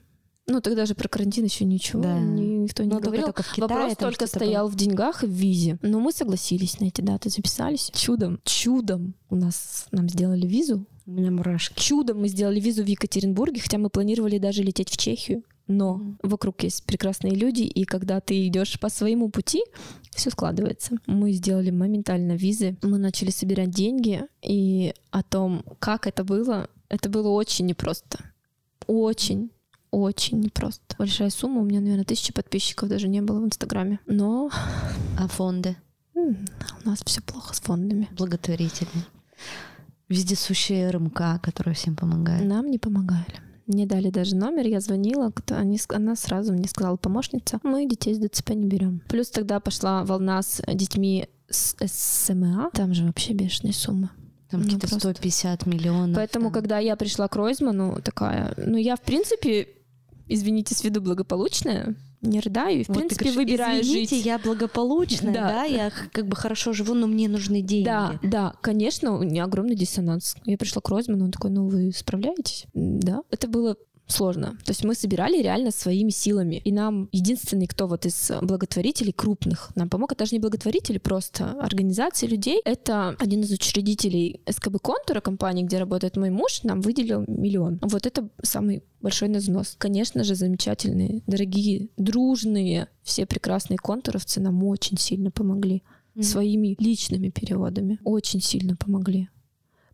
Ну, 0.49 0.62
тогда 0.62 0.86
же 0.86 0.95
про 0.95 1.09
карантин 1.09 1.45
еще 1.45 1.66
ничего 1.66 2.03
да. 2.03 2.18
никто 2.18 2.82
не 2.82 2.95
ну, 2.95 3.01
говорил. 3.01 3.26
Только 3.26 3.43
в 3.43 3.53
Китае, 3.53 3.68
Вопрос 3.68 3.97
только 3.97 4.26
стоял 4.26 4.64
было. 4.64 4.72
в 4.72 4.76
деньгах 4.76 5.22
и 5.22 5.26
в 5.26 5.30
визе. 5.30 5.78
Но 5.82 6.01
мы 6.01 6.11
согласились 6.11 6.80
на 6.80 6.86
эти 6.86 7.03
даты, 7.03 7.28
записались. 7.28 7.91
Чудом, 7.95 8.41
чудом 8.45 9.14
у 9.28 9.36
нас 9.36 9.86
нам 9.93 10.09
сделали 10.09 10.47
визу. 10.47 10.86
У 11.05 11.11
меня 11.11 11.30
мурашки. 11.30 11.78
Чудом 11.78 12.20
мы 12.20 12.28
сделали 12.28 12.61
визу 12.61 12.82
в 12.82 12.86
Екатеринбурге, 12.86 13.61
хотя 13.61 13.76
мы 13.76 13.91
планировали 13.91 14.39
даже 14.39 14.62
лететь 14.62 14.89
в 14.89 14.97
Чехию. 14.97 15.43
Но 15.69 16.16
вокруг 16.23 16.62
есть 16.62 16.85
прекрасные 16.85 17.35
люди, 17.35 17.62
и 17.62 17.85
когда 17.85 18.21
ты 18.21 18.47
идешь 18.47 18.81
по 18.81 18.89
своему 18.89 19.29
пути, 19.29 19.62
все 20.11 20.31
складывается. 20.31 20.97
Мы 21.07 21.33
сделали 21.33 21.71
моментально 21.71 22.33
визы, 22.33 22.77
мы 22.83 22.99
начали 22.99 23.31
собирать 23.31 23.71
деньги, 23.71 24.25
и 24.43 24.95
о 25.11 25.23
том, 25.23 25.64
как 25.79 26.07
это 26.07 26.25
было, 26.25 26.69
это 26.89 27.09
было 27.09 27.29
очень 27.29 27.66
непросто. 27.66 28.19
Очень 28.87 29.51
очень 29.91 30.41
непросто. 30.41 30.97
Большая 30.99 31.31
сумма, 31.31 31.62
у 31.62 31.64
меня, 31.64 31.81
наверное, 31.81 32.05
тысячи 32.05 32.33
подписчиков 32.33 32.89
даже 32.89 33.09
не 33.09 33.23
было 33.23 33.41
в 33.41 33.47
Инстаграме. 33.47 34.01
Но... 34.07 34.51
А 35.19 35.29
фонды? 35.29 35.77
У 36.14 36.35
нас 36.85 37.01
все 37.05 37.23
плохо 37.23 37.55
с 37.55 37.61
фондами. 37.61 38.09
Благотворительные. 38.12 39.07
Вездесущая 40.09 40.91
РМК, 40.91 41.41
которая 41.43 41.75
всем 41.75 41.97
помогает. 41.97 42.45
Нам 42.45 42.71
не 42.71 42.79
помогали. 42.79 43.41
Мне 43.69 43.85
дали 43.87 44.09
даже 44.09 44.35
номер, 44.35 44.66
я 44.66 44.81
звонила, 44.81 45.31
они, 45.51 45.79
она 45.91 46.16
сразу 46.16 46.55
мне 46.55 46.66
сказала, 46.69 46.97
помощница, 46.97 47.61
мы 47.62 47.87
детей 47.87 48.14
с 48.14 48.19
ДЦП 48.19 48.51
не 48.51 48.66
берем. 48.66 49.03
Плюс 49.09 49.29
тогда 49.29 49.61
пошла 49.61 50.05
волна 50.05 50.41
с 50.43 50.62
детьми 50.66 51.29
с 51.51 51.77
СМА, 51.87 52.71
там 52.73 52.95
же 52.95 53.05
вообще 53.05 53.35
бешеные 53.35 53.75
суммы. 53.75 54.09
Там 54.51 54.61
ну, 54.61 54.64
какие-то 54.64 54.89
просто... 54.89 55.11
150 55.11 55.66
миллионов. 55.66 56.16
Поэтому, 56.16 56.47
там. 56.47 56.55
когда 56.55 56.79
я 56.79 56.97
пришла 56.97 57.29
к 57.29 57.37
Ройзману, 57.37 58.01
такая, 58.03 58.55
ну 58.57 58.79
я 58.79 58.97
в 58.97 59.03
принципе, 59.03 59.69
извините, 60.27 60.75
с 60.75 60.83
виду 60.83 61.03
благополучная, 61.03 61.95
не 62.21 62.41
рыдаю, 62.41 62.81
и, 62.81 62.85
в 62.85 62.89
вот 62.89 62.99
принципе, 62.99 63.31
говоришь, 63.31 63.37
выбираю 63.37 63.83
извините, 63.83 64.16
жить. 64.16 64.27
я 64.27 64.39
благополучная, 64.39 65.33
да. 65.33 65.49
да, 65.49 65.64
я 65.64 65.91
как 66.12 66.27
бы 66.27 66.37
хорошо 66.37 66.73
живу, 66.73 66.95
но 66.95 67.07
мне 67.07 67.29
нужны 67.29 67.62
деньги. 67.62 67.85
Да, 67.85 68.19
да, 68.23 68.55
конечно, 68.61 69.16
у 69.16 69.23
меня 69.23 69.45
огромный 69.45 69.77
диссонанс. 69.77 70.37
Я 70.45 70.59
пришла 70.59 70.83
к 70.83 70.89
Розману, 70.89 71.27
он 71.27 71.31
такой, 71.31 71.51
ну 71.51 71.69
вы 71.69 71.93
справляетесь? 71.93 72.66
Да. 72.75 73.23
Это 73.31 73.49
было 73.49 73.77
сложно. 74.09 74.59
То 74.65 74.71
есть 74.71 74.85
мы 74.85 74.95
собирали 74.95 75.41
реально 75.43 75.71
своими 75.71 76.11
силами. 76.11 76.61
И 76.65 76.73
нам 76.73 77.09
единственный, 77.13 77.67
кто 77.67 77.87
вот 77.87 78.07
из 78.07 78.31
благотворителей 78.43 79.13
крупных 79.13 79.71
нам 79.75 79.89
помог, 79.89 80.13
это 80.13 80.21
даже 80.21 80.35
не 80.35 80.41
благотворители, 80.41 80.99
просто 80.99 81.53
организации 81.61 82.27
людей, 82.27 82.61
это 82.65 83.15
один 83.19 83.43
из 83.43 83.53
учредителей 83.53 84.41
СКБ 84.49 84.81
Контура, 84.83 85.21
компании, 85.21 85.65
где 85.65 85.79
работает 85.79 86.17
мой 86.17 86.31
муж, 86.31 86.63
нам 86.63 86.81
выделил 86.81 87.25
миллион. 87.27 87.79
Вот 87.83 88.07
это 88.07 88.29
самый 88.43 88.83
большой 89.01 89.29
назнос. 89.29 89.77
Конечно 89.79 90.25
же, 90.25 90.35
замечательные, 90.35 91.23
дорогие, 91.27 91.89
дружные, 91.97 92.89
все 93.03 93.27
прекрасные 93.27 93.79
контуровцы 93.79 94.41
нам 94.41 94.65
очень 94.65 94.99
сильно 94.99 95.31
помогли. 95.31 95.83
Mm. 96.15 96.23
Своими 96.23 96.77
личными 96.81 97.29
переводами. 97.29 98.01
Очень 98.03 98.41
сильно 98.41 98.75
помогли. 98.75 99.29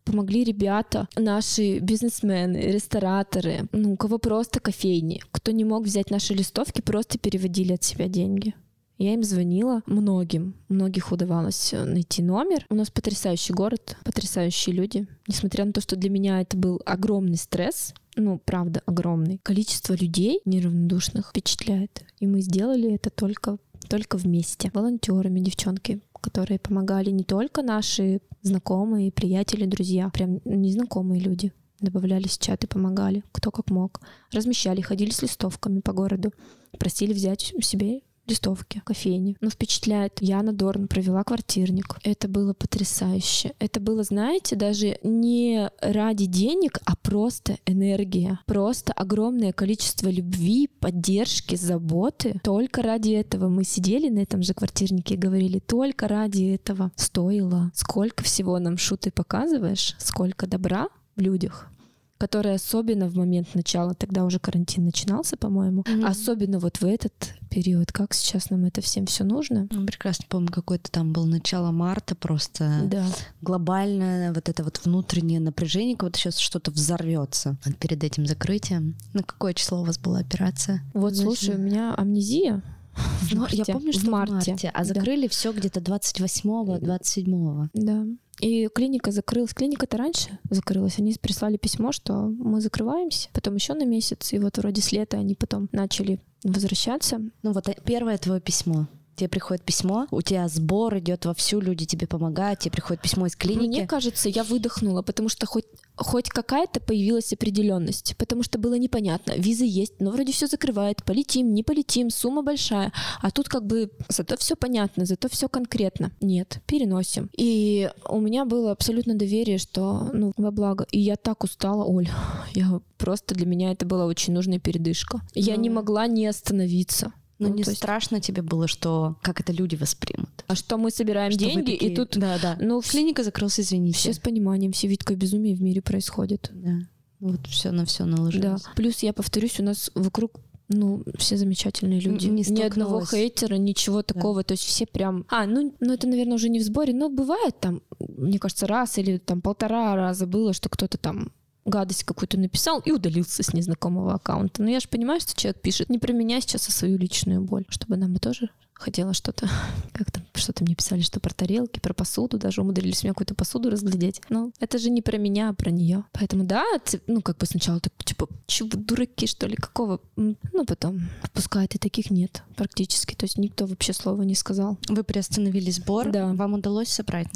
Помогли 0.05 0.43
ребята, 0.43 1.07
наши 1.17 1.79
бизнесмены, 1.79 2.57
рестораторы, 2.57 3.67
ну, 3.71 3.93
у 3.93 3.97
кого 3.97 4.17
просто 4.17 4.59
кофейни, 4.59 5.21
кто 5.31 5.51
не 5.51 5.65
мог 5.65 5.83
взять 5.83 6.11
наши 6.11 6.33
листовки, 6.33 6.81
просто 6.81 7.17
переводили 7.17 7.73
от 7.73 7.83
себя 7.83 8.07
деньги. 8.07 8.53
Я 8.97 9.13
им 9.13 9.23
звонила 9.23 9.81
многим, 9.87 10.55
многих 10.69 11.11
удавалось 11.11 11.73
э, 11.73 11.83
найти 11.83 12.23
номер. 12.23 12.65
У 12.69 12.75
нас 12.75 12.89
потрясающий 12.89 13.51
город, 13.51 13.97
потрясающие 14.05 14.73
люди. 14.73 15.05
Несмотря 15.27 15.65
на 15.65 15.73
то, 15.73 15.81
что 15.81 15.97
для 15.97 16.09
меня 16.09 16.39
это 16.39 16.55
был 16.55 16.81
огромный 16.85 17.35
стресс, 17.35 17.93
ну, 18.15 18.39
правда, 18.43 18.81
огромный. 18.85 19.41
Количество 19.43 19.93
людей 19.93 20.39
неравнодушных 20.45 21.29
впечатляет. 21.29 22.05
И 22.21 22.27
мы 22.27 22.39
сделали 22.39 22.93
это 22.93 23.09
только, 23.09 23.57
только 23.89 24.15
вместе. 24.15 24.71
Волонтерами, 24.73 25.41
девчонки, 25.41 25.99
которые 26.25 26.57
помогали 26.57 27.11
не 27.11 27.23
только 27.23 27.61
наши 27.61 28.19
знакомые, 28.41 29.11
приятели, 29.11 29.65
друзья, 29.67 30.09
прям 30.09 30.41
незнакомые 30.43 31.21
люди 31.21 31.53
добавлялись 31.79 32.37
в 32.37 32.41
чат 32.41 32.63
и 32.63 32.67
помогали, 32.67 33.23
кто 33.31 33.51
как 33.51 33.69
мог. 33.69 34.01
Размещали, 34.31 34.81
ходили 34.81 35.11
с 35.11 35.21
листовками 35.21 35.81
по 35.81 35.93
городу, 35.93 36.33
просили 36.79 37.13
взять 37.13 37.53
себе 37.61 38.01
листовки, 38.27 38.81
кофейни. 38.83 39.37
Но 39.41 39.49
впечатляет. 39.49 40.21
Яна 40.21 40.53
Дорн 40.53 40.87
провела 40.87 41.23
квартирник. 41.23 41.97
Это 42.03 42.27
было 42.27 42.53
потрясающе. 42.53 43.53
Это 43.59 43.79
было, 43.79 44.03
знаете, 44.03 44.55
даже 44.55 44.97
не 45.03 45.69
ради 45.81 46.25
денег, 46.25 46.79
а 46.85 46.95
просто 46.95 47.57
энергия. 47.65 48.39
Просто 48.45 48.93
огромное 48.93 49.53
количество 49.53 50.09
любви, 50.09 50.67
поддержки, 50.79 51.55
заботы. 51.55 52.39
Только 52.43 52.81
ради 52.81 53.11
этого 53.11 53.49
мы 53.49 53.63
сидели 53.63 54.09
на 54.09 54.19
этом 54.19 54.41
же 54.43 54.53
квартирнике 54.53 55.15
и 55.15 55.17
говорили, 55.17 55.59
только 55.59 56.07
ради 56.07 56.53
этого 56.53 56.91
стоило. 56.95 57.71
Сколько 57.73 58.23
всего 58.23 58.59
нам 58.59 58.77
шуты 58.77 59.11
показываешь, 59.11 59.95
сколько 59.99 60.47
добра 60.47 60.87
в 61.15 61.21
людях 61.21 61.69
которые 62.17 62.55
особенно 62.55 63.07
в 63.07 63.15
момент 63.15 63.53
начала, 63.55 63.93
тогда 63.93 64.23
уже 64.23 64.39
карантин 64.39 64.85
начинался, 64.85 65.37
по-моему, 65.37 65.81
mm-hmm. 65.81 66.05
особенно 66.05 66.59
вот 66.59 66.77
в 66.77 66.85
этот 66.85 67.33
период, 67.49 67.91
как 67.91 68.13
сейчас 68.13 68.49
нам 68.49 68.65
это 68.65 68.81
всем 68.81 69.05
все 69.05 69.23
нужно. 69.23 69.67
Ну, 69.71 69.85
прекрасно 69.85 70.25
помню, 70.29 70.49
какое-то 70.51 70.91
там 70.91 71.13
было 71.13 71.25
начало 71.25 71.71
марта, 71.71 72.15
просто 72.15 72.81
да. 72.85 73.05
глобальное 73.41 74.33
вот 74.33 74.49
это 74.49 74.63
вот 74.63 74.81
внутреннее 74.83 75.39
напряжение, 75.39 75.95
как 75.95 76.03
вот 76.03 76.15
сейчас 76.15 76.37
что-то 76.37 76.71
взорвется 76.71 77.57
перед 77.79 78.03
этим 78.03 78.25
закрытием. 78.25 78.95
На 79.13 79.23
какое 79.23 79.53
число 79.53 79.81
у 79.81 79.85
вас 79.85 79.97
была 79.97 80.19
операция? 80.19 80.83
Вот, 80.93 81.15
слушай, 81.15 81.55
у 81.55 81.59
меня 81.59 81.93
амнезия, 81.95 82.61
в 82.95 83.33
марте. 83.33 83.57
Я 83.57 83.73
помню, 83.73 83.93
что 83.93 84.05
в 84.05 84.09
марте. 84.09 84.33
В 84.33 84.47
марте 84.47 84.71
а 84.73 84.83
закрыли 84.83 85.23
да. 85.23 85.29
все 85.29 85.51
где-то 85.51 85.79
28-го, 85.79 86.77
27-го. 86.77 87.69
Да. 87.73 88.05
И 88.41 88.67
клиника 88.67 89.11
закрылась. 89.11 89.53
Клиника-то 89.53 89.97
раньше 89.97 90.39
закрылась. 90.49 90.99
Они 90.99 91.13
прислали 91.19 91.57
письмо, 91.57 91.91
что 91.91 92.13
мы 92.13 92.61
закрываемся. 92.61 93.29
Потом 93.33 93.55
еще 93.55 93.73
на 93.73 93.85
месяц. 93.85 94.33
И 94.33 94.39
вот 94.39 94.57
вроде 94.57 94.81
с 94.81 94.91
лета 94.91 95.17
они 95.17 95.35
потом 95.35 95.69
начали 95.71 96.19
возвращаться. 96.43 97.21
Ну 97.43 97.51
вот 97.53 97.69
э, 97.69 97.75
первое 97.85 98.17
твое 98.17 98.41
письмо 98.41 98.87
тебе 99.15 99.29
приходит 99.29 99.63
письмо, 99.63 100.07
у 100.11 100.21
тебя 100.21 100.47
сбор 100.47 100.97
идет 100.99 101.25
вовсю, 101.25 101.59
люди 101.59 101.85
тебе 101.85 102.07
помогают, 102.07 102.59
тебе 102.59 102.71
приходит 102.71 103.01
письмо 103.01 103.25
из 103.25 103.35
клиники. 103.35 103.67
Мне 103.67 103.87
кажется, 103.87 104.29
я 104.29 104.43
выдохнула, 104.43 105.01
потому 105.01 105.29
что 105.29 105.45
хоть 105.45 105.65
хоть 105.97 106.29
какая-то 106.29 106.79
появилась 106.81 107.31
определенность, 107.33 108.15
потому 108.17 108.43
что 108.43 108.59
было 108.59 108.75
непонятно, 108.75 109.33
визы 109.37 109.65
есть, 109.65 109.93
но 109.99 110.11
вроде 110.11 110.33
все 110.33 110.47
закрывает, 110.47 111.03
полетим, 111.03 111.53
не 111.53 111.63
полетим, 111.63 112.09
сумма 112.09 112.43
большая, 112.43 112.91
а 113.21 113.31
тут 113.31 113.47
как 113.47 113.65
бы 113.65 113.89
зато 114.09 114.37
все 114.37 114.55
понятно, 114.55 115.05
зато 115.05 115.29
все 115.29 115.47
конкретно. 115.47 116.11
Нет, 116.21 116.59
переносим. 116.67 117.29
И 117.37 117.89
у 118.09 118.19
меня 118.19 118.45
было 118.45 118.71
абсолютно 118.71 119.15
доверие, 119.15 119.57
что 119.57 120.09
ну 120.13 120.33
во 120.37 120.51
благо. 120.51 120.85
И 120.91 120.99
я 120.99 121.15
так 121.15 121.43
устала, 121.43 121.85
Оль, 121.85 122.09
я 122.53 122.81
просто 122.97 123.35
для 123.35 123.45
меня 123.45 123.71
это 123.71 123.85
была 123.85 124.05
очень 124.05 124.33
нужная 124.33 124.59
передышка. 124.59 125.21
Я 125.33 125.55
не 125.55 125.69
могла 125.69 126.07
не 126.07 126.27
остановиться. 126.27 127.13
Ну, 127.37 127.49
ну 127.49 127.55
не 127.55 127.63
есть... 127.63 127.77
страшно 127.77 128.21
тебе 128.21 128.41
было, 128.41 128.67
что 128.67 129.17
как 129.21 129.41
это 129.41 129.51
люди 129.51 129.75
воспримут? 129.75 130.45
А 130.47 130.55
что 130.55 130.77
мы 130.77 130.89
собираем 130.89 131.31
что 131.31 131.39
деньги, 131.39 131.73
такие... 131.73 131.91
и 131.91 131.95
тут... 131.95 132.17
Да, 132.17 132.39
да. 132.41 132.57
Ну, 132.61 132.81
клиника 132.81 133.23
закрылась, 133.23 133.59
извините. 133.59 133.97
Все 133.97 134.13
с 134.13 134.19
пониманием, 134.19 134.71
все 134.71 134.87
видкое 134.87 135.17
безумие 135.17 135.55
в 135.55 135.61
мире 135.61 135.81
происходит. 135.81 136.49
Да. 136.53 136.79
Вот 137.19 137.47
все 137.47 137.71
на 137.71 137.85
все 137.85 138.05
наложилось. 138.05 138.61
Да. 138.63 138.71
Плюс, 138.75 138.99
я 138.99 139.11
повторюсь, 139.11 139.59
у 139.59 139.63
нас 139.63 139.91
вокруг 139.95 140.39
ну, 140.67 141.03
все 141.17 141.37
замечательные 141.37 141.99
люди. 141.99 142.27
Не 142.27 142.43
Ни 142.43 142.61
одного 142.61 143.05
хейтера, 143.05 143.55
ничего 143.55 144.01
такого. 144.01 144.41
Да. 144.41 144.47
То 144.47 144.51
есть 144.53 144.63
все 144.63 144.85
прям... 144.85 145.25
А, 145.29 145.45
ну, 145.45 145.75
ну, 145.79 145.93
это, 145.93 146.07
наверное, 146.07 146.35
уже 146.35 146.49
не 146.49 146.59
в 146.59 146.63
сборе, 146.63 146.93
но 146.93 147.09
бывает 147.09 147.59
там, 147.59 147.81
мне 147.99 148.39
кажется, 148.39 148.65
раз 148.65 148.97
или 148.97 149.17
там 149.17 149.41
полтора 149.41 149.95
раза 149.95 150.25
было, 150.25 150.53
что 150.53 150.69
кто-то 150.69 150.97
там 150.97 151.31
гадость 151.65 152.03
какую-то 152.03 152.39
написал 152.39 152.79
и 152.79 152.91
удалился 152.91 153.43
с 153.43 153.53
незнакомого 153.53 154.13
аккаунта. 154.13 154.61
Но 154.61 154.69
я 154.69 154.79
же 154.79 154.87
понимаю, 154.87 155.19
что 155.19 155.35
человек 155.35 155.61
пишет 155.61 155.89
не 155.89 155.99
про 155.99 156.13
меня 156.13 156.39
сейчас, 156.39 156.67
а 156.67 156.71
свою 156.71 156.97
личную 156.97 157.41
боль, 157.41 157.65
чтобы 157.69 157.97
нам 157.97 158.13
бы 158.13 158.19
тоже 158.19 158.49
хотела 158.75 159.13
что-то, 159.13 159.49
как 159.93 160.11
там, 160.11 160.23
что-то 160.33 160.63
мне 160.63 160.75
писали, 160.75 161.01
что 161.01 161.19
про 161.19 161.33
тарелки, 161.33 161.79
про 161.79 161.93
посуду, 161.93 162.37
даже 162.37 162.61
умудрились 162.61 163.03
мне 163.03 163.13
какую-то 163.13 163.35
посуду 163.35 163.69
разглядеть. 163.69 164.21
Но 164.29 164.51
это 164.59 164.77
же 164.77 164.89
не 164.89 165.01
про 165.01 165.17
меня, 165.17 165.49
а 165.49 165.53
про 165.53 165.71
нее. 165.71 166.03
Поэтому 166.11 166.43
да, 166.43 166.63
ну 167.07 167.21
как 167.21 167.37
бы 167.37 167.45
сначала 167.45 167.79
так, 167.79 167.93
типа, 168.03 168.27
че 168.45 168.65
вы 168.65 168.77
дураки, 168.77 169.27
что 169.27 169.47
ли, 169.47 169.55
какого? 169.55 170.01
Ну 170.15 170.65
потом 170.67 171.09
отпускает, 171.21 171.75
и 171.75 171.79
таких 171.79 172.11
нет 172.11 172.43
практически. 172.55 173.15
То 173.15 173.25
есть 173.25 173.37
никто 173.37 173.65
вообще 173.65 173.93
слова 173.93 174.21
не 174.23 174.35
сказал. 174.35 174.77
Вы 174.87 175.03
приостановили 175.03 175.71
сбор? 175.71 176.11
Да. 176.11 176.33
Вам 176.33 176.53
удалось 176.53 176.89
собрать? 176.89 177.27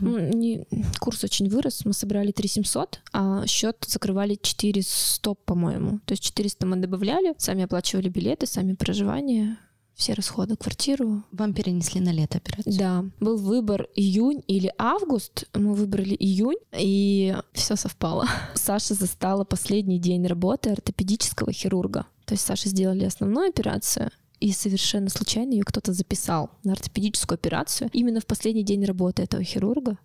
Не, 0.00 0.66
курс 0.98 1.24
очень 1.24 1.48
вырос, 1.48 1.84
мы 1.84 1.92
собрали 1.92 2.32
3 2.32 2.48
700, 2.48 3.00
а 3.12 3.46
счет 3.46 3.76
закрывали 3.86 4.38
400, 4.40 5.34
по-моему. 5.34 6.00
То 6.04 6.12
есть 6.12 6.22
400 6.22 6.66
мы 6.66 6.76
добавляли, 6.76 7.34
сами 7.38 7.64
оплачивали 7.64 8.08
билеты, 8.08 8.46
сами 8.46 8.74
проживание, 8.74 9.58
все 9.98 10.14
расходы, 10.14 10.56
квартиру. 10.56 11.24
Вам 11.32 11.52
перенесли 11.52 12.00
на 12.00 12.10
лето 12.10 12.38
операцию? 12.38 12.78
Да. 12.78 13.04
Был 13.18 13.36
выбор 13.36 13.88
июнь 13.96 14.42
или 14.46 14.72
август. 14.78 15.48
Мы 15.54 15.74
выбрали 15.74 16.14
июнь, 16.14 16.58
и 16.72 17.36
все 17.52 17.74
совпало. 17.74 18.28
Саша 18.54 18.94
застала 18.94 19.44
последний 19.44 19.98
день 19.98 20.24
работы 20.26 20.70
ортопедического 20.70 21.52
хирурга. 21.52 22.06
То 22.26 22.34
есть 22.34 22.46
Саша 22.46 22.68
сделали 22.68 23.04
основную 23.04 23.48
операцию, 23.48 24.10
и 24.38 24.52
совершенно 24.52 25.10
случайно 25.10 25.52
ее 25.52 25.64
кто-то 25.64 25.92
записал 25.92 26.50
на 26.62 26.72
ортопедическую 26.72 27.34
операцию 27.34 27.90
именно 27.92 28.20
в 28.20 28.26
последний 28.26 28.62
день 28.62 28.84
работы 28.84 29.22
этого 29.22 29.42
хирурга 29.42 29.98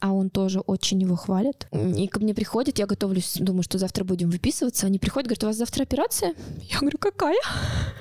а 0.00 0.12
он 0.12 0.28
тоже 0.30 0.60
очень 0.60 1.00
его 1.00 1.16
хвалит. 1.16 1.66
И 1.72 2.06
ко 2.08 2.20
мне 2.20 2.34
приходит, 2.34 2.78
я 2.78 2.86
готовлюсь, 2.86 3.36
думаю, 3.38 3.62
что 3.62 3.78
завтра 3.78 4.04
будем 4.04 4.28
выписываться. 4.30 4.86
Они 4.86 4.98
приходят, 4.98 5.26
говорят, 5.26 5.44
у 5.44 5.46
вас 5.46 5.56
завтра 5.56 5.82
операция? 5.82 6.34
Я 6.70 6.78
говорю, 6.78 6.98
какая? 6.98 7.38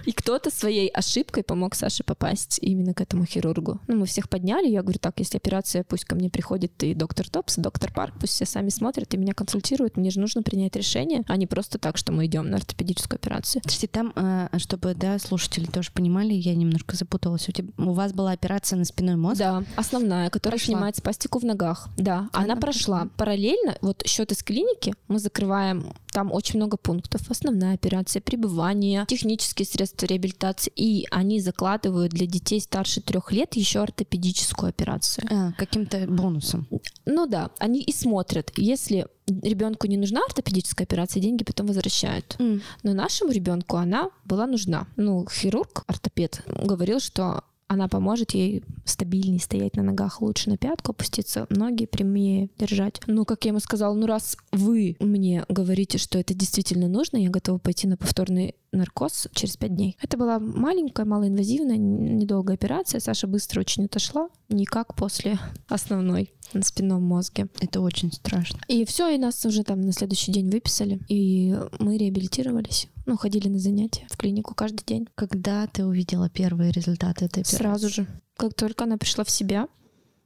И 0.06 0.12
кто-то 0.12 0.50
своей 0.50 0.90
ошибкой 0.90 1.44
помог 1.44 1.76
Саше 1.76 2.04
попасть 2.04 2.60
именно 2.62 2.94
к 2.94 3.02
этому 3.02 3.26
хирургу. 3.26 3.80
Ну, 3.88 3.96
мы 3.96 4.06
всех 4.06 4.30
подняли, 4.30 4.68
я 4.68 4.82
говорю, 4.82 5.00
так, 5.00 5.20
если 5.20 5.38
операция, 5.38 5.84
пусть 5.84 6.06
ко 6.06 6.16
мне 6.16 6.30
приходит 6.30 6.84
и 6.84 6.94
доктор 6.94 7.30
Топс, 7.30 7.58
и 7.58 7.62
доктор 7.62 7.94
Парк, 7.94 8.14
пусть 8.20 8.34
все 8.34 8.46
сами 8.46 8.70
смотрят 8.70 9.14
и 9.14 9.18
меня 9.18 9.34
консультируют. 9.34 9.98
Мне 9.98 10.10
же 10.10 10.20
нужно 10.20 10.44
принять 10.44 10.76
решение, 10.76 11.24
а 11.28 11.38
не 11.38 11.48
просто 11.48 11.78
так, 11.78 11.98
что 11.98 12.12
мы 12.12 12.26
идем 12.26 12.50
на 12.50 12.58
ортопедическую 12.58 13.18
операцию. 13.18 13.62
Подожди, 13.62 13.88
там, 13.88 14.14
э, 14.16 14.50
чтобы, 14.58 14.94
да, 14.96 15.20
слушатели 15.20 15.66
тоже 15.66 15.92
понимали, 15.92 16.34
я 16.34 16.56
немножко 16.56 16.96
запуталась. 16.96 17.48
У, 17.50 17.52
тебя, 17.52 17.70
у 17.78 17.94
вас 17.94 18.14
была 18.14 18.32
операция 18.32 18.78
на 18.78 18.86
спиной 18.86 19.16
мозг? 19.16 19.40
Да, 19.40 19.64
основная, 19.76 20.30
которая 20.30 20.58
Прошла. 20.60 20.74
снимает 20.74 20.96
спастику 20.98 21.40
в 21.40 21.46
ногах. 21.46 21.90
Да, 21.98 22.30
она, 22.34 22.54
она 22.54 22.56
прошла. 22.56 23.08
Параллельно, 23.18 23.78
вот 23.82 24.04
счет 24.06 24.32
из 24.32 24.44
клиники 24.44 24.94
мы 25.08 25.20
закрываем, 25.20 25.94
там 26.14 26.32
очень 26.32 26.58
много 26.58 26.78
пунктов. 26.78 27.30
Основная 27.30 27.74
операция, 27.74 28.22
пребывание, 28.22 29.06
технические 29.08 29.66
средства 29.66 30.06
реабилитации. 30.06 30.72
И 30.76 31.08
они 31.12 31.42
закладывают 31.42 32.12
для 32.12 32.28
детей 32.28 32.62
старше 32.62 33.02
трех 33.02 33.32
лет 33.32 33.56
еще 33.56 33.80
ортопедическую 33.80 34.70
операцию. 34.70 35.28
А, 35.30 35.52
каким-то 35.54 36.06
бонусом. 36.08 36.68
Ну 37.06 37.26
да, 37.26 37.52
они 37.60 37.82
и 37.82 37.92
смотрят. 37.92 38.52
Если 38.56 39.08
ребенку 39.28 39.88
не 39.88 39.98
нужна 39.98 40.22
ортопедическая 40.26 40.86
операция, 40.86 41.22
деньги 41.22 41.44
потом 41.44 41.68
возвращают. 41.68 42.36
Mm. 42.40 42.62
Но 42.84 42.94
нашему 42.94 43.32
ребенку 43.32 43.78
она 43.78 44.10
была 44.26 44.46
нужна. 44.48 44.88
Ну, 44.96 45.26
хирург, 45.30 45.84
ортопед, 45.88 46.44
говорил, 46.46 47.00
что 47.00 47.44
она 47.68 47.88
поможет 47.88 48.32
ей 48.34 48.64
стабильнее 48.86 49.40
стоять 49.40 49.76
на 49.76 49.84
ногах, 49.84 50.22
лучше 50.22 50.50
на 50.50 50.58
пятку 50.58 50.92
опуститься, 50.92 51.48
ноги 51.50 51.86
прямее 51.86 52.50
держать. 52.58 53.02
Ну, 53.08 53.26
как 53.26 53.46
я 53.46 53.50
ему 53.50 53.60
сказала, 53.60 53.94
ну 53.94 54.06
раз 54.06 54.38
вы 54.52 54.96
мне 55.00 55.46
говорите, 55.50 55.98
что 55.98 56.18
это 56.20 56.34
действительно 56.34 56.88
нужно, 56.88 57.18
я 57.18 57.30
готова 57.30 57.58
пойти 57.58 57.88
на 57.88 57.98
повторный 57.98 58.56
наркоз 58.74 59.28
через 59.34 59.58
пять 59.58 59.76
дней. 59.76 59.98
Это 60.02 60.18
была 60.18 60.40
маленькая, 60.40 61.06
малоинвазивная, 61.06 61.78
недолгая 61.78 62.56
операция. 62.56 63.00
Саша 63.00 63.28
быстро 63.28 63.62
очень 63.62 63.86
отошла, 63.86 64.30
никак 64.50 64.96
после 64.96 65.40
основной 65.68 66.32
на 66.54 66.64
спинном 66.64 67.04
мозге. 67.04 67.48
Это 67.62 67.82
очень 67.82 68.12
страшно. 68.12 68.60
И 68.68 68.86
все, 68.86 69.10
и 69.10 69.18
нас 69.18 69.46
уже 69.46 69.64
там 69.64 69.82
на 69.82 69.94
следующий 69.94 70.32
день 70.32 70.50
выписали, 70.50 71.00
и 71.08 71.56
мы 71.80 71.98
реабилитировались. 71.98 72.88
Ну, 73.06 73.18
ходили 73.18 73.48
на 73.48 73.60
занятия 73.60 74.08
в 74.10 74.18
клинику 74.18 74.56
каждый 74.56 74.86
день. 74.86 75.08
Когда 75.16 75.68
ты 75.68 75.86
увидела 75.86 76.30
первые 76.30 76.72
результаты 76.72 77.26
этой 77.26 77.42
операции? 77.42 77.58
Сразу 77.58 77.90
же. 77.90 78.08
Как 78.38 78.54
только 78.54 78.86
она 78.86 78.98
пришла 78.98 79.24
в 79.24 79.30
себя, 79.30 79.68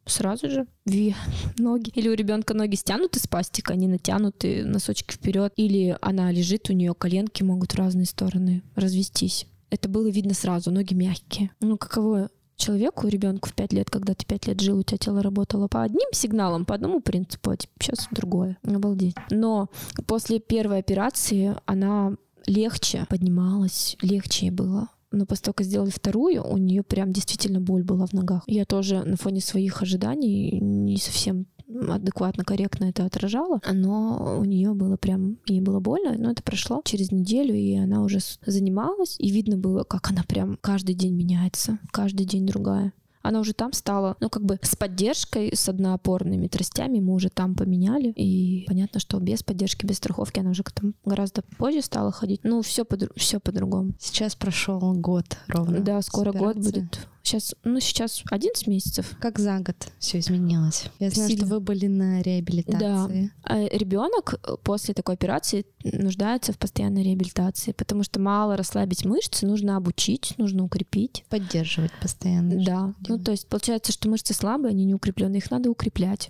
сразу 0.07 0.49
же 0.49 0.67
в 0.85 1.13
ноги. 1.59 1.91
Или 1.95 2.09
у 2.09 2.13
ребенка 2.13 2.53
ноги 2.53 2.75
стянуты 2.75 3.19
с 3.19 3.27
пастика, 3.27 3.73
они 3.73 3.87
натянуты, 3.87 4.65
носочки 4.65 5.13
вперед. 5.13 5.53
Или 5.55 5.97
она 6.01 6.31
лежит, 6.31 6.69
у 6.69 6.73
нее 6.73 6.93
коленки 6.93 7.43
могут 7.43 7.73
в 7.73 7.77
разные 7.77 8.05
стороны 8.05 8.63
развестись. 8.75 9.47
Это 9.69 9.89
было 9.89 10.07
видно 10.07 10.33
сразу, 10.33 10.71
ноги 10.71 10.93
мягкие. 10.93 11.51
Ну, 11.59 11.77
каково 11.77 12.29
человеку, 12.55 13.07
ребенку 13.07 13.49
в 13.49 13.53
5 13.53 13.73
лет, 13.73 13.89
когда 13.89 14.13
ты 14.13 14.25
5 14.25 14.47
лет 14.47 14.61
жил, 14.61 14.79
у 14.79 14.83
тебя 14.83 14.97
тело 14.97 15.21
работало 15.21 15.67
по 15.67 15.83
одним 15.83 16.09
сигналам, 16.11 16.65
по 16.65 16.75
одному 16.75 17.01
принципу, 17.01 17.51
а 17.51 17.57
сейчас 17.79 18.07
другое. 18.11 18.57
Обалдеть. 18.63 19.15
Но 19.29 19.69
после 20.07 20.39
первой 20.39 20.79
операции 20.79 21.55
она 21.65 22.13
легче 22.45 23.05
поднималась, 23.09 23.97
легче 24.01 24.51
было 24.51 24.89
но 25.11 25.25
после 25.25 25.45
того, 25.45 25.53
как 25.53 25.65
сделали 25.65 25.89
вторую, 25.89 26.43
у 26.43 26.57
нее 26.57 26.83
прям 26.83 27.11
действительно 27.11 27.61
боль 27.61 27.83
была 27.83 28.05
в 28.05 28.13
ногах. 28.13 28.43
Я 28.47 28.65
тоже 28.65 29.03
на 29.03 29.17
фоне 29.17 29.41
своих 29.41 29.81
ожиданий 29.81 30.59
не 30.59 30.97
совсем 30.97 31.47
адекватно, 31.67 32.43
корректно 32.43 32.85
это 32.85 33.05
отражала, 33.05 33.59
но 33.71 34.37
у 34.39 34.45
нее 34.45 34.73
было 34.73 34.95
прям, 34.97 35.37
ей 35.47 35.61
было 35.61 35.79
больно, 35.79 36.15
но 36.17 36.31
это 36.31 36.41
прошло 36.41 36.81
через 36.85 37.11
неделю, 37.11 37.53
и 37.55 37.75
она 37.75 38.03
уже 38.03 38.19
занималась, 38.45 39.15
и 39.19 39.29
видно 39.29 39.57
было, 39.57 39.83
как 39.83 40.09
она 40.09 40.23
прям 40.23 40.57
каждый 40.61 40.95
день 40.95 41.13
меняется, 41.13 41.79
каждый 41.91 42.25
день 42.25 42.45
другая 42.45 42.93
она 43.27 43.39
уже 43.39 43.53
там 43.53 43.73
стала, 43.73 44.15
ну, 44.19 44.29
как 44.29 44.43
бы 44.43 44.59
с 44.61 44.75
поддержкой, 44.75 45.51
с 45.53 45.67
одноопорными 45.69 46.47
тростями 46.47 46.99
мы 46.99 47.13
уже 47.13 47.29
там 47.29 47.55
поменяли. 47.55 48.11
И 48.15 48.65
понятно, 48.67 48.99
что 48.99 49.19
без 49.19 49.43
поддержки, 49.43 49.85
без 49.85 49.97
страховки 49.97 50.39
она 50.39 50.51
уже 50.51 50.63
к 50.63 50.71
этому 50.71 50.93
гораздо 51.05 51.41
позже 51.57 51.81
стала 51.81 52.11
ходить. 52.11 52.41
Ну, 52.43 52.61
все, 52.61 52.85
по 52.85 52.97
все 53.15 53.39
по-другому. 53.39 53.93
Сейчас 53.99 54.35
прошел 54.35 54.79
год 54.93 55.37
ровно. 55.47 55.79
Да, 55.79 56.01
скоро 56.01 56.31
год 56.31 56.57
будет. 56.57 57.07
Сейчас, 57.27 57.53
ну, 57.65 57.81
сейчас 57.81 58.23
11 58.31 58.67
месяцев. 58.67 59.17
Как 59.19 59.37
за 59.37 59.59
год 59.59 59.75
все 59.99 60.19
изменилось? 60.19 60.85
Я 60.97 61.09
знаю, 61.09 61.29
Сильно. 61.29 61.45
что 61.45 61.55
вы 61.55 61.59
были 61.59 61.87
на 61.87 62.21
реабилитации. 62.21 63.31
Да. 63.43 63.53
А 63.53 63.67
ребенок 63.67 64.35
э, 64.35 64.55
после 64.63 64.93
такой 64.93 65.15
операции 65.15 65.65
нуждается 65.83 66.53
в 66.53 66.57
постоянной 66.57 67.03
реабилитации, 67.03 67.73
потому 67.73 68.03
что 68.03 68.21
мало 68.21 68.55
расслабить 68.55 69.03
мышцы, 69.03 69.45
нужно 69.45 69.75
обучить, 69.75 70.35
нужно 70.37 70.63
укрепить. 70.63 71.25
Поддерживать 71.27 71.91
постоянно. 72.01 72.63
Да. 72.63 72.93
Ну, 73.09 73.19
то 73.19 73.31
есть 73.31 73.45
получается, 73.47 73.91
что 73.91 74.07
мышцы 74.07 74.33
слабые, 74.33 74.69
они 74.69 74.85
не 74.85 74.93
укрепленные, 74.93 75.39
их 75.39 75.51
надо 75.51 75.69
укреплять. 75.69 76.29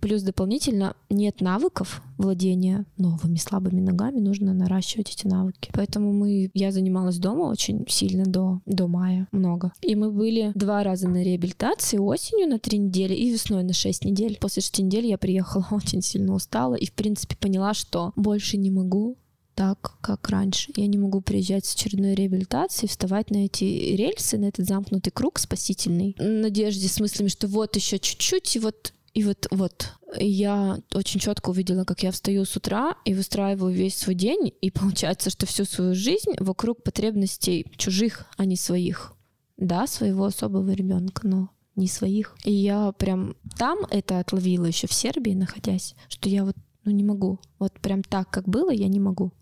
Плюс 0.00 0.22
дополнительно 0.22 0.94
нет 1.10 1.40
навыков 1.40 2.02
владения 2.18 2.84
новыми 2.96 3.36
слабыми 3.36 3.80
ногами, 3.80 4.20
нужно 4.20 4.52
наращивать 4.54 5.10
эти 5.10 5.26
навыки. 5.26 5.70
Поэтому 5.72 6.12
мы, 6.12 6.50
я 6.54 6.72
занималась 6.72 7.18
дома 7.18 7.44
очень 7.44 7.84
сильно 7.88 8.24
до, 8.24 8.60
до 8.66 8.86
мая, 8.86 9.28
много. 9.32 9.72
И 9.82 9.94
мы 9.94 10.10
были 10.10 10.52
два 10.54 10.82
раза 10.82 11.08
на 11.08 11.22
реабилитации 11.22 11.98
осенью 11.98 12.48
на 12.48 12.58
три 12.58 12.78
недели 12.78 13.14
и 13.14 13.30
весной 13.30 13.62
на 13.62 13.72
шесть 13.72 14.04
недель. 14.04 14.38
После 14.40 14.62
шести 14.62 14.82
недель 14.82 15.06
я 15.06 15.18
приехала 15.18 15.66
очень 15.70 16.02
сильно 16.02 16.34
устала 16.34 16.74
и, 16.74 16.86
в 16.86 16.92
принципе, 16.92 17.36
поняла, 17.36 17.74
что 17.74 18.12
больше 18.16 18.56
не 18.56 18.70
могу 18.70 19.16
так, 19.54 19.98
как 20.00 20.28
раньше. 20.30 20.72
Я 20.76 20.86
не 20.86 20.98
могу 20.98 21.20
приезжать 21.20 21.66
с 21.66 21.74
очередной 21.74 22.14
реабилитацией, 22.14 22.88
вставать 22.88 23.30
на 23.30 23.44
эти 23.44 23.64
рельсы, 23.64 24.38
на 24.38 24.46
этот 24.46 24.66
замкнутый 24.66 25.12
круг 25.12 25.38
спасительный, 25.38 26.16
надежде 26.18 26.88
с 26.88 26.98
мыслями, 27.00 27.28
что 27.28 27.46
вот 27.48 27.76
еще 27.76 27.98
чуть-чуть, 27.98 28.56
и 28.56 28.58
вот 28.58 28.92
и 29.14 29.24
вот, 29.24 29.46
вот, 29.50 29.92
я 30.18 30.78
очень 30.94 31.20
четко 31.20 31.50
увидела, 31.50 31.84
как 31.84 32.02
я 32.02 32.10
встаю 32.10 32.44
с 32.44 32.56
утра 32.56 32.96
и 33.04 33.12
выстраиваю 33.12 33.72
весь 33.72 33.96
свой 33.96 34.14
день, 34.14 34.52
и 34.60 34.70
получается, 34.70 35.30
что 35.30 35.46
всю 35.46 35.64
свою 35.64 35.94
жизнь 35.94 36.32
вокруг 36.38 36.82
потребностей 36.82 37.66
чужих, 37.76 38.26
а 38.36 38.44
не 38.44 38.56
своих. 38.56 39.14
Да, 39.58 39.86
своего 39.86 40.24
особого 40.24 40.70
ребенка, 40.70 41.26
но 41.26 41.50
не 41.76 41.88
своих. 41.88 42.36
И 42.44 42.52
я 42.52 42.92
прям 42.92 43.36
там 43.56 43.80
это 43.90 44.18
отловила 44.18 44.64
еще 44.64 44.86
в 44.86 44.92
Сербии, 44.92 45.32
находясь, 45.32 45.94
что 46.08 46.28
я 46.28 46.44
вот 46.44 46.56
ну 46.84 46.90
не 46.90 47.04
могу. 47.04 47.38
Вот 47.58 47.78
прям 47.80 48.02
так, 48.02 48.30
как 48.30 48.48
было, 48.48 48.70
я 48.70 48.88
не 48.88 48.98
могу. 48.98 49.32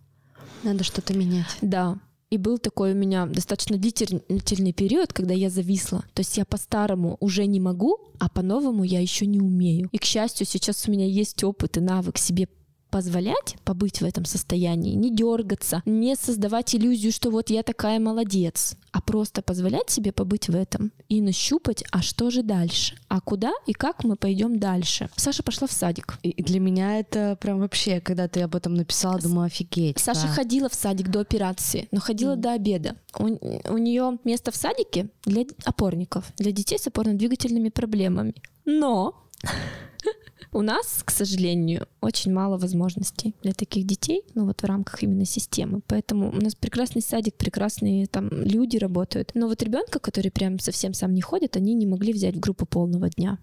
Надо 0.62 0.84
что-то 0.84 1.16
менять. 1.16 1.56
Да. 1.62 1.98
И 2.30 2.38
был 2.38 2.58
такой 2.58 2.92
у 2.92 2.94
меня 2.94 3.26
достаточно 3.26 3.76
длительный 3.76 4.72
период, 4.72 5.12
когда 5.12 5.34
я 5.34 5.50
зависла. 5.50 6.04
То 6.14 6.20
есть 6.20 6.36
я 6.36 6.44
по-старому 6.44 7.16
уже 7.18 7.46
не 7.46 7.58
могу, 7.58 7.98
а 8.20 8.28
по-новому 8.28 8.84
я 8.84 9.00
еще 9.00 9.26
не 9.26 9.40
умею. 9.40 9.88
И, 9.90 9.98
к 9.98 10.04
счастью, 10.04 10.46
сейчас 10.46 10.86
у 10.86 10.92
меня 10.92 11.06
есть 11.06 11.42
опыт 11.42 11.76
и 11.76 11.80
навык 11.80 12.18
себе 12.18 12.48
позволять 12.90 13.56
побыть 13.64 14.00
в 14.00 14.04
этом 14.04 14.24
состоянии, 14.24 14.94
не 14.94 15.14
дергаться, 15.14 15.82
не 15.86 16.16
создавать 16.16 16.74
иллюзию, 16.74 17.12
что 17.12 17.30
вот 17.30 17.50
я 17.50 17.62
такая 17.62 17.98
молодец, 18.00 18.76
а 18.92 19.00
просто 19.00 19.42
позволять 19.42 19.90
себе 19.90 20.12
побыть 20.12 20.48
в 20.48 20.54
этом 20.54 20.92
и 21.08 21.20
нащупать, 21.20 21.84
а 21.90 22.02
что 22.02 22.30
же 22.30 22.42
дальше, 22.42 22.96
а 23.08 23.20
куда 23.20 23.52
и 23.66 23.72
как 23.72 24.04
мы 24.04 24.16
пойдем 24.16 24.58
дальше. 24.58 25.08
Саша 25.16 25.42
пошла 25.42 25.66
в 25.68 25.72
садик. 25.72 26.18
И 26.22 26.42
для 26.42 26.60
меня 26.60 26.98
это 26.98 27.36
прям 27.40 27.60
вообще, 27.60 28.00
когда 28.00 28.28
ты 28.28 28.42
об 28.42 28.54
этом 28.54 28.74
написала, 28.74 29.18
думаю, 29.18 29.46
офигеть. 29.46 29.98
Саша 29.98 30.26
да. 30.26 30.34
ходила 30.34 30.68
в 30.68 30.74
садик 30.74 31.08
до 31.08 31.20
операции, 31.20 31.88
но 31.90 32.00
ходила 32.00 32.32
mm. 32.32 32.36
до 32.36 32.52
обеда. 32.52 32.96
У, 33.18 33.24
у 33.24 33.78
нее 33.78 34.18
место 34.24 34.50
в 34.50 34.56
садике 34.56 35.08
для 35.24 35.44
опорников, 35.64 36.32
для 36.36 36.52
детей 36.52 36.78
с 36.78 36.86
опорно-двигательными 36.86 37.70
проблемами. 37.70 38.34
Но 38.64 39.14
у 40.52 40.62
нас, 40.62 41.02
к 41.04 41.10
сожалению, 41.10 41.86
очень 42.00 42.32
мало 42.32 42.58
возможностей 42.58 43.34
для 43.42 43.52
таких 43.52 43.86
детей, 43.86 44.22
ну 44.34 44.46
вот 44.46 44.62
в 44.62 44.64
рамках 44.64 45.02
именно 45.02 45.24
системы. 45.24 45.80
Поэтому 45.86 46.30
у 46.30 46.40
нас 46.40 46.54
прекрасный 46.54 47.02
садик, 47.02 47.36
прекрасные 47.36 48.06
там 48.06 48.28
люди 48.30 48.76
работают. 48.76 49.30
Но 49.34 49.46
вот 49.46 49.62
ребенка, 49.62 49.98
который 50.00 50.30
прям 50.30 50.58
совсем 50.58 50.92
сам 50.92 51.14
не 51.14 51.20
ходит, 51.20 51.56
они 51.56 51.74
не 51.74 51.86
могли 51.86 52.12
взять 52.12 52.36
в 52.36 52.40
группу 52.40 52.66
полного 52.66 53.08
дня. 53.08 53.38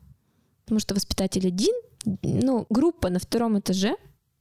Потому 0.66 0.80
что 0.80 0.96
воспитатель 0.96 1.48
один, 1.48 1.74
ну, 2.24 2.66
группа 2.70 3.10
на 3.10 3.20
втором 3.20 3.58
этаже 3.58 3.96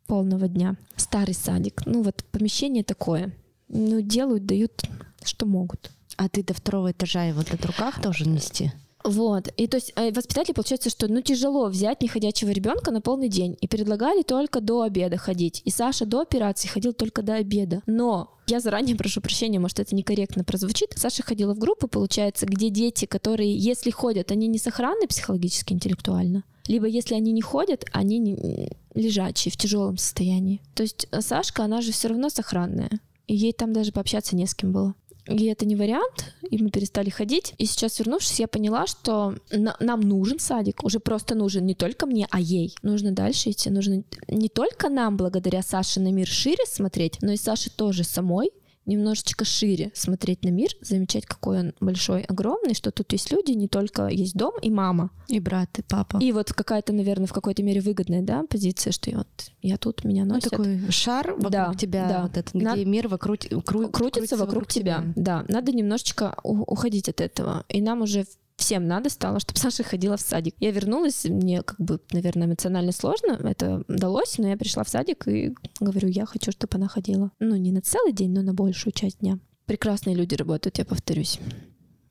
полного 0.07 0.49
дня. 0.49 0.77
Старый 0.97 1.35
садик. 1.35 1.85
Ну 1.87 2.03
вот 2.03 2.25
помещение 2.33 2.83
такое. 2.83 3.33
Ну, 3.69 4.01
делают, 4.01 4.47
дают, 4.47 4.83
что 5.23 5.47
могут. 5.47 5.91
А 6.17 6.29
ты 6.29 6.43
до 6.43 6.55
второго 6.55 6.93
этажа 6.93 7.25
его 7.25 7.41
на 7.41 7.67
руках 7.67 8.01
тоже 8.01 8.29
нести? 8.29 8.73
Вот. 9.05 9.49
И 9.57 9.67
то 9.67 9.77
есть 9.77 9.93
э, 9.97 10.11
воспитатели, 10.11 10.53
получается, 10.53 10.91
что 10.91 11.09
ну 11.09 11.21
тяжело 11.21 11.67
взять 11.67 12.03
неходячего 12.03 12.51
ребенка 12.51 12.91
на 12.91 13.01
полный 13.01 13.29
день. 13.29 13.57
И 13.61 13.69
предлагали 13.69 14.23
только 14.23 14.61
до 14.61 14.83
обеда 14.83 15.17
ходить. 15.17 15.63
И 15.65 15.71
Саша 15.71 16.07
до 16.07 16.21
операции 16.21 16.69
ходил 16.69 16.93
только 16.93 17.23
до 17.23 17.35
обеда. 17.35 17.83
Но 17.87 18.37
я 18.49 18.61
заранее 18.61 18.97
прошу 18.97 19.21
прощения, 19.21 19.61
может, 19.61 19.81
это 19.81 19.95
некорректно 19.95 20.45
прозвучит. 20.45 20.95
Саша 20.97 21.23
ходила 21.23 21.55
в 21.55 21.59
группу, 21.59 21.89
получается, 21.89 22.47
где 22.47 22.69
дети, 22.71 23.05
которые, 23.05 23.57
если 23.57 23.91
ходят, 23.91 24.31
они 24.33 24.49
не 24.49 24.59
сохранны 24.59 25.07
психологически, 25.07 25.73
интеллектуально. 25.73 26.45
Либо 26.67 26.87
если 26.87 27.15
они 27.15 27.31
не 27.31 27.43
ходят, 27.43 27.85
они 27.93 28.19
не 28.19 28.71
лежачие, 28.95 29.53
в 29.53 29.57
тяжелом 29.57 29.99
состоянии. 29.99 30.61
То 30.75 30.83
есть 30.83 31.07
э, 31.11 31.21
Сашка, 31.21 31.65
она 31.65 31.81
же 31.81 31.93
все 31.93 32.09
равно 32.09 32.29
сохранная. 32.29 32.91
И 33.27 33.37
ей 33.37 33.53
там 33.53 33.73
даже 33.73 33.93
пообщаться 33.93 34.37
не 34.37 34.47
с 34.47 34.55
кем 34.55 34.73
было. 34.73 34.95
И 35.29 35.47
это 35.47 35.67
не 35.67 35.77
вариант, 35.77 36.35
и 36.49 36.63
мы 36.63 36.71
перестали 36.71 37.11
ходить. 37.11 37.55
И 37.59 37.67
сейчас, 37.67 37.99
вернувшись, 37.99 38.41
я 38.41 38.47
поняла, 38.47 38.87
что 38.87 39.35
на- 39.51 39.77
нам 39.81 40.01
нужен 40.01 40.39
садик, 40.39 40.85
уже 40.85 41.01
просто 41.01 41.35
нужен 41.35 41.67
не 41.67 41.75
только 41.75 42.07
мне, 42.07 42.27
а 42.31 42.41
ей. 42.41 42.75
Нужно 42.83 43.13
дальше 43.13 43.51
идти, 43.51 43.71
нужно 43.71 44.05
не 44.29 44.49
только 44.49 44.89
нам, 44.89 45.17
благодаря 45.17 45.63
Саше, 45.63 46.01
на 46.01 46.13
мир 46.13 46.29
шире 46.29 46.65
смотреть, 46.67 47.19
но 47.23 47.33
и 47.33 47.37
Саше 47.37 47.71
тоже 47.71 48.05
самой 48.05 48.51
немножечко 48.87 49.45
шире 49.45 49.91
смотреть 49.95 50.45
на 50.45 50.49
мир, 50.49 50.71
замечать, 50.81 51.27
какой 51.27 51.61
он 51.61 51.73
большой, 51.81 52.23
огромный, 52.23 52.75
что 52.75 52.91
тут 52.91 53.13
есть 53.13 53.31
люди, 53.33 53.53
не 53.53 53.69
только 53.69 54.07
есть 54.09 54.35
дом 54.35 54.55
и 54.63 54.71
мама. 54.71 55.11
И 55.29 55.41
брат, 55.41 55.79
и 55.79 55.83
папа. 55.83 56.19
И 56.19 56.33
вот 56.33 56.53
какая-то, 56.53 56.93
наверное, 56.93 57.27
в 57.27 57.33
какой-то 57.33 57.63
мере 57.63 57.81
выгодная, 57.81 58.23
да, 58.23 58.45
позиция, 58.49 58.93
что 58.93 59.11
я 59.11 59.19
вот 59.19 59.51
я 59.63 59.77
тут, 59.77 60.05
меня 60.05 60.25
ну, 60.25 60.35
носят. 60.35 60.53
Ну, 60.53 60.59
такой 60.59 60.91
шар 60.91 61.33
вокруг 61.33 61.51
да, 61.51 61.75
тебя, 61.75 62.09
да. 62.09 62.23
Вот 62.23 62.37
этот, 62.37 62.55
где 62.55 62.65
Над... 62.65 62.87
мир 62.87 63.09
вокруг, 63.09 63.41
кру... 63.41 63.63
крутится, 63.63 63.91
крутится 63.91 64.37
вокруг, 64.37 64.55
вокруг 64.55 64.69
тебя. 64.69 64.99
тебя. 64.99 65.13
Да, 65.17 65.45
надо 65.49 65.73
немножечко 65.73 66.37
уходить 66.43 67.09
от 67.09 67.21
этого. 67.21 67.65
И 67.69 67.81
нам 67.81 68.03
уже 68.03 68.27
всем 68.57 68.87
надо 68.87 69.11
стало, 69.11 69.41
чтобы 69.41 69.59
Саша 69.61 69.83
ходила 69.83 70.17
в 70.17 70.21
садик. 70.21 70.55
Я 70.61 70.71
вернулась, 70.71 71.25
мне 71.25 71.63
как 71.63 71.79
бы, 71.79 72.01
наверное, 72.11 72.47
эмоционально 72.47 72.93
сложно 72.93 73.39
это 73.45 73.85
далось, 73.89 74.39
но 74.39 74.49
я 74.49 74.57
пришла 74.57 74.85
в 74.85 74.89
садик 74.89 75.27
и 75.29 75.55
говорю, 75.81 76.09
я 76.09 76.27
хочу, 76.27 76.53
чтобы 76.53 76.77
она 76.77 76.89
ходила. 76.89 77.31
Ну, 77.39 77.57
не 77.57 77.73
на 77.73 77.81
целый 77.83 78.13
день, 78.13 78.33
но 78.33 78.43
на 78.43 78.55
большую 78.55 78.93
часть 78.93 79.21
дня. 79.21 79.39
Прекрасные 79.67 80.15
люди 80.15 80.35
работают, 80.35 80.79
я 80.79 80.85
повторюсь. 80.85 81.41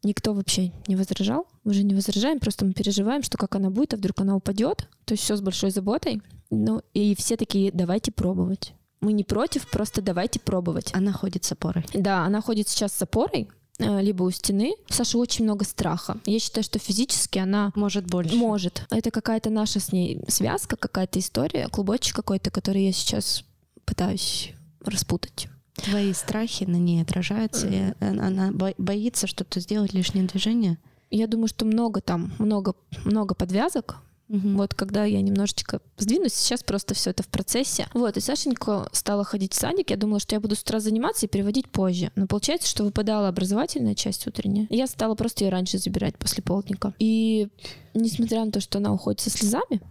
Никто 0.03 0.33
вообще 0.33 0.71
не 0.87 0.95
возражал. 0.95 1.47
Мы 1.63 1.73
же 1.73 1.83
не 1.83 1.95
возражаем, 1.95 2.39
просто 2.39 2.63
мы 2.63 2.73
переживаем, 2.73 3.23
что 3.23 3.37
как 3.37 3.55
она 3.55 3.71
будет, 3.71 3.93
а 3.93 3.97
вдруг 3.97 4.21
она 4.21 4.35
упадет. 4.35 4.87
То 5.05 5.13
есть 5.13 5.23
все 5.23 5.35
с 5.35 5.41
большой 5.41 5.71
заботой. 5.71 6.21
Ну, 6.51 6.83
и 6.93 7.15
все 7.15 7.37
такие, 7.37 7.71
давайте 7.71 8.11
пробовать. 8.11 8.73
Мы 9.01 9.13
не 9.13 9.23
против, 9.23 9.69
просто 9.69 10.01
давайте 10.01 10.39
пробовать. 10.39 10.91
Она 10.93 11.11
ходит 11.11 11.43
с 11.43 11.51
опорой. 11.51 11.85
Да, 11.93 12.23
она 12.23 12.41
ходит 12.41 12.67
сейчас 12.67 12.93
с 12.93 13.01
опорой. 13.01 13.49
Э, 13.79 14.01
либо 14.01 14.23
у 14.23 14.31
стены. 14.31 14.73
У 14.89 14.93
Саши 14.93 15.17
очень 15.17 15.45
много 15.45 15.65
страха. 15.65 16.17
Я 16.25 16.39
считаю, 16.39 16.63
что 16.63 16.79
физически 16.79 17.39
она... 17.39 17.71
Может 17.75 18.05
больше. 18.07 18.35
Может. 18.35 18.85
Это 18.89 19.11
какая-то 19.11 19.49
наша 19.49 19.79
с 19.79 19.91
ней 19.91 20.21
связка, 20.27 20.75
какая-то 20.75 21.19
история, 21.19 21.67
клубочек 21.67 22.15
какой-то, 22.15 22.51
который 22.51 22.85
я 22.85 22.91
сейчас 22.91 23.43
пытаюсь 23.85 24.51
распутать. 24.81 25.47
Твои 25.75 26.13
страхи 26.13 26.63
на 26.63 26.77
ней 26.77 27.01
отражаются, 27.01 27.67
и 27.67 27.93
она 27.99 28.51
боится 28.77 29.27
что-то 29.27 29.59
сделать, 29.59 29.93
лишнее 29.93 30.25
движение? 30.25 30.77
я 31.11 31.27
думаю, 31.27 31.47
что 31.47 31.65
много 31.65 32.01
там, 32.01 32.33
много, 32.39 32.73
много 33.03 33.35
подвязок, 33.35 33.97
Мгм. 34.27 34.57
вот 34.57 34.73
когда 34.73 35.05
я 35.05 35.21
немножечко 35.21 35.81
сдвинусь, 35.97 36.33
сейчас 36.33 36.63
просто 36.63 36.93
все 36.93 37.11
это 37.11 37.23
в 37.23 37.27
процессе. 37.27 37.87
Вот, 37.93 38.17
и 38.17 38.19
Сашенька 38.19 38.89
стала 38.91 39.23
ходить 39.23 39.53
в 39.53 39.55
садик. 39.55 39.91
Я 39.91 39.97
думала, 39.97 40.19
что 40.19 40.35
я 40.35 40.39
буду 40.39 40.55
с 40.55 40.61
утра 40.61 40.79
заниматься 40.79 41.25
и 41.25 41.29
переводить 41.29 41.69
позже. 41.69 42.11
Но 42.15 42.27
получается, 42.27 42.67
что 42.67 42.83
выпадала 42.83 43.27
образовательная 43.27 43.95
часть 43.95 44.25
утренняя. 44.27 44.67
Я 44.69 44.87
стала 44.87 45.15
просто 45.15 45.43
ее 45.43 45.51
раньше 45.51 45.77
забирать 45.77 46.17
после 46.17 46.43
полдника. 46.43 46.93
И 46.99 47.49
несмотря 47.93 48.43
на 48.45 48.51
то, 48.51 48.59
что 48.61 48.79
она 48.79 48.93
уходит 48.93 49.19
со 49.21 49.29
слезами, 49.29 49.81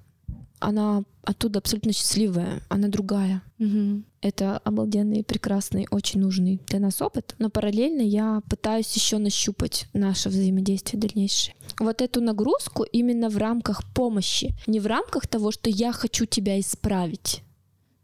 она 0.58 1.04
оттуда 1.22 1.58
абсолютно 1.58 1.92
счастливая, 1.92 2.62
она 2.68 2.88
другая. 2.88 3.42
Мгм. 3.58 4.04
Это 4.20 4.58
обалденный, 4.58 5.22
прекрасный, 5.22 5.86
очень 5.90 6.20
нужный 6.20 6.60
для 6.66 6.80
нас 6.80 7.02
опыт. 7.02 7.34
Но 7.38 7.50
параллельно 7.50 8.00
я 8.00 8.40
пытаюсь 8.48 8.92
еще 8.94 9.18
нащупать 9.18 9.86
наше 9.92 10.30
взаимодействие 10.30 11.00
дальнейшее. 11.00 11.54
Вот 11.78 12.02
эту 12.02 12.20
нагрузку 12.20 12.84
именно 12.84 13.28
в 13.28 13.36
рамках 13.36 13.82
помощи. 13.94 14.54
Не 14.66 14.80
в 14.80 14.86
рамках 14.86 15.26
того, 15.26 15.50
что 15.50 15.70
я 15.70 15.92
хочу 15.92 16.26
тебя 16.26 16.58
исправить. 16.60 17.42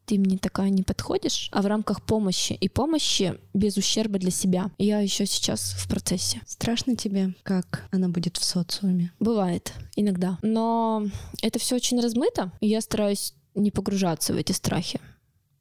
Ты 0.06 0.18
мне 0.18 0.38
такая 0.38 0.70
не 0.70 0.82
подходишь, 0.82 1.48
а 1.52 1.62
в 1.62 1.66
рамках 1.66 2.02
помощи. 2.02 2.54
И 2.54 2.68
помощи 2.68 3.38
без 3.54 3.76
ущерба 3.76 4.18
для 4.18 4.32
себя. 4.32 4.70
Я 4.76 4.98
еще 4.98 5.24
сейчас 5.24 5.72
в 5.78 5.88
процессе. 5.88 6.40
Страшно 6.46 6.96
тебе, 6.96 7.34
как 7.44 7.86
она 7.92 8.08
будет 8.08 8.36
в 8.36 8.44
социуме? 8.44 9.12
Бывает 9.20 9.72
иногда. 9.94 10.38
Но 10.42 11.06
это 11.42 11.60
все 11.60 11.76
очень 11.76 12.00
размыто, 12.00 12.50
и 12.60 12.66
я 12.66 12.80
стараюсь 12.80 13.34
не 13.54 13.70
погружаться 13.70 14.32
в 14.32 14.36
эти 14.36 14.50
страхи. 14.52 15.00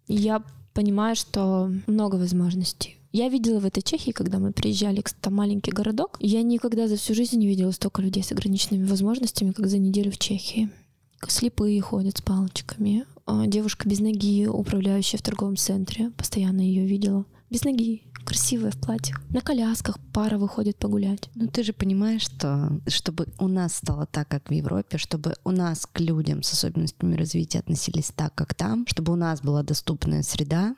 Я 0.07 0.43
понимаю, 0.73 1.15
что 1.15 1.71
много 1.85 2.15
возможностей. 2.15 2.98
Я 3.11 3.27
видела 3.29 3.59
в 3.59 3.65
этой 3.65 3.81
Чехии, 3.81 4.11
когда 4.11 4.39
мы 4.39 4.51
приезжали, 4.51 5.03
там 5.21 5.35
маленький 5.35 5.71
городок. 5.71 6.17
Я 6.19 6.43
никогда 6.43 6.87
за 6.87 6.95
всю 6.95 7.15
жизнь 7.15 7.37
не 7.37 7.47
видела 7.47 7.71
столько 7.71 8.01
людей 8.01 8.23
с 8.23 8.31
ограниченными 8.31 8.85
возможностями, 8.85 9.51
как 9.51 9.67
за 9.67 9.79
неделю 9.79 10.11
в 10.11 10.19
Чехии. 10.19 10.69
Слепые 11.27 11.81
ходят 11.81 12.17
с 12.17 12.21
палочками. 12.21 13.05
А 13.25 13.47
Девушка 13.47 13.89
без 13.89 13.99
ноги, 13.99 14.47
управляющая 14.47 15.19
в 15.19 15.23
торговом 15.23 15.57
центре, 15.57 16.11
постоянно 16.11 16.61
ее 16.61 16.85
видела. 16.85 17.25
Без 17.49 17.63
ноги, 17.63 18.03
красивая 18.25 18.71
в 18.71 18.77
платьях. 18.79 19.21
На 19.31 19.41
колясках 19.41 19.97
пара 20.13 20.37
выходит 20.37 20.77
погулять. 20.77 21.29
Ну 21.33 21.47
ты 21.47 21.63
же 21.63 21.73
понимаешь, 21.73 22.21
что 22.21 22.79
чтобы 22.87 23.27
у 23.39 23.47
нас 23.47 23.75
стало 23.75 24.05
так, 24.05 24.27
как 24.27 24.49
в 24.49 24.53
Европе, 24.53 24.99
чтобы 24.99 25.33
у 25.43 25.51
нас 25.51 25.87
к 25.91 25.99
людям 25.99 26.43
с 26.43 26.53
особенностями 26.53 27.15
развития 27.15 27.59
относились 27.59 28.11
так, 28.15 28.35
как 28.35 28.53
там, 28.53 28.85
чтобы 28.87 29.13
у 29.13 29.15
нас 29.15 29.41
была 29.41 29.63
доступная 29.63 30.21
среда 30.21 30.75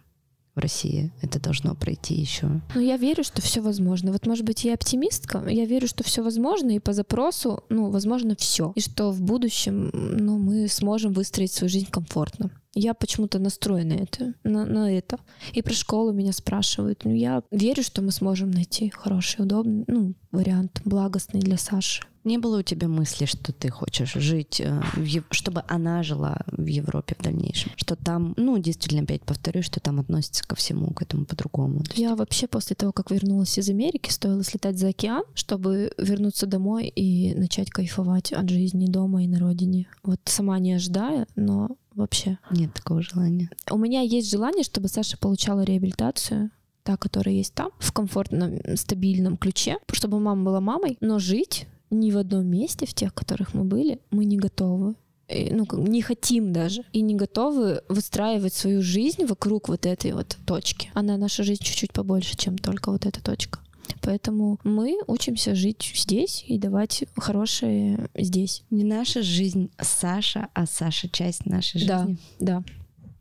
в 0.56 0.60
России, 0.60 1.12
это 1.22 1.40
должно 1.40 1.76
пройти 1.76 2.16
еще. 2.16 2.62
Ну, 2.76 2.82
я 2.82 2.98
верю, 2.98 3.24
что 3.24 3.42
все 3.42 3.62
возможно. 3.62 4.12
Вот, 4.12 4.26
может 4.26 4.46
быть, 4.46 4.64
я 4.64 4.74
оптимистка. 4.74 5.44
Я 5.48 5.66
верю, 5.66 5.88
что 5.88 6.04
все 6.04 6.22
возможно, 6.22 6.72
и 6.72 6.80
по 6.80 6.94
запросу, 6.94 7.64
ну, 7.70 7.90
возможно, 7.90 8.36
все. 8.36 8.74
И 8.76 8.82
что 8.82 9.12
в 9.12 9.22
будущем, 9.22 9.90
ну, 9.94 10.38
мы 10.38 10.68
сможем 10.68 11.14
выстроить 11.14 11.52
свою 11.52 11.70
жизнь 11.70 11.90
комфортно. 11.90 12.52
Я 12.74 12.94
почему-то 12.94 13.40
настроена 13.40 13.94
это, 13.94 14.34
на, 14.44 14.66
на 14.66 14.92
это. 14.92 15.20
И 15.54 15.62
про 15.62 15.74
школу 15.74 16.14
меня 16.14 16.32
спрашивают. 16.32 17.04
Ну, 17.04 17.14
я 17.14 17.44
верю, 17.52 17.84
что 17.84 18.02
мы 18.02 18.12
сможем 18.12 18.52
найти 18.52 18.90
хороший, 18.90 19.44
удобный, 19.44 19.84
ну, 19.88 20.14
вариант, 20.32 20.82
благостный 20.86 21.42
для 21.42 21.58
Саши. 21.58 22.04
Не 22.24 22.38
было 22.38 22.60
у 22.60 22.62
тебя 22.62 22.88
мысли, 22.88 23.26
что 23.26 23.52
ты 23.52 23.70
хочешь 23.70 24.14
жить, 24.14 24.62
э, 24.62 24.82
в 24.94 25.04
Ев- 25.04 25.26
чтобы 25.32 25.64
она 25.68 26.04
жила 26.04 26.38
в 26.46 26.66
Европе 26.66 27.16
в 27.18 27.24
дальнейшем? 27.24 27.72
Что 27.76 27.96
там, 27.96 28.36
ну, 28.38 28.60
действительно, 28.60 29.04
опять 29.04 29.24
повторюсь, 29.24 29.66
что 29.66 29.80
там 29.80 30.00
относятся 30.00 30.46
ко 30.46 30.56
всему, 30.56 30.92
к 30.92 31.02
этому 31.02 31.26
по-другому. 31.26 31.80
Есть 31.80 31.98
Я 31.98 32.16
вообще 32.16 32.48
после 32.48 32.76
того, 32.76 32.92
как 32.92 33.10
вернулась 33.10 33.58
из 33.58 33.70
Америки, 33.70 34.12
стоило 34.12 34.44
слетать 34.44 34.78
за 34.78 34.90
океан, 34.90 35.24
чтобы 35.34 35.92
вернуться 35.98 36.46
домой 36.46 36.88
и 36.88 37.34
начать 37.34 37.72
кайфовать 37.72 38.32
от 38.32 38.48
жизни 38.50 38.86
дома 38.86 39.24
и 39.24 39.28
на 39.28 39.40
родине. 39.40 39.88
Вот 40.04 40.20
сама 40.26 40.60
не 40.60 40.74
ожидая, 40.74 41.26
но 41.36 41.76
вообще. 42.02 42.38
Нет 42.52 42.74
такого 42.74 43.02
желания. 43.02 43.50
У 43.70 43.78
меня 43.78 44.02
есть 44.02 44.30
желание, 44.30 44.64
чтобы 44.64 44.88
Саша 44.90 45.18
получала 45.18 45.62
реабилитацию, 45.62 46.52
та, 46.84 46.98
которая 46.98 47.36
есть 47.36 47.54
там, 47.54 47.72
в 47.80 47.92
комфортном, 47.92 48.60
стабильном 48.76 49.38
ключе, 49.38 49.78
чтобы 49.92 50.20
мама 50.20 50.44
была 50.44 50.62
мамой, 50.62 50.98
но 51.00 51.20
жить 51.20 51.68
ни 51.90 52.12
в 52.12 52.18
одном 52.18 52.48
месте, 52.48 52.86
в 52.86 52.94
тех, 52.94 53.12
в 53.12 53.16
которых 53.16 53.54
мы 53.54 53.64
были, 53.64 54.00
мы 54.12 54.26
не 54.26 54.38
готовы. 54.38 54.96
Ну, 55.30 55.66
не 55.72 56.02
хотим 56.02 56.52
даже. 56.52 56.84
И 56.92 57.02
не 57.02 57.16
готовы 57.16 57.84
выстраивать 57.88 58.54
свою 58.54 58.82
жизнь 58.82 59.24
вокруг 59.26 59.70
вот 59.70 59.86
этой 59.86 60.12
вот 60.12 60.38
точки. 60.46 60.90
Она, 60.94 61.18
наша 61.18 61.44
жизнь, 61.44 61.64
чуть-чуть 61.64 61.94
побольше, 61.94 62.36
чем 62.36 62.58
только 62.58 62.92
вот 62.92 63.06
эта 63.06 63.24
точка. 63.24 63.60
Поэтому 64.02 64.60
мы 64.64 64.98
учимся 65.08 65.56
жить 65.56 65.92
здесь 65.96 66.44
и 66.48 66.58
давать 66.58 67.04
хорошее 67.16 68.10
здесь. 68.16 68.64
Не 68.70 68.84
наша 68.84 69.22
жизнь 69.22 69.70
Саша, 69.80 70.48
а 70.54 70.66
Саша 70.66 71.08
часть 71.10 71.46
нашей 71.46 71.86
Да. 71.86 72.00
жизни. 72.00 72.18
Да, 72.40 72.64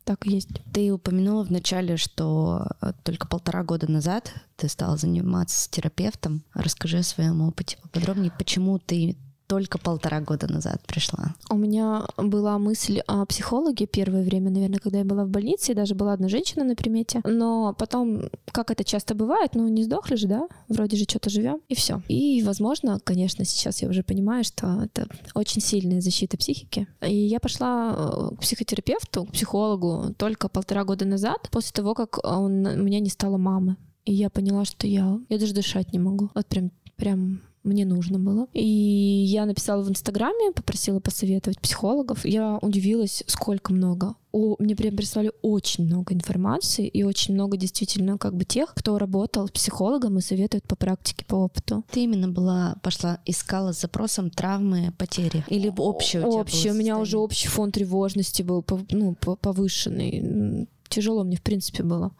так 0.03 0.25
и 0.25 0.31
есть. 0.31 0.49
Ты 0.73 0.91
упомянула 0.91 1.43
вначале, 1.43 1.97
что 1.97 2.67
э, 2.81 2.93
только 3.03 3.27
полтора 3.27 3.63
года 3.63 3.89
назад 3.91 4.33
ты 4.57 4.67
стала 4.69 4.97
заниматься 4.97 5.59
с 5.61 5.67
терапевтом. 5.67 6.43
Расскажи 6.53 6.97
о 6.99 7.03
своем 7.03 7.41
опыте 7.41 7.77
поподробнее, 7.81 8.31
почему 8.37 8.79
ты 8.79 9.15
только 9.51 9.77
полтора 9.77 10.21
года 10.21 10.47
назад 10.49 10.81
пришла. 10.87 11.35
У 11.49 11.57
меня 11.57 12.05
была 12.15 12.57
мысль 12.57 13.01
о 13.05 13.25
психологе 13.25 13.85
первое 13.85 14.23
время, 14.23 14.49
наверное, 14.49 14.79
когда 14.79 14.99
я 14.99 15.03
была 15.03 15.25
в 15.25 15.29
больнице, 15.29 15.73
и 15.73 15.75
даже 15.75 15.93
была 15.93 16.13
одна 16.13 16.29
женщина 16.29 16.63
на 16.63 16.73
примете. 16.73 17.19
Но 17.25 17.75
потом, 17.77 18.29
как 18.53 18.71
это 18.71 18.85
часто 18.85 19.13
бывает, 19.13 19.53
ну 19.53 19.67
не 19.67 19.83
сдохли 19.83 20.15
же, 20.15 20.27
да? 20.27 20.47
Вроде 20.69 20.95
же 20.95 21.03
что-то 21.03 21.29
живем, 21.29 21.59
и 21.67 21.75
все. 21.75 22.01
И, 22.07 22.41
возможно, 22.43 23.01
конечно, 23.03 23.43
сейчас 23.43 23.81
я 23.81 23.89
уже 23.89 24.03
понимаю, 24.03 24.45
что 24.45 24.83
это 24.85 25.09
очень 25.35 25.59
сильная 25.59 25.99
защита 25.99 26.37
психики. 26.37 26.87
И 27.01 27.13
я 27.13 27.41
пошла 27.41 27.93
э, 27.93 28.35
к 28.37 28.39
психотерапевту, 28.39 29.25
к 29.25 29.33
психологу 29.33 30.13
только 30.17 30.47
полтора 30.47 30.85
года 30.85 31.03
назад, 31.03 31.49
после 31.51 31.73
того, 31.73 31.93
как 31.93 32.25
он, 32.25 32.65
у 32.65 32.83
меня 32.83 33.01
не 33.01 33.09
стало 33.09 33.35
мамы. 33.35 33.75
И 34.05 34.13
я 34.13 34.29
поняла, 34.29 34.63
что 34.63 34.87
я, 34.87 35.19
я 35.27 35.37
даже 35.37 35.53
дышать 35.53 35.91
не 35.91 35.99
могу. 35.99 36.29
Вот 36.33 36.47
прям, 36.47 36.71
прям 36.95 37.41
мне 37.63 37.85
нужно 37.85 38.19
было. 38.19 38.47
И 38.53 38.63
я 38.63 39.45
написала 39.45 39.83
в 39.83 39.89
Инстаграме, 39.89 40.51
попросила 40.51 40.99
посоветовать 40.99 41.59
психологов. 41.59 42.25
Я 42.25 42.57
удивилась, 42.61 43.23
сколько 43.27 43.73
много. 43.73 44.15
О, 44.31 44.55
мне 44.59 44.75
прям 44.75 44.95
прислали 44.95 45.31
очень 45.41 45.85
много 45.85 46.13
информации 46.13 46.87
и 46.87 47.03
очень 47.03 47.33
много 47.33 47.57
действительно 47.57 48.17
как 48.17 48.33
бы 48.33 48.45
тех, 48.45 48.73
кто 48.73 48.97
работал 48.97 49.47
с 49.47 49.51
психологом 49.51 50.17
и 50.17 50.21
советует 50.21 50.63
по 50.63 50.75
практике, 50.75 51.25
по 51.25 51.35
опыту. 51.35 51.83
Ты 51.91 52.03
именно 52.03 52.29
была, 52.29 52.77
пошла, 52.81 53.19
искала 53.25 53.73
с 53.73 53.81
запросом 53.81 54.29
травмы, 54.29 54.93
потери? 54.97 55.43
Или 55.47 55.71
общее 55.77 56.21
у 56.21 56.31
было 56.31 56.45
у 56.71 56.73
меня 56.73 56.97
уже 56.97 57.17
общий 57.17 57.47
фон 57.47 57.71
тревожности 57.71 58.41
был 58.41 58.65
ну, 58.89 59.15
по- 59.15 59.35
повышенный. 59.35 60.67
Тяжело 60.87 61.23
мне, 61.23 61.37
в 61.37 61.41
принципе, 61.41 61.83
было. 61.83 62.11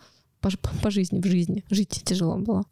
По, 0.42 0.50
по 0.82 0.92
жизни, 0.92 1.22
в 1.22 1.26
жизни. 1.26 1.64
Жить 1.70 2.02
тяжело 2.04 2.38
было. 2.38 2.66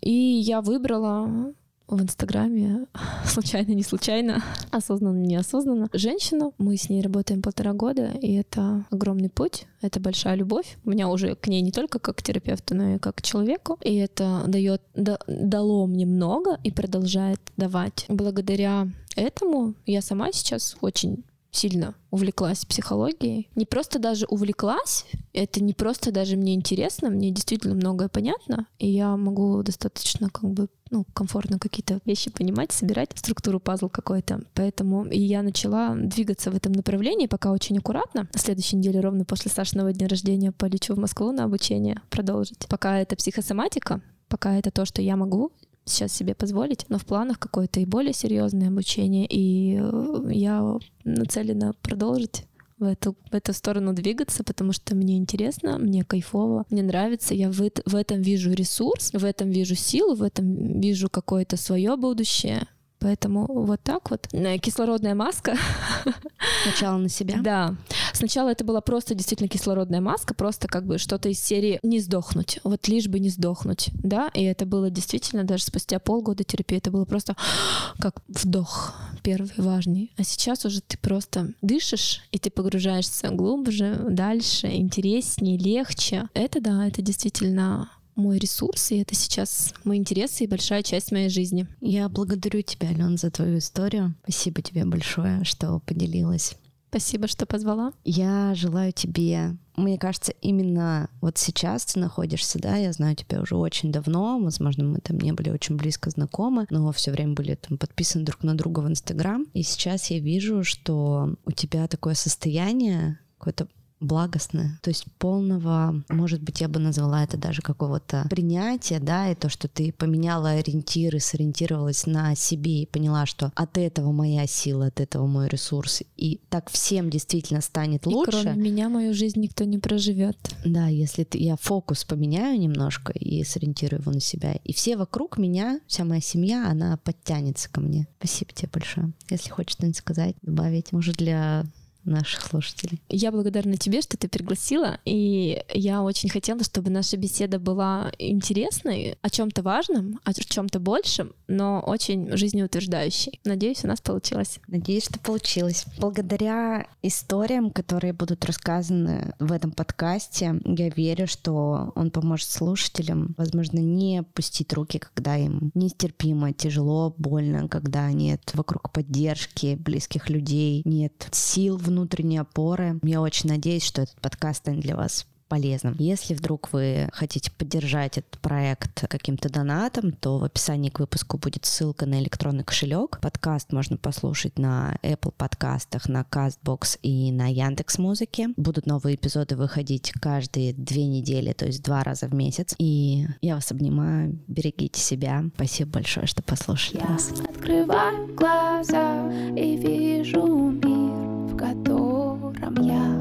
И 0.00 0.10
я 0.12 0.60
выбрала 0.60 1.54
в 1.90 2.02
Инстаграме, 2.02 2.86
случайно, 3.24 3.72
не 3.72 3.82
случайно, 3.82 4.42
осознанно, 4.70 5.18
неосознанно, 5.18 5.88
женщину. 5.92 6.54
Мы 6.58 6.76
с 6.76 6.88
ней 6.88 7.02
работаем 7.02 7.42
полтора 7.42 7.72
года, 7.72 8.12
и 8.20 8.34
это 8.34 8.84
огромный 8.90 9.28
путь, 9.28 9.66
это 9.82 10.00
большая 10.00 10.36
любовь. 10.36 10.78
У 10.84 10.90
меня 10.90 11.08
уже 11.08 11.34
к 11.34 11.48
ней 11.48 11.60
не 11.60 11.72
только 11.72 11.98
как 11.98 12.16
к 12.16 12.22
терапевту, 12.22 12.74
но 12.74 12.94
и 12.94 12.98
как 12.98 13.16
к 13.16 13.22
человеку. 13.22 13.78
И 13.82 13.96
это 13.96 14.42
дает, 14.46 14.82
да- 14.94 15.18
дало 15.26 15.86
мне 15.86 16.06
много 16.06 16.58
и 16.62 16.70
продолжает 16.70 17.40
давать. 17.56 18.04
Благодаря 18.08 18.88
этому 19.16 19.74
я 19.86 20.02
сама 20.02 20.32
сейчас 20.32 20.76
очень 20.80 21.24
сильно 21.50 21.94
увлеклась 22.10 22.64
психологией. 22.64 23.48
Не 23.54 23.66
просто 23.66 23.98
даже 23.98 24.26
увлеклась, 24.26 25.06
это 25.32 25.62
не 25.62 25.74
просто 25.74 26.12
даже 26.12 26.36
мне 26.36 26.54
интересно, 26.54 27.10
мне 27.10 27.30
действительно 27.30 27.74
многое 27.74 28.08
понятно, 28.08 28.66
и 28.78 28.88
я 28.88 29.16
могу 29.16 29.62
достаточно 29.62 30.28
как 30.30 30.50
бы 30.50 30.68
ну, 30.90 31.04
комфортно 31.14 31.58
какие-то 31.58 32.00
вещи 32.04 32.30
понимать, 32.30 32.72
собирать 32.72 33.10
структуру 33.14 33.60
пазл 33.60 33.88
какой-то. 33.88 34.42
Поэтому 34.54 35.04
и 35.06 35.20
я 35.20 35.42
начала 35.42 35.94
двигаться 35.94 36.50
в 36.50 36.56
этом 36.56 36.72
направлении, 36.72 37.26
пока 37.26 37.52
очень 37.52 37.78
аккуратно. 37.78 38.28
На 38.32 38.38
следующей 38.38 38.76
неделе, 38.76 39.00
ровно 39.00 39.24
после 39.24 39.50
Сашиного 39.50 39.92
дня 39.92 40.08
рождения, 40.08 40.50
полечу 40.50 40.94
в 40.94 40.98
Москву 40.98 41.30
на 41.30 41.44
обучение 41.44 42.02
продолжить. 42.10 42.66
Пока 42.68 42.98
это 42.98 43.14
психосоматика, 43.14 44.00
пока 44.28 44.56
это 44.58 44.70
то, 44.70 44.84
что 44.84 45.00
я 45.00 45.16
могу 45.16 45.52
сейчас 45.84 46.12
себе 46.12 46.34
позволить, 46.34 46.86
но 46.88 46.98
в 46.98 47.04
планах 47.04 47.38
какое-то 47.38 47.80
и 47.80 47.86
более 47.86 48.12
серьезное 48.12 48.68
обучение, 48.68 49.26
и 49.28 49.78
э, 49.80 50.32
я 50.32 50.78
нацелена 51.04 51.74
продолжить 51.82 52.44
в 52.78 52.84
эту, 52.84 53.14
в 53.30 53.34
эту 53.34 53.52
сторону 53.52 53.92
двигаться, 53.92 54.42
потому 54.42 54.72
что 54.72 54.94
мне 54.94 55.16
интересно, 55.16 55.78
мне 55.78 56.02
кайфово, 56.02 56.64
мне 56.70 56.82
нравится, 56.82 57.34
я 57.34 57.50
в, 57.50 57.58
в 57.58 57.94
этом 57.94 58.22
вижу 58.22 58.52
ресурс, 58.52 59.12
в 59.12 59.24
этом 59.24 59.50
вижу 59.50 59.74
силу, 59.74 60.14
в 60.14 60.22
этом 60.22 60.80
вижу 60.80 61.10
какое-то 61.10 61.56
свое 61.56 61.96
будущее, 61.96 62.66
Поэтому 63.00 63.46
вот 63.48 63.80
так 63.82 64.10
вот. 64.10 64.28
Э, 64.32 64.58
кислородная 64.58 65.14
маска. 65.14 65.56
Сначала 66.62 66.98
на 66.98 67.08
себя? 67.08 67.38
Да. 67.40 67.74
Сначала 68.12 68.50
это 68.50 68.64
была 68.64 68.82
просто 68.82 69.14
действительно 69.14 69.48
кислородная 69.48 70.02
маска, 70.02 70.34
просто 70.34 70.68
как 70.68 70.84
бы 70.86 70.98
что-то 70.98 71.30
из 71.30 71.40
серии 71.40 71.80
«не 71.82 72.00
сдохнуть», 72.00 72.60
вот 72.64 72.86
лишь 72.88 73.08
бы 73.08 73.18
не 73.18 73.30
сдохнуть, 73.30 73.90
да, 73.94 74.30
и 74.34 74.42
это 74.42 74.66
было 74.66 74.90
действительно 74.90 75.44
даже 75.44 75.64
спустя 75.64 75.98
полгода 75.98 76.44
терапии, 76.44 76.76
это 76.76 76.90
было 76.90 77.06
просто 77.06 77.34
как 77.98 78.22
вдох 78.28 78.94
первый, 79.22 79.52
важный. 79.56 80.12
А 80.18 80.24
сейчас 80.24 80.64
уже 80.66 80.82
ты 80.82 80.98
просто 80.98 81.52
дышишь, 81.62 82.22
и 82.32 82.38
ты 82.38 82.50
погружаешься 82.50 83.28
глубже, 83.30 83.98
дальше, 84.10 84.68
интереснее, 84.68 85.56
легче. 85.56 86.28
Это 86.34 86.60
да, 86.60 86.86
это 86.86 87.00
действительно 87.02 87.90
мой 88.14 88.38
ресурс, 88.38 88.90
и 88.90 88.98
это 88.98 89.14
сейчас 89.14 89.74
мой 89.84 89.96
интерес 89.96 90.40
и 90.40 90.46
большая 90.46 90.82
часть 90.82 91.12
моей 91.12 91.28
жизни. 91.28 91.66
Я 91.80 92.08
благодарю 92.08 92.62
тебя, 92.62 92.88
Ален, 92.88 93.16
за 93.16 93.30
твою 93.30 93.58
историю. 93.58 94.14
Спасибо 94.22 94.62
тебе 94.62 94.84
большое, 94.84 95.44
что 95.44 95.80
поделилась. 95.80 96.56
Спасибо, 96.90 97.28
что 97.28 97.46
позвала. 97.46 97.92
Я 98.04 98.52
желаю 98.56 98.92
тебе, 98.92 99.56
мне 99.76 99.96
кажется, 99.96 100.32
именно 100.40 101.08
вот 101.20 101.38
сейчас 101.38 101.84
ты 101.84 102.00
находишься, 102.00 102.58
да, 102.58 102.74
я 102.74 102.92
знаю 102.92 103.14
тебя 103.14 103.40
уже 103.40 103.54
очень 103.54 103.92
давно, 103.92 104.40
возможно, 104.40 104.82
мы 104.82 104.98
там 104.98 105.16
не 105.18 105.32
были 105.32 105.50
очень 105.50 105.76
близко 105.76 106.10
знакомы, 106.10 106.66
но 106.68 106.90
все 106.90 107.12
время 107.12 107.34
были 107.34 107.54
там 107.54 107.78
подписаны 107.78 108.24
друг 108.24 108.42
на 108.42 108.56
друга 108.56 108.80
в 108.80 108.88
Инстаграм, 108.88 109.46
и 109.54 109.62
сейчас 109.62 110.10
я 110.10 110.18
вижу, 110.18 110.64
что 110.64 111.36
у 111.44 111.52
тебя 111.52 111.86
такое 111.86 112.14
состояние, 112.14 113.20
какое-то 113.38 113.68
благостное, 114.00 114.78
то 114.82 114.90
есть 114.90 115.04
полного, 115.18 116.02
может 116.08 116.42
быть, 116.42 116.60
я 116.60 116.68
бы 116.68 116.80
назвала 116.80 117.22
это 117.22 117.36
даже 117.36 117.62
какого-то 117.62 118.26
принятия, 118.30 118.98
да, 118.98 119.30
и 119.30 119.34
то, 119.34 119.48
что 119.48 119.68
ты 119.68 119.92
поменяла 119.92 120.50
ориентиры, 120.50 121.20
сориентировалась 121.20 122.06
на 122.06 122.34
себе 122.34 122.82
и 122.82 122.86
поняла, 122.86 123.26
что 123.26 123.52
от 123.54 123.78
этого 123.78 124.12
моя 124.12 124.46
сила, 124.46 124.86
от 124.86 125.00
этого 125.00 125.26
мой 125.26 125.48
ресурс, 125.48 126.02
и 126.16 126.40
так 126.48 126.70
всем 126.70 127.10
действительно 127.10 127.60
станет 127.60 128.06
лучше. 128.06 128.38
И 128.38 128.42
кроме 128.42 128.56
меня 128.56 128.88
мою 128.88 129.14
жизнь 129.14 129.40
никто 129.40 129.64
не 129.64 129.78
проживет. 129.78 130.36
Да, 130.64 130.88
если 130.88 131.24
ты, 131.24 131.38
я 131.38 131.56
фокус 131.56 132.04
поменяю 132.04 132.58
немножко 132.58 133.12
и 133.12 133.44
сориентирую 133.44 134.00
его 134.00 134.12
на 134.12 134.20
себя, 134.20 134.52
и 134.64 134.72
все 134.72 134.96
вокруг 134.96 135.38
меня, 135.38 135.80
вся 135.86 136.04
моя 136.04 136.20
семья, 136.20 136.68
она 136.70 136.96
подтянется 136.96 137.68
ко 137.70 137.80
мне. 137.80 138.06
Спасибо 138.18 138.52
тебе 138.52 138.70
большое. 138.72 139.12
Если 139.28 139.50
хочешь 139.50 139.72
что-нибудь 139.72 139.96
сказать, 139.96 140.36
добавить, 140.42 140.92
может, 140.92 141.16
для 141.16 141.64
наших 142.04 142.42
слушателей. 142.42 143.00
Я 143.08 143.30
благодарна 143.32 143.76
тебе, 143.76 144.00
что 144.00 144.16
ты 144.16 144.28
пригласила, 144.28 144.98
и 145.04 145.62
я 145.72 146.02
очень 146.02 146.28
хотела, 146.28 146.62
чтобы 146.64 146.90
наша 146.90 147.16
беседа 147.16 147.58
была 147.58 148.12
интересной, 148.18 149.18
о 149.22 149.30
чем-то 149.30 149.62
важном, 149.62 150.20
о 150.24 150.32
чем-то 150.32 150.80
большем, 150.80 151.32
но 151.48 151.80
очень 151.80 152.36
жизнеутверждающей. 152.36 153.40
Надеюсь, 153.44 153.84
у 153.84 153.88
нас 153.88 154.00
получилось. 154.00 154.58
Надеюсь, 154.66 155.04
что 155.04 155.18
получилось. 155.18 155.84
Благодаря 155.98 156.86
историям, 157.02 157.70
которые 157.70 158.12
будут 158.12 158.44
рассказаны 158.44 159.34
в 159.38 159.52
этом 159.52 159.72
подкасте, 159.72 160.60
я 160.64 160.88
верю, 160.88 161.26
что 161.26 161.92
он 161.94 162.10
поможет 162.10 162.48
слушателям, 162.48 163.34
возможно, 163.36 163.78
не 163.78 164.22
пустить 164.22 164.72
руки, 164.72 164.98
когда 164.98 165.36
им 165.36 165.70
нестерпимо, 165.74 166.52
тяжело, 166.52 167.14
больно, 167.18 167.68
когда 167.68 168.10
нет 168.12 168.50
вокруг 168.54 168.92
поддержки 168.92 169.76
близких 169.76 170.28
людей, 170.30 170.82
нет 170.84 171.28
сил 171.32 171.76
в 171.76 171.89
внутренней 171.90 172.38
опоры. 172.38 172.98
Я 173.02 173.20
очень 173.20 173.50
надеюсь, 173.50 173.84
что 173.84 174.02
этот 174.02 174.20
подкаст 174.20 174.60
станет 174.60 174.80
для 174.80 174.96
вас 174.96 175.26
полезным. 175.50 175.96
Если 175.98 176.32
вдруг 176.32 176.72
вы 176.72 177.10
хотите 177.12 177.50
поддержать 177.50 178.16
этот 178.18 178.38
проект 178.40 179.06
каким-то 179.08 179.50
донатом, 179.50 180.12
то 180.12 180.38
в 180.38 180.44
описании 180.44 180.90
к 180.90 181.00
выпуску 181.00 181.38
будет 181.38 181.66
ссылка 181.66 182.06
на 182.06 182.20
электронный 182.20 182.62
кошелек. 182.62 183.18
Подкаст 183.20 183.72
можно 183.72 183.96
послушать 183.96 184.58
на 184.58 184.96
Apple 185.02 185.34
подкастах, 185.36 186.08
на 186.08 186.22
CastBox 186.22 187.00
и 187.02 187.32
на 187.32 187.48
Яндекс 187.48 187.98
Музыке. 187.98 188.50
Будут 188.56 188.86
новые 188.86 189.16
эпизоды 189.16 189.56
выходить 189.56 190.12
каждые 190.12 190.72
две 190.72 191.06
недели, 191.06 191.52
то 191.52 191.66
есть 191.66 191.82
два 191.82 192.04
раза 192.04 192.28
в 192.28 192.34
месяц. 192.34 192.76
И 192.78 193.26
я 193.42 193.56
вас 193.56 193.72
обнимаю, 193.72 194.38
берегите 194.46 195.00
себя. 195.00 195.44
Спасибо 195.56 195.90
большое, 195.90 196.28
что 196.28 196.42
послушали 196.42 197.00
я 197.00 197.08
нас. 197.08 197.32
Открываю 197.32 198.32
глаза 198.36 199.32
и 199.56 199.76
вижу 199.76 200.46
мир 200.46 201.39
котором 201.60 202.74
я. 202.80 203.20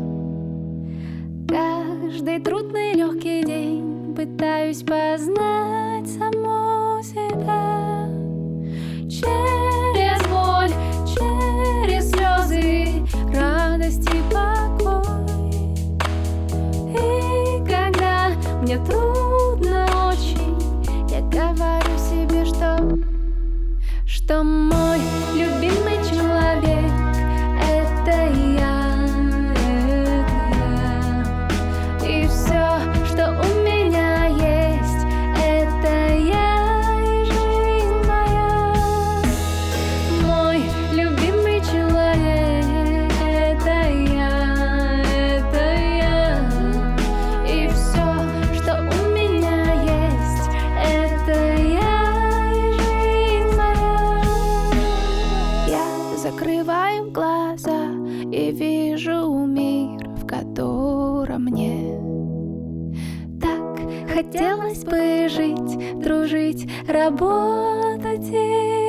Каждый 1.50 2.40
трудный 2.40 2.94
легкий 2.94 3.44
день 3.44 4.16
Пытаюсь 4.16 4.82
познать 4.82 6.08
саму 6.08 7.02
себя. 7.04 8.08
Через 9.10 10.22
боль, 10.28 10.74
через 11.06 12.12
слезы 12.12 13.06
Радость 13.34 14.08
и 14.10 14.22
покой. 14.34 15.04
И 16.92 17.64
когда 17.66 18.32
мне 18.62 18.78
трудно 18.86 19.86
очень 20.08 20.60
Я 21.10 21.22
говорю 21.22 21.98
себе, 21.98 22.46
что 22.46 22.78
Что 24.06 24.44
мой 24.44 25.00
любимый 25.34 26.00
Хотелось 64.32 64.84
бы 64.84 65.28
жить, 65.28 66.00
дружить, 66.00 66.70
работать. 66.88 68.30
и 68.30 68.89